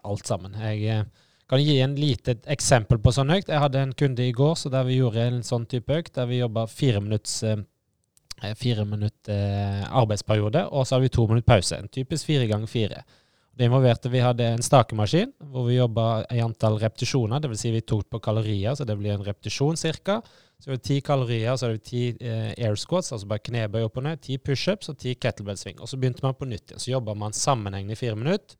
alt 0.00 0.32
sammen. 0.32 0.56
Jeg 0.70 0.88
eh, 0.94 1.26
kan 1.52 1.60
gi 1.60 1.76
en 1.84 1.98
lite 2.00 2.38
eksempel 2.56 3.02
på 3.04 3.12
sånn 3.12 3.34
økt. 3.36 3.52
Jeg 3.52 3.60
hadde 3.60 3.84
en 3.84 3.92
kunde 3.98 4.24
i 4.24 4.32
går 4.36 4.56
så 4.56 4.72
der 4.72 4.88
vi 4.88 4.96
gjorde 5.02 5.28
en 5.28 5.44
sånn 5.44 5.68
type 5.68 6.00
økt, 6.00 6.14
der 6.16 6.32
vi 6.32 6.40
jobba 6.40 6.64
fire 6.70 7.04
minutts 7.04 7.42
eh, 7.44 7.60
fire 8.56 8.88
minutter 8.88 9.36
eh, 9.36 9.84
arbeidsperiode, 10.00 10.64
og 10.72 10.86
så 10.86 10.96
hadde 10.96 11.10
vi 11.10 11.14
to 11.18 11.28
minutter 11.28 11.52
pause. 11.52 11.76
En 11.76 11.92
typisk 11.92 12.32
fire 12.32 12.48
ganger 12.48 12.72
fire. 12.72 13.04
Det 13.56 13.64
involverte 13.64 14.10
Vi 14.12 14.20
hadde 14.20 14.50
en 14.52 14.64
stakemaskin 14.64 15.30
hvor 15.48 15.64
vi 15.70 15.78
jobba 15.78 16.26
i 16.32 16.42
antall 16.44 16.76
repetisjoner. 16.80 17.40
Dvs. 17.40 17.62
Si 17.62 17.72
vi 17.72 17.80
tok 17.80 18.10
på 18.12 18.20
kalorier, 18.20 18.74
så 18.76 18.84
det 18.84 18.98
blir 19.00 19.14
en 19.14 19.24
repetisjon 19.24 19.78
ca. 19.80 20.20
Så 20.60 20.70
er 20.70 20.76
det 20.76 20.84
ti 20.84 20.98
kalorier, 21.04 21.56
så 21.56 21.68
er 21.68 21.76
det 21.76 21.84
ti 21.88 22.02
eh, 22.20 22.52
air 22.52 22.76
squats, 22.80 23.12
altså 23.12 23.28
bare 23.28 23.44
knebøy 23.44 23.82
opp 23.84 23.98
og 24.00 24.06
ned, 24.06 24.20
ti 24.24 24.38
pushups 24.40 24.88
og 24.92 24.98
ti 25.00 25.14
kettlebell-sving. 25.20 25.80
Og 25.80 25.88
så 25.88 25.98
begynte 26.00 26.24
man 26.24 26.36
på 26.36 26.48
nytt 26.48 26.70
igjen. 26.70 26.84
Så 26.84 26.92
jobba 26.92 27.16
man 27.16 27.36
sammenhengende 27.36 27.96
i 27.96 28.00
fire 28.00 28.16
minutter. 28.16 28.56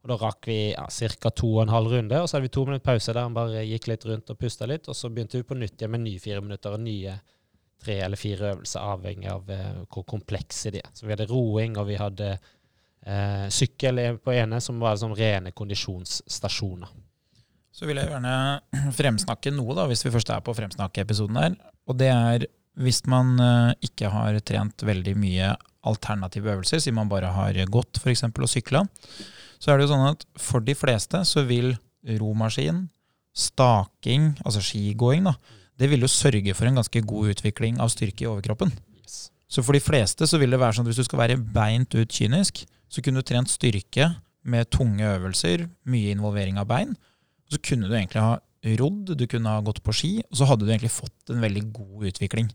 Og 0.00 0.12
da 0.12 0.16
rakk 0.16 0.46
vi 0.48 0.60
ja, 0.72 0.86
to 0.88 1.48
og 1.50 1.64
en 1.66 1.74
halv 1.74 1.90
runde, 1.92 2.20
og 2.22 2.28
så 2.28 2.38
hadde 2.38 2.48
vi 2.48 2.54
to 2.54 2.64
minutter 2.64 2.86
pause 2.86 3.12
der 3.12 3.26
han 3.26 3.34
bare 3.36 3.66
gikk 3.68 3.90
litt 3.90 4.06
rundt 4.08 4.30
og 4.32 4.38
pusta 4.40 4.66
litt. 4.66 4.88
Og 4.88 4.96
så 4.96 5.10
begynte 5.12 5.38
vi 5.38 5.46
på 5.46 5.58
nytt 5.58 5.76
igjen 5.76 5.92
med 5.92 6.06
nye 6.06 6.22
fire 6.22 6.42
minutter 6.42 6.74
og 6.74 6.82
nye 6.82 7.18
tre 7.80 7.98
eller 8.04 8.20
fire 8.20 8.54
øvelser, 8.54 8.86
avhengig 8.94 9.28
av 9.32 9.50
eh, 9.52 9.82
hvor 9.92 10.06
komplekse 10.08 10.72
de 10.72 10.82
er. 10.82 10.90
Så 10.96 11.06
vi 11.06 11.14
hadde 11.14 11.28
roing, 11.30 11.76
og 11.80 11.86
vi 11.88 11.98
hadde 12.00 12.34
eh, 13.06 13.46
sykkel 13.52 14.00
på 14.22 14.34
ene, 14.34 14.60
som 14.64 14.80
var 14.82 14.98
sånn 15.00 15.16
rene 15.16 15.54
kondisjonsstasjoner. 15.56 16.92
Så 17.70 17.86
vil 17.88 18.00
jeg 18.00 18.10
gjerne 18.10 18.34
fremsnakke 18.98 19.52
noe, 19.54 19.76
da, 19.78 19.86
hvis 19.90 20.04
vi 20.06 20.14
først 20.14 20.32
er 20.34 20.42
på 20.44 20.54
fremsnakkeepisoden 20.56 21.40
her. 21.40 21.58
Og 21.88 21.98
det 22.00 22.10
er 22.12 22.48
hvis 22.80 23.02
man 23.10 23.34
eh, 23.42 23.74
ikke 23.90 24.10
har 24.12 24.38
trent 24.46 24.86
veldig 24.86 25.16
mye 25.18 25.52
alternative 25.88 26.52
øvelser, 26.54 26.80
siden 26.80 26.98
man 26.98 27.10
bare 27.10 27.32
har 27.34 27.56
gått 27.72 28.00
f.eks. 28.00 28.26
og 28.28 28.50
sykla, 28.50 28.84
så 29.60 29.72
er 29.72 29.78
det 29.78 29.86
jo 29.86 29.92
sånn 29.94 30.10
at 30.10 30.26
for 30.40 30.64
de 30.64 30.76
fleste 30.76 31.22
så 31.28 31.44
vil 31.48 31.72
romaskin, 32.20 32.86
staking, 33.36 34.32
altså 34.44 34.62
skigåing, 34.64 35.26
da, 35.28 35.34
det 35.80 35.88
vil 35.88 36.04
jo 36.04 36.12
sørge 36.12 36.54
for 36.56 36.68
en 36.68 36.80
ganske 36.80 37.02
god 37.08 37.34
utvikling 37.34 37.80
av 37.80 37.92
styrke 37.92 38.26
i 38.26 38.28
overkroppen. 38.28 38.72
Så 39.50 39.64
for 39.66 39.74
de 39.74 39.82
fleste 39.82 40.28
så 40.30 40.38
vil 40.38 40.52
det 40.52 40.60
være 40.60 40.76
sånn 40.76 40.86
at 40.86 40.92
hvis 40.92 41.00
du 41.02 41.08
skal 41.08 41.24
være 41.24 41.40
beint 41.40 41.96
ut 41.96 42.12
kynisk, 42.14 42.62
så 42.90 43.02
kunne 43.04 43.22
du 43.22 43.26
trent 43.26 43.50
styrke 43.50 44.10
med 44.50 44.70
tunge 44.72 45.04
øvelser, 45.06 45.66
mye 45.90 46.14
involvering 46.14 46.58
av 46.60 46.68
bein. 46.70 46.96
Så 47.50 47.60
kunne 47.62 47.88
du 47.88 47.94
egentlig 47.94 48.22
ha 48.24 48.38
rodd, 48.80 49.14
du 49.16 49.24
kunne 49.30 49.54
ha 49.54 49.62
gått 49.64 49.82
på 49.84 49.94
ski, 49.96 50.12
og 50.26 50.40
så 50.40 50.48
hadde 50.50 50.66
du 50.66 50.72
egentlig 50.72 50.92
fått 50.92 51.32
en 51.32 51.42
veldig 51.42 51.64
god 51.76 52.10
utvikling. 52.10 52.50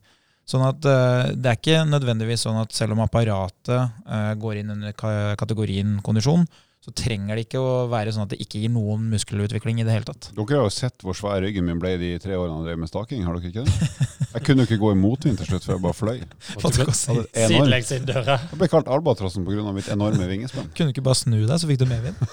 Sånn 0.45 0.65
at 0.67 0.85
uh, 0.85 1.31
det 1.33 1.49
er 1.49 1.57
ikke 1.57 1.85
nødvendigvis 1.89 2.45
sånn 2.45 2.59
at 2.61 2.75
selv 2.75 2.93
om 2.93 3.01
apparatet 3.05 3.95
uh, 4.05 4.33
går 4.37 4.61
inn 4.61 4.75
under 4.75 4.93
kategorien 5.39 5.97
kondisjon, 6.05 6.45
så 6.85 6.91
trenger 6.93 7.33
det 7.39 7.47
ikke 7.47 7.57
å 7.57 7.87
være 7.89 8.11
sånn 8.13 8.27
at 8.27 8.33
det 8.35 8.37
ikke 8.43 8.59
gir 8.61 8.69
noen 8.69 9.07
muskelutvikling 9.09 9.79
i 9.81 9.85
det 9.87 9.93
hele 9.95 10.05
tatt. 10.05 10.27
Dere 10.37 10.59
har 10.59 10.67
jo 10.67 10.73
sett 10.73 11.01
hvor 11.01 11.17
svær 11.17 11.41
ryggen 11.41 11.65
min 11.65 11.79
ble 11.81 11.95
de 11.97 12.11
tre 12.21 12.37
årene 12.37 12.59
jeg 12.59 12.67
drev 12.67 12.81
med 12.83 12.91
staking, 12.91 13.23
har 13.25 13.39
dere 13.39 13.49
ikke 13.49 13.63
det? 13.65 13.73
Jeg 14.35 14.45
kunne 14.45 14.61
jo 14.61 14.69
ikke 14.69 14.77
gå 14.83 14.91
i 14.93 14.99
motvind 14.99 15.39
til 15.41 15.49
slutt, 15.49 15.65
for 15.65 15.73
jeg 15.73 15.81
bare 15.81 15.97
fløy. 15.97 16.19
Sidelengs 17.33 17.89
inn 17.95 18.05
døra. 18.05 18.37
Jeg 18.51 18.61
ble 18.61 18.69
kalt 18.69 18.91
albatrossen 18.91 19.47
pga. 19.47 19.65
mitt 19.73 19.89
enorme 19.89 20.29
vingespenn. 20.29 20.69
Kunne 20.77 20.91
du 20.91 20.93
ikke 20.93 21.07
bare 21.09 21.21
snu 21.23 21.39
deg, 21.39 21.57
så 21.57 21.71
fikk 21.71 21.81
du 21.81 21.89
medvind? 21.89 22.17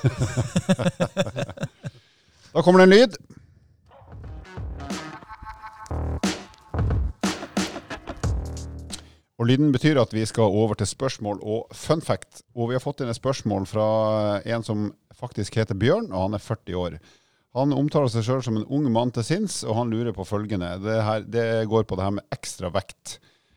Da 2.52 2.60
kommer 2.60 2.82
det 2.82 2.84
en 2.84 2.92
lyd. 2.92 3.14
Og 9.42 9.48
Lyden 9.50 9.72
betyr 9.74 9.98
at 9.98 10.12
vi 10.14 10.22
skal 10.22 10.54
over 10.54 10.76
til 10.78 10.86
spørsmål 10.86 11.40
og 11.42 11.72
fun 11.74 11.98
fact. 12.04 12.44
Og 12.54 12.68
vi 12.70 12.76
har 12.76 12.82
fått 12.84 13.00
inn 13.02 13.10
et 13.10 13.18
spørsmål 13.18 13.64
fra 13.66 13.86
en 14.46 14.62
som 14.62 14.84
faktisk 15.18 15.58
heter 15.58 15.74
Bjørn, 15.74 16.12
og 16.12 16.28
han 16.28 16.38
er 16.38 16.44
40 16.44 16.78
år. 16.78 16.94
Han 17.58 17.74
omtaler 17.74 18.12
seg 18.12 18.22
sjøl 18.22 18.44
som 18.46 18.60
en 18.60 18.68
ung 18.70 18.86
mann 18.94 19.10
til 19.10 19.26
sinns, 19.26 19.58
og 19.66 19.80
han 19.80 19.90
lurer 19.90 20.14
på 20.14 20.28
følgende. 20.28 20.70
Det, 20.84 20.94
her, 21.02 21.26
det 21.26 21.46
går 21.72 21.88
på 21.90 21.98
det 21.98 22.06
her 22.06 22.14
med 22.20 22.36
ekstra 22.38 22.70
vekt. 22.70 23.16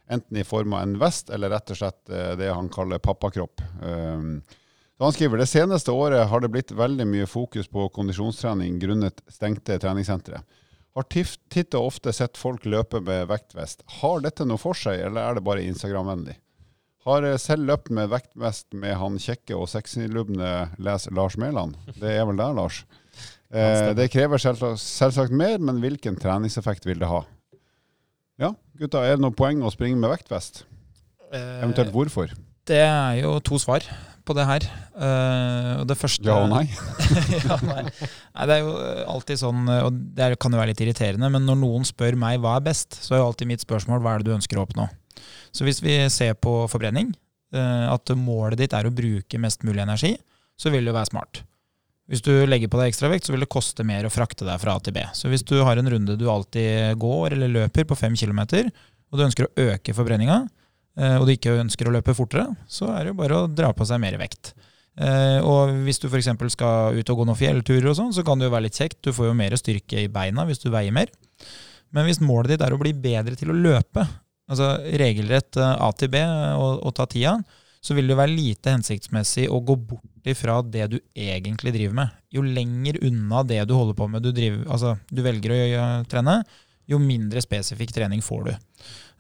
Enten 0.10 0.42
i 0.42 0.48
form 0.48 0.74
av 0.74 0.88
en 0.88 0.98
vest, 1.06 1.30
eller 1.30 1.54
rett 1.54 1.70
og 1.76 1.78
slett 1.78 2.10
eh, 2.10 2.34
det 2.42 2.50
han 2.50 2.72
kaller 2.74 3.06
pappakropp. 3.06 3.62
Um, 3.86 4.40
så 4.98 5.06
han 5.06 5.14
skriver 5.14 5.38
det 5.44 5.50
seneste 5.52 5.94
året 5.94 6.26
har 6.32 6.42
det 6.42 6.50
blitt 6.50 6.74
veldig 6.74 7.06
mye 7.14 7.30
fokus 7.30 7.70
på 7.70 7.92
kondisjonstrening 7.94 8.82
grunnet 8.82 9.22
stengte 9.30 9.78
treningssentre. 9.86 10.42
Har 10.96 11.08
titt 11.12 11.76
og 11.76 11.90
ofte 11.90 12.14
sett 12.16 12.40
folk 12.40 12.64
løpe 12.64 13.02
med 13.04 13.28
vektvest. 13.28 13.84
Har 14.00 14.22
dette 14.24 14.46
noe 14.48 14.62
for 14.62 14.78
seg, 14.80 15.02
eller 15.10 15.26
er 15.26 15.36
det 15.36 15.44
bare 15.44 15.66
Instagram-vennlig? 15.68 16.38
Har 17.06 17.28
eh, 17.28 17.36
selv 17.42 17.68
løpt 17.68 17.92
med 17.94 18.10
vektvest 18.14 18.72
med 18.80 18.96
han 19.02 19.20
kjekke 19.20 19.58
og 19.58 19.68
sexylubne 19.70 20.54
les 20.80 21.10
Lars 21.12 21.36
Mæland. 21.42 21.76
Det 22.00 22.16
er 22.16 22.24
vel 22.30 22.40
der, 22.40 22.56
Lars. 22.56 22.86
Eh, 23.52 23.92
det 23.98 24.08
krever 24.14 24.42
selvsagt, 24.42 24.82
selvsagt 24.82 25.36
mer, 25.36 25.60
men 25.60 25.84
hvilken 25.84 26.16
treningseffekt 26.22 26.88
vil 26.88 27.04
det 27.04 27.12
ha? 27.12 27.22
Ja, 28.42 28.54
gutta, 28.80 29.04
er 29.04 29.20
det 29.20 29.24
noe 29.24 29.36
poeng 29.36 29.62
å 29.64 29.72
springe 29.76 30.00
med 30.00 30.16
vektvest? 30.16 30.64
Eventuelt 31.36 31.92
hvorfor? 31.92 32.32
Det 32.66 32.80
er 32.82 33.20
jo 33.20 33.36
to 33.44 33.60
svar 33.62 33.84
på 34.26 34.36
det 34.38 34.46
her. 34.50 34.66
Eh, 34.98 35.72
det 35.88 35.98
første 36.00 36.28
Ja 36.28 36.40
og 36.44 36.52
nei? 36.52 36.66
ja, 37.48 37.58
nei. 37.64 37.84
nei, 37.86 38.48
det 38.50 38.58
er 38.58 38.62
jo 38.64 38.76
alltid 39.16 39.42
sånn, 39.42 39.64
og 39.70 40.04
det 40.18 40.34
kan 40.42 40.54
jo 40.54 40.62
være 40.62 40.74
litt 40.74 40.84
irriterende, 40.86 41.30
men 41.34 41.48
når 41.48 41.62
noen 41.62 41.88
spør 41.88 42.18
meg 42.20 42.42
hva 42.44 42.58
er 42.60 42.68
best, 42.68 42.98
så 43.06 43.16
er 43.16 43.24
jo 43.24 43.30
alltid 43.32 43.52
mitt 43.54 43.66
spørsmål 43.66 44.04
hva 44.04 44.16
er 44.16 44.24
det 44.24 44.32
du 44.32 44.38
ønsker 44.38 44.60
å 44.60 44.66
oppnå. 44.66 44.88
Så 45.56 45.68
hvis 45.68 45.82
vi 45.84 45.98
ser 46.12 46.36
på 46.36 46.64
forbrenning, 46.72 47.14
eh, 47.56 47.86
at 47.92 48.16
målet 48.20 48.60
ditt 48.64 48.76
er 48.76 48.88
å 48.88 48.94
bruke 48.94 49.42
mest 49.42 49.64
mulig 49.68 49.84
energi, 49.86 50.16
så 50.60 50.72
vil 50.72 50.84
det 50.84 50.92
jo 50.94 50.98
være 50.98 51.12
smart. 51.12 51.44
Hvis 52.12 52.22
du 52.22 52.32
legger 52.46 52.70
på 52.70 52.78
deg 52.78 52.92
ekstravekt, 52.92 53.26
så 53.26 53.34
vil 53.34 53.42
det 53.42 53.50
koste 53.50 53.86
mer 53.88 54.06
å 54.06 54.14
frakte 54.14 54.46
deg 54.46 54.60
fra 54.62 54.76
A 54.78 54.82
til 54.84 54.94
B. 54.94 55.02
Så 55.18 55.30
hvis 55.32 55.46
du 55.48 55.58
har 55.66 55.80
en 55.82 55.90
runde 55.90 56.18
du 56.20 56.28
alltid 56.30 57.00
går 57.02 57.34
eller 57.34 57.54
løper 57.54 57.88
på 57.90 57.98
fem 57.98 58.14
kilometer, 58.20 58.70
og 59.10 59.18
du 59.18 59.26
ønsker 59.26 59.48
å 59.48 59.72
øke 59.72 59.96
forbrenninga, 59.98 60.44
eh, 60.46 60.55
og 60.96 61.26
du 61.28 61.34
ikke 61.34 61.58
ønsker 61.60 61.90
å 61.90 61.92
løpe 61.92 62.14
fortere, 62.16 62.48
så 62.72 62.88
er 62.94 63.04
det 63.04 63.12
jo 63.12 63.18
bare 63.20 63.42
å 63.42 63.50
dra 63.52 63.74
på 63.76 63.84
seg 63.88 64.00
mer 64.00 64.16
vekt. 64.22 64.54
Eh, 64.96 65.44
og 65.44 65.74
hvis 65.84 66.00
du 66.00 66.08
f.eks. 66.08 66.30
skal 66.54 66.96
ut 66.96 67.10
og 67.12 67.20
gå 67.20 67.28
noen 67.28 67.40
fjellturer, 67.40 67.90
og 67.92 67.98
sånn, 67.98 68.14
så 68.16 68.24
kan 68.26 68.40
det 68.40 68.48
jo 68.48 68.54
være 68.54 68.68
litt 68.70 68.80
kjekt. 68.80 69.02
Du 69.04 69.12
får 69.16 69.30
jo 69.30 69.38
mer 69.38 69.56
styrke 69.60 70.06
i 70.06 70.12
beina 70.12 70.48
hvis 70.48 70.64
du 70.64 70.70
veier 70.72 70.96
mer. 70.96 71.12
Men 71.96 72.08
hvis 72.08 72.24
målet 72.24 72.56
ditt 72.56 72.66
er 72.66 72.76
å 72.76 72.80
bli 72.80 72.94
bedre 72.96 73.36
til 73.40 73.52
å 73.52 73.60
løpe, 73.60 74.06
altså 74.52 74.76
regelrett 75.02 75.60
eh, 75.60 75.78
A 75.84 75.92
til 76.00 76.12
B 76.16 76.24
og, 76.24 76.82
og 76.82 76.96
ta 76.96 77.08
tida, 77.12 77.38
så 77.86 77.94
vil 77.94 78.08
det 78.10 78.18
være 78.18 78.34
lite 78.34 78.72
hensiktsmessig 78.74 79.46
å 79.54 79.60
gå 79.62 79.76
bort 79.78 80.30
ifra 80.30 80.58
det 80.64 80.88
du 80.90 80.98
egentlig 81.14 81.76
driver 81.76 82.00
med. 82.00 82.22
Jo 82.34 82.42
lenger 82.42 82.98
unna 83.06 83.44
det 83.46 83.60
du 83.70 83.76
holder 83.76 83.98
på 84.00 84.08
med, 84.10 84.24
du, 84.26 84.32
driver, 84.34 84.64
altså, 84.74 84.96
du 85.12 85.22
velger 85.22 85.54
å 85.54 85.90
trene, 86.10 86.40
jo 86.90 86.98
mindre 87.02 87.44
spesifikk 87.44 87.94
trening 87.94 88.24
får 88.26 88.48
du. 88.48 88.56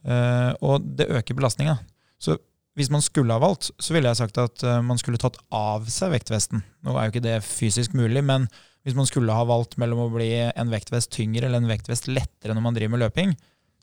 Eh, 0.05 0.51
og 0.61 0.85
det 0.97 1.09
øker 1.09 1.37
belastninga. 1.37 1.79
Så 2.21 2.37
hvis 2.75 2.91
man 2.91 3.03
skulle 3.03 3.33
ha 3.33 3.39
valgt, 3.39 3.71
så 3.79 3.95
ville 3.95 4.11
jeg 4.11 4.19
sagt 4.19 4.37
at 4.41 4.63
eh, 4.67 4.81
man 4.83 4.99
skulle 5.01 5.19
tatt 5.21 5.39
av 5.55 5.87
seg 5.91 6.13
vektvesten. 6.13 6.63
Nå 6.85 6.95
er 6.95 7.07
jo 7.07 7.15
ikke 7.15 7.25
det 7.25 7.39
fysisk 7.47 7.95
mulig, 7.97 8.23
men 8.25 8.49
hvis 8.85 8.97
man 8.97 9.07
skulle 9.09 9.33
ha 9.33 9.47
valgt 9.47 9.79
mellom 9.81 10.03
å 10.03 10.11
bli 10.13 10.29
en 10.45 10.71
vektvest 10.73 11.13
tyngre 11.15 11.47
eller 11.47 11.63
en 11.63 11.71
vektvest 11.71 12.09
lettere 12.11 12.53
når 12.53 12.65
man 12.65 12.77
driver 12.77 12.93
med 12.93 13.05
løping, 13.07 13.33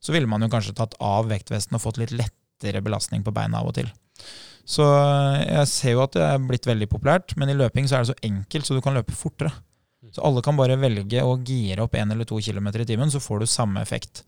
så 0.03 0.15
ville 0.15 0.31
man 0.31 0.45
jo 0.45 0.51
kanskje 0.53 0.77
tatt 0.79 0.95
av 1.03 1.31
vektvesten 1.31 1.79
og 1.79 1.83
fått 1.83 1.99
litt 2.03 2.15
lettere 2.15 2.83
belastning 2.85 3.25
på 3.27 3.35
beina 3.35 3.63
av 3.63 3.73
og 3.73 3.79
til. 3.81 3.91
Så 4.69 4.85
eh, 4.87 5.41
jeg 5.49 5.73
ser 5.73 5.97
jo 5.97 6.05
at 6.05 6.15
det 6.15 6.29
er 6.29 6.47
blitt 6.47 6.69
veldig 6.69 6.91
populært, 6.93 7.35
men 7.41 7.51
i 7.51 7.59
løping 7.59 7.89
så 7.89 7.99
er 7.99 8.05
det 8.05 8.13
så 8.13 8.29
enkelt, 8.29 8.69
så 8.69 8.77
du 8.77 8.85
kan 8.85 8.99
løpe 8.99 9.17
fortere. 9.17 9.55
Så 10.13 10.21
alle 10.27 10.43
kan 10.45 10.59
bare 10.59 10.77
velge 10.77 11.23
å 11.25 11.39
gire 11.47 11.87
opp 11.87 11.95
én 11.97 12.11
eller 12.13 12.27
to 12.29 12.37
kilometer 12.43 12.83
i 12.83 12.87
timen, 12.87 13.11
så 13.11 13.23
får 13.23 13.43
du 13.43 13.49
samme 13.49 13.81
effekt. 13.81 14.25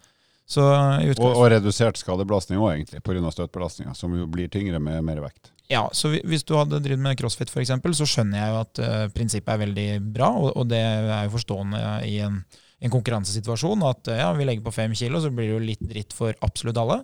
Og, 1.25 1.31
og 1.31 1.47
redusert 1.53 1.99
skadebelastning 1.99 2.61
òg, 2.61 2.75
egentlig, 2.75 3.01
pga. 3.05 3.31
støtbelastninga, 3.33 3.95
som 3.97 4.13
jo 4.17 4.27
blir 4.31 4.51
tyngre 4.53 4.81
med 4.83 5.01
mer 5.07 5.23
vekt. 5.25 5.51
Ja, 5.73 5.87
så 5.97 6.11
hvis 6.13 6.45
du 6.45 6.53
hadde 6.59 6.83
drevet 6.85 7.01
med 7.01 7.17
crossfit 7.17 7.49
f.eks., 7.49 7.73
så 7.97 8.09
skjønner 8.09 8.43
jeg 8.43 8.53
jo 8.53 8.59
at 8.61 8.83
uh, 8.85 9.07
prinsippet 9.15 9.55
er 9.55 9.63
veldig 9.63 9.89
bra, 10.13 10.29
og, 10.37 10.51
og 10.61 10.69
det 10.69 10.83
er 10.85 11.25
jo 11.25 11.33
forstående 11.39 11.81
i 12.05 12.19
en, 12.27 12.43
en 12.85 12.93
konkurransesituasjon 12.93 13.87
at 13.89 14.13
uh, 14.13 14.19
ja, 14.21 14.29
vi 14.37 14.45
legger 14.45 14.67
på 14.67 14.75
fem 14.77 14.93
kilo, 14.99 15.23
så 15.25 15.33
blir 15.33 15.49
det 15.49 15.55
jo 15.55 15.65
litt 15.65 15.87
dritt 15.95 16.13
for 16.17 16.37
absolutt 16.45 16.81
alle. 16.83 17.01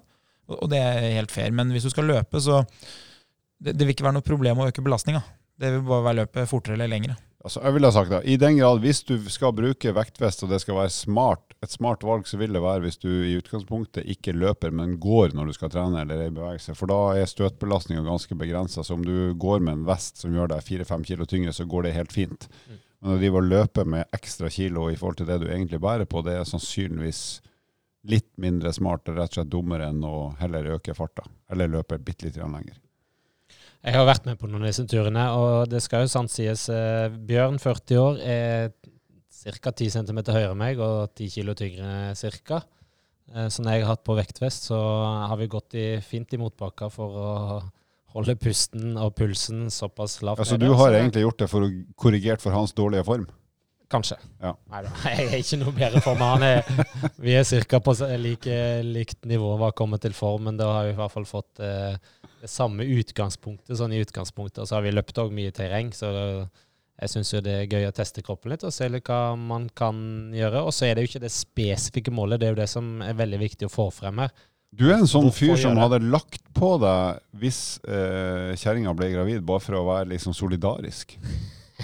Og, 0.50 0.58
og 0.58 0.72
det 0.74 0.82
er 0.84 1.08
helt 1.16 1.32
fair. 1.32 1.56
Men 1.56 1.72
hvis 1.72 1.88
du 1.88 1.94
skal 1.94 2.10
løpe, 2.10 2.44
så 2.44 2.60
det, 2.66 3.72
det 3.72 3.80
vil 3.86 3.96
ikke 3.96 4.10
være 4.10 4.18
noe 4.18 4.28
problem 4.28 4.60
å 4.60 4.68
øke 4.68 4.84
belastninga. 4.84 5.24
Det 5.60 5.72
vil 5.78 5.88
bare 5.88 6.08
være 6.10 6.20
løpet 6.22 6.52
fortere 6.52 6.76
eller 6.76 6.92
lengre. 6.92 7.16
Altså, 7.40 7.62
jeg 7.64 7.72
ville 7.72 7.88
ha 7.88 7.94
sagt 7.94 8.10
det. 8.12 8.20
I 8.28 8.36
den 8.36 8.58
grad 8.58 8.82
hvis 8.82 8.98
du 9.08 9.14
skal 9.32 9.54
bruke 9.56 9.94
vektvest 9.96 10.44
og 10.44 10.50
det 10.52 10.58
skal 10.60 10.76
være 10.76 10.92
smart, 10.92 11.54
et 11.64 11.72
smart 11.72 12.04
valg, 12.04 12.26
så 12.28 12.36
vil 12.40 12.52
det 12.52 12.60
være 12.60 12.84
hvis 12.84 13.00
du 13.00 13.08
i 13.08 13.36
utgangspunktet 13.38 14.08
ikke 14.12 14.34
løper, 14.36 14.72
men 14.76 14.98
går 15.00 15.32
når 15.36 15.48
du 15.48 15.56
skal 15.56 15.72
trene 15.72 16.02
eller 16.02 16.20
er 16.20 16.28
i 16.28 16.36
bevegelse. 16.36 16.76
For 16.76 16.88
da 16.88 16.98
er 17.16 17.28
støtbelastninga 17.28 18.04
ganske 18.04 18.36
begrensa. 18.36 18.84
Så 18.84 18.96
om 18.96 19.04
du 19.04 19.32
går 19.40 19.64
med 19.64 19.78
en 19.78 19.86
vest 19.88 20.20
som 20.20 20.36
gjør 20.36 20.52
deg 20.52 20.66
fire-fem 20.66 21.04
kilo 21.08 21.28
tyngre, 21.28 21.56
så 21.56 21.68
går 21.68 21.88
det 21.88 21.96
helt 21.96 22.12
fint. 22.16 22.48
Men 23.00 23.14
å 23.14 23.20
drive 23.20 23.40
og 23.40 23.48
løpe 23.48 23.86
med 23.88 24.16
ekstra 24.16 24.52
kilo 24.52 24.90
i 24.90 24.98
forhold 25.00 25.22
til 25.22 25.28
det 25.32 25.40
du 25.40 25.48
egentlig 25.48 25.80
bærer 25.80 26.08
på, 26.08 26.20
det 26.24 26.36
er 26.36 26.48
sannsynligvis 26.48 27.22
litt 28.08 28.30
mindre 28.40 28.72
smart, 28.72 29.08
og 29.08 29.16
rett 29.16 29.32
og 29.32 29.40
slett 29.40 29.52
dummere 29.52 29.88
enn 29.92 30.04
å 30.04 30.30
heller 30.40 30.74
øke 30.76 30.96
farta. 30.96 31.24
Eller 31.52 31.72
løpe 31.72 32.00
bitte 32.00 32.28
litt 32.28 32.40
lenger. 32.40 32.76
Jeg 33.80 33.96
har 33.96 34.04
vært 34.04 34.26
med 34.28 34.36
på 34.40 34.48
noen 34.50 34.66
av 34.66 34.68
disse 34.68 34.84
turene, 34.88 35.22
og 35.32 35.70
det 35.72 35.80
skal 35.80 36.04
jo 36.04 36.10
sant 36.12 36.32
sies. 36.32 36.66
eh, 36.68 37.08
Bjørn, 37.08 37.56
40 37.62 38.00
år, 38.00 38.20
er 38.20 38.72
ca. 39.56 39.72
10 39.72 39.88
cm 39.94 40.20
høyere 40.26 40.52
enn 40.52 40.60
meg 40.60 40.82
og 40.84 41.14
10 41.16 41.30
kg 41.32 41.54
tyngre 41.56 42.12
ca. 42.44 42.60
Så 43.48 43.62
når 43.62 43.72
jeg 43.76 43.84
har 43.84 43.92
hatt 43.94 44.02
på 44.04 44.16
vektvest, 44.18 44.66
så 44.68 44.76
har 45.30 45.36
vi 45.38 45.46
gått 45.46 45.76
i, 45.78 45.84
fint 46.02 46.32
i 46.34 46.40
motbakka 46.40 46.88
for 46.90 47.14
å 47.14 47.34
holde 48.16 48.34
pusten 48.42 48.96
og 48.98 49.14
pulsen 49.14 49.68
såpass 49.70 50.18
lavt. 50.26 50.42
Ja, 50.42 50.48
så 50.50 50.58
du 50.58 50.66
har 50.74 50.96
egentlig 50.98 51.22
gjort 51.22 51.38
det 51.38 51.48
for 51.52 51.62
å 51.62 51.70
korrigert 51.94 52.42
for 52.42 52.50
hans 52.50 52.74
dårlige 52.74 53.06
form. 53.06 53.28
Kanskje. 53.90 54.16
Ja. 54.38 54.54
Nei 54.70 54.84
da, 54.86 54.92
jeg 55.10 55.26
er 55.26 55.42
ikke 55.42 55.58
noe 55.64 55.74
bedre 55.74 56.02
for 56.04 56.20
Han 56.22 56.46
er, 56.46 56.62
vi 57.24 57.34
er 57.34 57.66
ca. 57.66 57.80
på 57.82 57.94
like, 58.22 58.56
likt 58.86 59.26
nivå 59.26 59.56
hva 59.58 59.72
kommer 59.76 59.98
til 60.02 60.14
form, 60.16 60.46
men 60.46 60.60
da 60.60 60.70
har 60.76 60.88
vi 60.88 60.94
i 60.94 60.98
hvert 61.00 61.14
fall 61.14 61.26
fått 61.26 61.62
eh, 61.64 61.98
det 62.40 62.50
samme 62.50 62.86
utgangspunktet. 62.86 63.74
Sånn 63.80 63.94
i 63.96 64.02
utgangspunktet, 64.04 64.62
og 64.62 64.70
så 64.70 64.78
har 64.78 64.86
vi 64.86 64.94
løpt 64.94 65.18
òg 65.22 65.34
mye 65.34 65.54
terreng, 65.54 65.90
så 65.96 66.12
jeg 67.00 67.12
syns 67.14 67.32
det 67.44 67.56
er 67.62 67.70
gøy 67.70 67.88
å 67.88 67.94
teste 67.96 68.22
kroppen 68.22 68.52
litt 68.52 68.64
og 68.66 68.74
se 68.76 68.86
litt 68.92 69.08
hva 69.08 69.32
man 69.40 69.70
kan 69.74 70.30
gjøre. 70.36 70.62
Og 70.68 70.74
så 70.76 70.86
er 70.86 70.94
det 70.94 71.04
jo 71.04 71.10
ikke 71.10 71.24
det 71.24 71.32
spesifikke 71.32 72.12
målet, 72.14 72.40
det 72.40 72.50
er 72.50 72.54
jo 72.54 72.60
det 72.60 72.68
som 72.70 73.00
er 73.04 73.18
veldig 73.18 73.40
viktig 73.40 73.68
å 73.70 73.72
få 73.72 73.88
frem 73.94 74.20
her. 74.22 74.34
Du 74.70 74.84
er 74.86 75.00
en 75.00 75.08
sånn 75.10 75.32
fyr 75.34 75.56
som 75.58 75.80
hadde 75.80 75.98
lagt 76.12 76.44
på 76.54 76.76
deg 76.78 77.24
hvis 77.42 77.80
eh, 77.90 78.52
kjerringa 78.60 78.94
ble 78.94 79.08
gravid, 79.16 79.42
bare 79.42 79.64
for 79.64 79.80
å 79.80 79.86
være 79.88 80.12
liksom 80.12 80.36
solidarisk. 80.36 81.16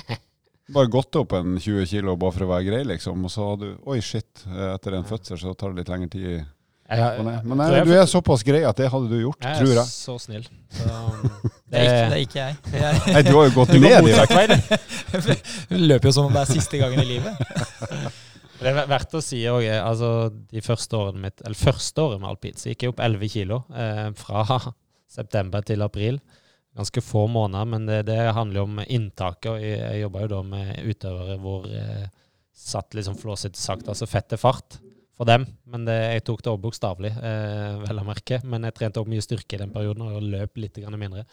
Bare 0.74 0.90
gått 0.90 1.14
opp 1.20 1.32
en 1.38 1.58
20 1.62 1.86
kilo 1.86 2.16
bare 2.18 2.34
for 2.34 2.42
å 2.46 2.50
være 2.50 2.64
grei, 2.66 2.82
liksom. 2.90 3.20
Og 3.24 3.30
så 3.30 3.44
hadde 3.52 3.68
du 3.76 3.76
Oi, 3.92 4.00
shit. 4.02 4.26
eh, 4.50 4.72
Etter 4.74 4.96
en 4.98 5.04
fødsel 5.06 5.38
så 5.38 5.52
tar 5.54 5.70
det 5.74 5.84
litt 5.84 5.92
lengre 5.92 6.10
tid. 6.10 6.26
Jeg, 6.88 6.98
har- 7.02 7.16
Men, 7.18 7.32
jeg 7.34 7.44
men 7.50 7.58
tror 7.58 7.72
eh, 7.72 7.78
jeg 7.78 7.86
du 7.86 7.92
er 8.00 8.06
såpass 8.06 8.42
grei 8.46 8.62
at 8.66 8.76
det 8.78 8.88
hadde 8.90 9.08
du 9.10 9.16
gjort, 9.20 9.38
jeg 9.42 9.56
tror 9.58 9.70
er 9.72 9.78
jeg. 9.80 9.86
så 9.90 10.16
snill. 10.22 10.44
Så, 10.70 10.84
um, 10.90 11.50
Det 11.70 11.80
er 11.80 11.86
ikke, 11.86 12.10
det 12.10 12.16
er 12.16 12.22
ikke 12.26 12.40
jeg. 12.44 12.56
jeg 12.72 13.14
Nei, 13.16 13.22
du 13.26 13.32
har 13.36 13.48
jo 13.48 13.54
gått 13.56 13.74
ned 13.74 14.10
i 14.10 14.14
vekt. 14.14 15.68
Hun 15.70 15.86
løper 15.90 16.08
jo 16.10 16.12
som 16.18 16.28
om 16.28 16.32
det 16.36 16.42
er 16.44 16.52
siste 16.54 16.78
gangen 16.82 17.02
i 17.02 17.08
livet. 17.10 17.34
Det 18.56 18.70
er 18.72 18.86
verdt 18.88 19.14
å 19.18 19.20
si 19.22 19.42
òg, 19.50 19.66
altså 19.82 20.10
de 20.32 20.62
første 20.64 20.96
årene 20.96 21.20
mitt, 21.26 21.42
eller 21.44 21.58
første 21.58 22.00
året 22.06 22.22
med 22.22 22.30
alpin, 22.30 22.54
så 22.56 22.70
gikk 22.72 22.86
jeg 22.86 22.94
opp 22.94 23.02
11 23.04 23.28
kilo 23.34 23.58
eh, 23.76 24.06
fra 24.16 24.46
september 25.12 25.62
til 25.66 25.82
april. 25.84 26.20
Ganske 26.76 27.00
få 27.00 27.24
måneder, 27.32 27.64
men 27.72 27.86
det, 27.88 28.02
det 28.10 28.18
handler 28.36 28.60
jo 28.60 28.66
om 28.68 28.80
inntaket. 28.84 29.48
og 29.54 29.62
Jeg, 29.62 29.78
jeg 29.80 30.02
jobba 30.02 30.24
jo 30.24 30.32
da 30.34 30.42
med 30.44 30.74
utøvere 30.84 31.38
hvor 31.40 31.64
eh, 31.72 32.08
satt 32.56 32.96
liksom 32.96 33.16
flåsete 33.16 33.60
sagt, 33.60 33.88
altså 33.88 34.08
fett 34.10 34.28
til 34.32 34.40
fart 34.40 34.78
for 35.16 35.28
dem. 35.28 35.46
Men 35.64 35.86
det, 35.88 35.96
jeg 36.18 36.26
tok 36.28 36.44
det 36.44 36.52
også 36.52 36.64
bokstavelig, 36.66 37.12
eh, 37.16 37.78
vel 37.80 38.02
å 38.02 38.06
merke. 38.06 38.42
Men 38.44 38.68
jeg 38.68 38.76
trente 38.76 39.00
opp 39.00 39.08
mye 39.08 39.24
styrke 39.24 39.56
i 39.56 39.62
den 39.62 39.72
perioden 39.72 40.04
og 40.04 40.24
løp 40.24 40.60
litt 40.60 40.76
grann 40.82 40.98
mindre. 41.00 41.24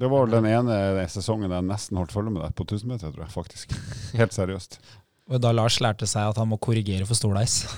Det 0.00 0.08
var 0.08 0.30
den 0.32 0.46
ene 0.48 0.74
sesongen 1.12 1.52
jeg 1.52 1.66
nesten 1.68 1.98
holdt 2.00 2.14
følge 2.14 2.32
med 2.32 2.42
deg 2.46 2.54
på 2.56 2.64
1000 2.64 2.88
meter, 2.88 3.12
tror 3.12 3.26
jeg 3.26 3.34
faktisk. 3.34 3.74
Helt 4.20 4.34
seriøst. 4.34 4.78
Og 5.30 5.38
da 5.42 5.52
Lars 5.54 5.78
lærte 5.82 6.08
seg 6.10 6.32
at 6.32 6.38
han 6.40 6.48
må 6.50 6.58
korrigere 6.62 7.06
for 7.08 7.18
stolheis. 7.18 7.62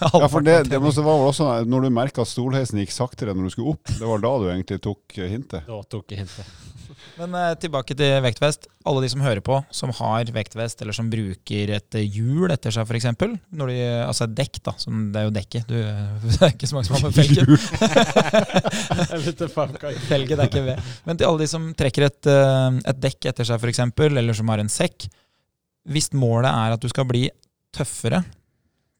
Ja, 0.00 0.26
for 0.32 0.40
det, 0.44 0.54
det 0.70 0.78
var 0.80 1.26
også 1.26 1.46
når 1.68 1.84
du 1.84 1.90
merka 1.92 2.22
at 2.24 2.30
stolheisen 2.30 2.78
gikk 2.80 2.92
saktere 2.94 3.34
når 3.36 3.48
du 3.48 3.52
skulle 3.52 3.74
opp. 3.74 3.90
Det 3.90 4.06
var 4.06 4.22
da 4.22 4.30
du 4.40 4.46
egentlig 4.48 4.78
tok 4.84 5.18
eh, 5.18 5.28
hintet. 5.32 5.66
Da 5.68 5.80
tok 5.92 6.14
jeg 6.14 6.22
hintet. 6.22 6.46
Men 7.20 7.34
eh, 7.36 7.54
tilbake 7.60 7.94
til 7.96 8.22
vektvest. 8.24 8.68
Alle 8.88 9.02
de 9.04 9.10
som 9.12 9.20
hører 9.24 9.42
på, 9.44 9.58
som 9.76 9.92
har 9.98 10.30
vektvest, 10.34 10.82
eller 10.82 10.96
som 10.96 11.10
bruker 11.12 11.72
et 11.76 11.98
eh, 11.98 12.06
hjul 12.16 12.50
etter 12.52 12.74
seg 12.74 12.88
f.eks. 12.88 13.06
Altså 13.10 14.26
et 14.26 14.36
dekk, 14.38 14.60
da. 14.66 14.72
Som 14.80 15.10
det 15.12 15.20
er 15.20 15.28
jo 15.28 15.34
dekket. 15.36 15.64
Du, 15.68 15.76
det 16.26 16.40
er 16.40 16.54
ikke 16.54 16.70
så 16.70 16.78
mange 16.78 16.88
som 16.88 16.96
har 16.96 17.02
med 17.06 17.14
felgen. 17.18 17.46
Felgen 20.08 20.38
er 20.38 20.46
ikke 20.48 20.66
ved. 20.70 20.76
Men 21.08 21.20
til 21.20 21.28
alle 21.28 21.44
de 21.44 21.50
som 21.50 21.62
trekker 21.76 22.08
et, 22.08 22.22
eh, 22.30 22.68
et 22.92 23.02
dekk 23.08 23.20
etter 23.32 23.44
seg 23.48 23.60
f.eks., 23.60 23.84
eller 24.10 24.36
som 24.36 24.52
har 24.52 24.62
en 24.62 24.72
sekk. 24.72 25.08
Hvis 25.88 26.10
målet 26.12 26.50
er 26.50 26.74
at 26.74 26.82
du 26.82 26.88
skal 26.90 27.06
bli 27.08 27.28
tøffere 27.74 28.22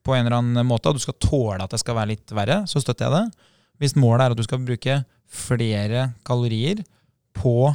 på 0.06 0.14
en 0.16 0.24
eller 0.24 0.38
annen 0.38 0.66
måte, 0.66 0.88
at 0.88 0.96
du 0.96 1.02
skal 1.02 1.18
tåle 1.20 1.60
at 1.64 1.74
det 1.74 1.80
skal 1.82 1.98
være 1.98 2.14
litt 2.14 2.32
verre, 2.32 2.62
så 2.70 2.80
støtter 2.80 3.06
jeg 3.06 3.16
det. 3.16 3.50
Hvis 3.80 3.96
målet 4.00 4.24
er 4.24 4.34
at 4.34 4.40
du 4.40 4.46
skal 4.46 4.64
bruke 4.64 4.96
flere 5.30 6.10
kalorier 6.26 6.82
på 7.36 7.70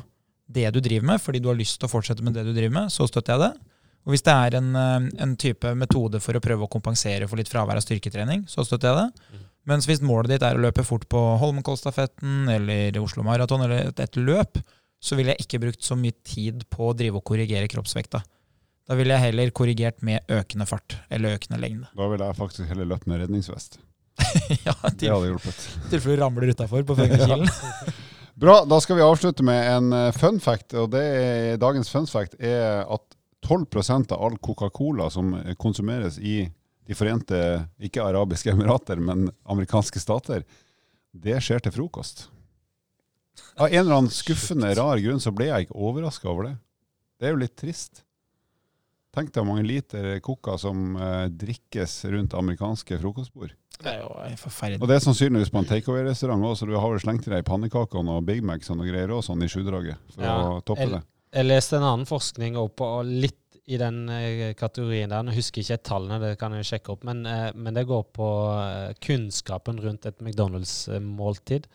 det 0.45 0.68
du 0.74 0.82
driver 0.84 1.14
med, 1.14 1.22
fordi 1.22 1.41
du 1.41 1.49
har 1.49 1.58
lyst 1.58 1.80
til 1.80 1.88
å 1.88 1.91
fortsette 1.91 2.26
med 2.26 2.36
det 2.38 2.45
du 2.45 2.53
driver 2.53 2.82
med, 2.82 2.93
så 2.93 3.08
støtter 3.10 3.36
jeg 3.36 3.45
det. 3.45 3.72
Og 4.06 4.14
hvis 4.14 4.26
det 4.26 4.34
er 4.34 4.58
en, 4.60 4.70
eh, 4.78 5.08
en 5.26 5.34
type 5.41 5.72
metode 5.78 6.22
for 6.22 6.38
å 6.38 6.43
prøve 6.43 6.68
å 6.68 6.72
kompensere 6.72 7.28
for 7.28 7.41
litt 7.41 7.49
fravær 7.49 7.80
av 7.80 7.86
styrketrening, 7.86 8.45
så 8.49 8.66
støtter 8.66 8.91
jeg 8.91 8.99
det. 8.99 9.26
Mm. 9.34 9.45
Mens 9.66 9.88
hvis 9.89 10.03
målet 10.06 10.36
ditt 10.36 10.45
er 10.45 10.58
å 10.58 10.62
løpe 10.62 10.86
fort 10.86 11.08
på 11.10 11.22
Holmenkollstafetten 11.41 12.51
eller 12.53 12.99
Oslo 13.01 13.26
Maraton 13.26 13.66
eller 13.66 13.88
et, 13.89 13.99
et 13.99 14.20
løp, 14.22 14.62
så 15.01 15.18
ville 15.18 15.34
jeg 15.34 15.45
ikke 15.45 15.62
brukt 15.64 15.86
så 15.86 15.97
mye 15.97 16.14
tid 16.26 16.68
på 16.70 16.91
å 16.91 16.95
drive 16.97 17.18
og 17.18 17.26
korrigere 17.26 17.70
kroppsvekta. 17.70 18.22
Da 18.86 18.98
ville 19.00 19.16
jeg 19.16 19.32
heller 19.32 19.52
korrigert 19.56 20.04
med 20.06 20.30
økende 20.30 20.68
fart 20.70 20.98
eller 21.10 21.40
økende 21.40 21.58
lengde. 21.62 21.88
Da 21.98 22.10
ville 22.12 22.28
jeg 22.30 22.38
faktisk 22.38 22.70
heller 22.70 22.86
løpt 22.92 23.08
med 23.10 23.24
redningsvest. 23.24 23.80
ja, 24.68 24.76
Det 24.86 25.00
til 25.02 25.12
hadde 25.12 25.32
hjulpet. 25.32 25.64
tilfelle 25.92 26.20
du 26.20 26.22
ramler 26.22 26.54
utafor 26.54 26.86
på 26.86 26.98
500 26.98 27.26
kilen. 27.26 27.50
Bra, 28.46 28.60
da 28.68 28.78
skal 28.84 29.00
vi 29.00 29.06
avslutte 29.06 29.46
med 29.48 29.62
en 29.72 29.96
eh, 29.96 30.12
fun 30.16 30.38
fact. 30.44 30.76
og 30.78 30.92
det 30.94 31.02
er, 31.02 31.58
Dagens 31.62 31.90
fun 31.90 32.06
fact 32.12 32.38
er 32.38 32.84
at 32.84 33.18
12% 33.48 34.14
av 34.14 34.22
all 34.28 34.38
Coca-Cola 34.44 35.10
som 35.14 35.34
konsumeres 35.62 36.20
i 36.20 36.44
De 36.86 36.94
forente, 36.94 37.38
ikke 37.82 38.04
arabiske 38.06 38.52
emirater, 38.54 39.00
men 39.02 39.26
amerikanske 39.50 39.98
stater, 39.98 40.44
det 41.10 41.40
skjer 41.42 41.64
til 41.66 41.74
frokost. 41.74 42.28
Av 43.58 43.72
en 43.72 43.80
eller 43.80 43.96
annen 43.96 44.14
skuffende 44.14 44.70
rar 44.78 45.02
grunn 45.02 45.24
så 45.24 45.34
ble 45.34 45.48
jeg 45.50 45.66
ikke 45.66 45.80
overraska 45.82 46.30
over 46.30 46.52
det. 46.52 46.56
Det 47.18 47.26
er 47.26 47.34
jo 47.34 47.42
litt 47.42 47.56
trist. 47.58 48.05
Tenk 49.16 49.32
deg 49.32 49.41
hvor 49.41 49.47
mange 49.53 49.68
liter 49.68 50.18
coca 50.24 50.57
som 50.59 50.97
eh, 50.99 51.28
drikkes 51.32 52.01
rundt 52.11 52.36
amerikanske 52.38 52.99
frokostbord. 52.99 53.55
Det 53.76 53.91
er 53.91 54.03
jo 54.03 54.11
Og 54.80 54.88
det 54.88 54.95
er 54.95 55.03
sannsynligvis 55.03 55.51
på 55.51 55.59
en 55.59 55.68
takeaway-restaurant 55.68 56.45
òg, 56.47 56.53
så 56.55 56.68
du 56.68 56.76
har 56.78 56.91
vel 56.91 57.01
slengt 57.03 57.28
i 57.28 57.34
deg 57.34 57.43
pannekakene 57.47 58.20
og 58.20 58.28
Big 58.28 58.43
Macs 58.45 58.72
og 58.72 58.84
greier 58.84 59.11
òg 59.11 59.24
sånn 59.26 59.43
i 59.43 59.49
sjudraget, 59.51 59.99
for 60.16 60.24
Ja, 60.24 60.36
å 60.55 60.61
toppe 60.63 60.88
det. 60.93 61.01
Jeg 61.36 61.49
leste 61.49 61.76
en 61.76 61.84
annen 61.84 62.07
forskning 62.07 62.55
opp, 62.59 62.78
på 62.80 62.88
litt 63.03 63.41
i 63.66 63.80
den 63.82 64.09
eh, 64.09 64.53
kategorien 64.57 65.09
der. 65.09 65.24
Nå 65.26 65.34
husker 65.36 65.61
jeg 65.61 65.80
ikke 65.80 65.89
tallene, 65.89 66.20
det 66.22 66.36
kan 66.41 66.53
jeg 66.53 66.68
sjekke 66.70 66.93
opp, 66.93 67.05
men, 67.07 67.26
eh, 67.26 67.49
men 67.55 67.76
det 67.76 67.88
går 67.89 68.05
på 68.16 68.30
eh, 68.61 68.93
kunnskapen 69.03 69.82
rundt 69.82 70.05
et 70.05 70.22
McDonald's-måltid. 70.22 71.66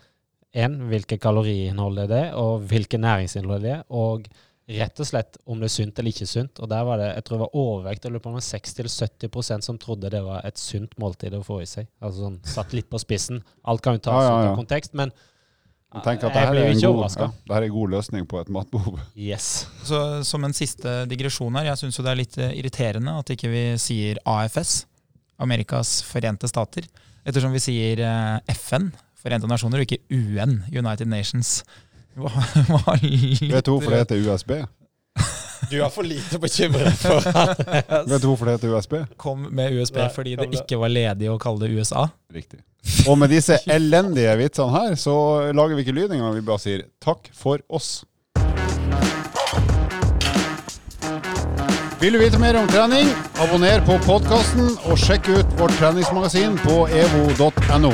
En, 0.61 0.79
hvilke 0.91 1.19
kaloriinnhold 1.23 2.05
er 2.05 2.11
det, 2.11 2.25
og 2.39 2.65
hvilke 2.71 2.99
næringsinnhold 2.99 3.67
det 3.67 3.75
er, 3.77 3.85
og 3.91 4.31
rett 4.71 5.01
og 5.03 5.07
slett 5.09 5.39
om 5.51 5.59
det 5.59 5.67
er 5.67 5.73
sunt 5.75 5.99
eller 5.99 6.13
ikke 6.15 6.27
sunt. 6.31 6.61
Og 6.63 6.69
der 6.71 6.85
var 6.87 7.01
det, 7.01 7.09
jeg 7.17 7.25
tror 7.27 7.37
det 7.39 7.45
var 7.47 7.57
overvekt, 7.63 8.05
jeg 8.07 8.13
lurer 8.15 8.23
på 8.25 8.31
om 8.31 8.37
det 8.39 8.43
var 8.45 8.61
60-70% 8.61 9.67
som 9.67 9.79
trodde 9.83 10.11
det 10.13 10.21
var 10.23 10.45
et 10.47 10.61
sunt 10.61 10.95
måltid 11.03 11.35
å 11.35 11.43
få 11.47 11.59
i 11.65 11.67
seg. 11.71 11.89
Altså 12.01 12.27
sånn, 12.27 12.39
satt 12.47 12.77
litt 12.77 12.91
på 12.93 13.01
spissen. 13.03 13.43
Alt 13.67 13.83
kan 13.83 13.99
jo 13.99 14.05
tas 14.07 14.21
Ja, 14.23 14.31
ja, 14.31 14.39
ut 14.45 14.53
av 14.53 14.61
kontekst, 14.63 14.95
men 14.95 15.11
Jeg 15.91 16.05
tenker 16.07 16.31
at 16.31 16.37
jeg 16.39 16.51
blir 16.55 16.69
jo 16.69 16.75
ikke 16.79 16.93
overraska. 16.95 17.27
ja, 17.27 17.33
dette 17.49 17.57
er 17.59 17.67
en 17.67 17.75
god 17.75 17.91
løsning 17.97 18.27
på 18.31 18.39
et 18.41 18.49
matbehov. 18.55 19.01
Yes. 19.19 19.67
Så 19.83 20.23
Som 20.25 20.45
en 20.47 20.55
siste 20.55 21.01
digresjon 21.11 21.57
her, 21.59 21.65
jeg 21.73 21.81
syns 21.83 21.99
jo 21.99 22.05
det 22.07 22.13
er 22.13 22.21
litt 22.23 22.39
eh, 22.39 22.53
irriterende 22.61 23.17
at 23.19 23.33
ikke 23.35 23.51
vi 23.51 23.65
sier 23.83 24.21
AFS, 24.25 24.85
Amerikas 25.43 26.01
forente 26.07 26.47
stater. 26.47 26.87
Ettersom 27.27 27.51
vi 27.53 27.59
sier 27.63 28.01
eh, 28.07 28.55
FN, 28.55 28.93
Forente 29.21 29.45
nasjoner, 29.51 29.83
og 29.83 29.85
ikke 29.85 30.01
UN, 30.17 30.63
United 30.73 31.05
Nations. 31.11 31.59
Vet 32.17 33.65
du 33.65 33.71
hvorfor 33.75 33.91
det 33.95 33.99
heter 34.05 34.23
USB? 34.27 34.53
Du 35.71 35.77
er 35.85 35.91
for 35.93 36.03
lite 36.09 36.39
bekymret 36.41 36.97
for 36.99 37.21
Vet 38.11 38.23
du 38.23 38.27
hvorfor 38.31 38.49
det 38.49 38.55
heter 38.59 38.73
USB? 38.75 38.95
kom 39.21 39.45
med 39.55 39.77
USB 39.77 39.99
Nei, 40.01 40.09
fordi 40.15 40.33
det 40.41 40.49
det. 40.51 40.63
ikke 40.65 40.79
var 40.81 40.89
ledig 40.91 41.29
å 41.31 41.37
kalle 41.43 41.67
det 41.69 41.77
USA. 41.77 42.07
Riktig. 42.35 42.63
Og 43.07 43.19
med 43.21 43.29
disse 43.31 43.59
elendige 43.71 44.33
vitsene 44.41 44.73
her, 44.73 44.95
så 44.99 45.15
lager 45.53 45.77
vi 45.77 45.85
ikke 45.85 45.95
lyd 45.99 46.15
engang. 46.17 46.33
Vi 46.35 46.41
bare 46.49 46.63
sier 46.63 46.87
takk 47.05 47.29
for 47.37 47.61
oss. 47.69 48.01
Vil 52.01 52.17
du 52.17 52.19
vite 52.23 52.41
mer 52.41 52.57
om 52.57 52.65
trening, 52.73 53.11
abonner 53.45 53.83
på 53.85 53.99
podkasten 54.07 54.71
og 54.89 54.97
sjekk 54.99 55.29
ut 55.37 55.51
vårt 55.61 55.77
treningsmagasin 55.77 56.57
på 56.65 56.87
evo.no. 56.89 57.93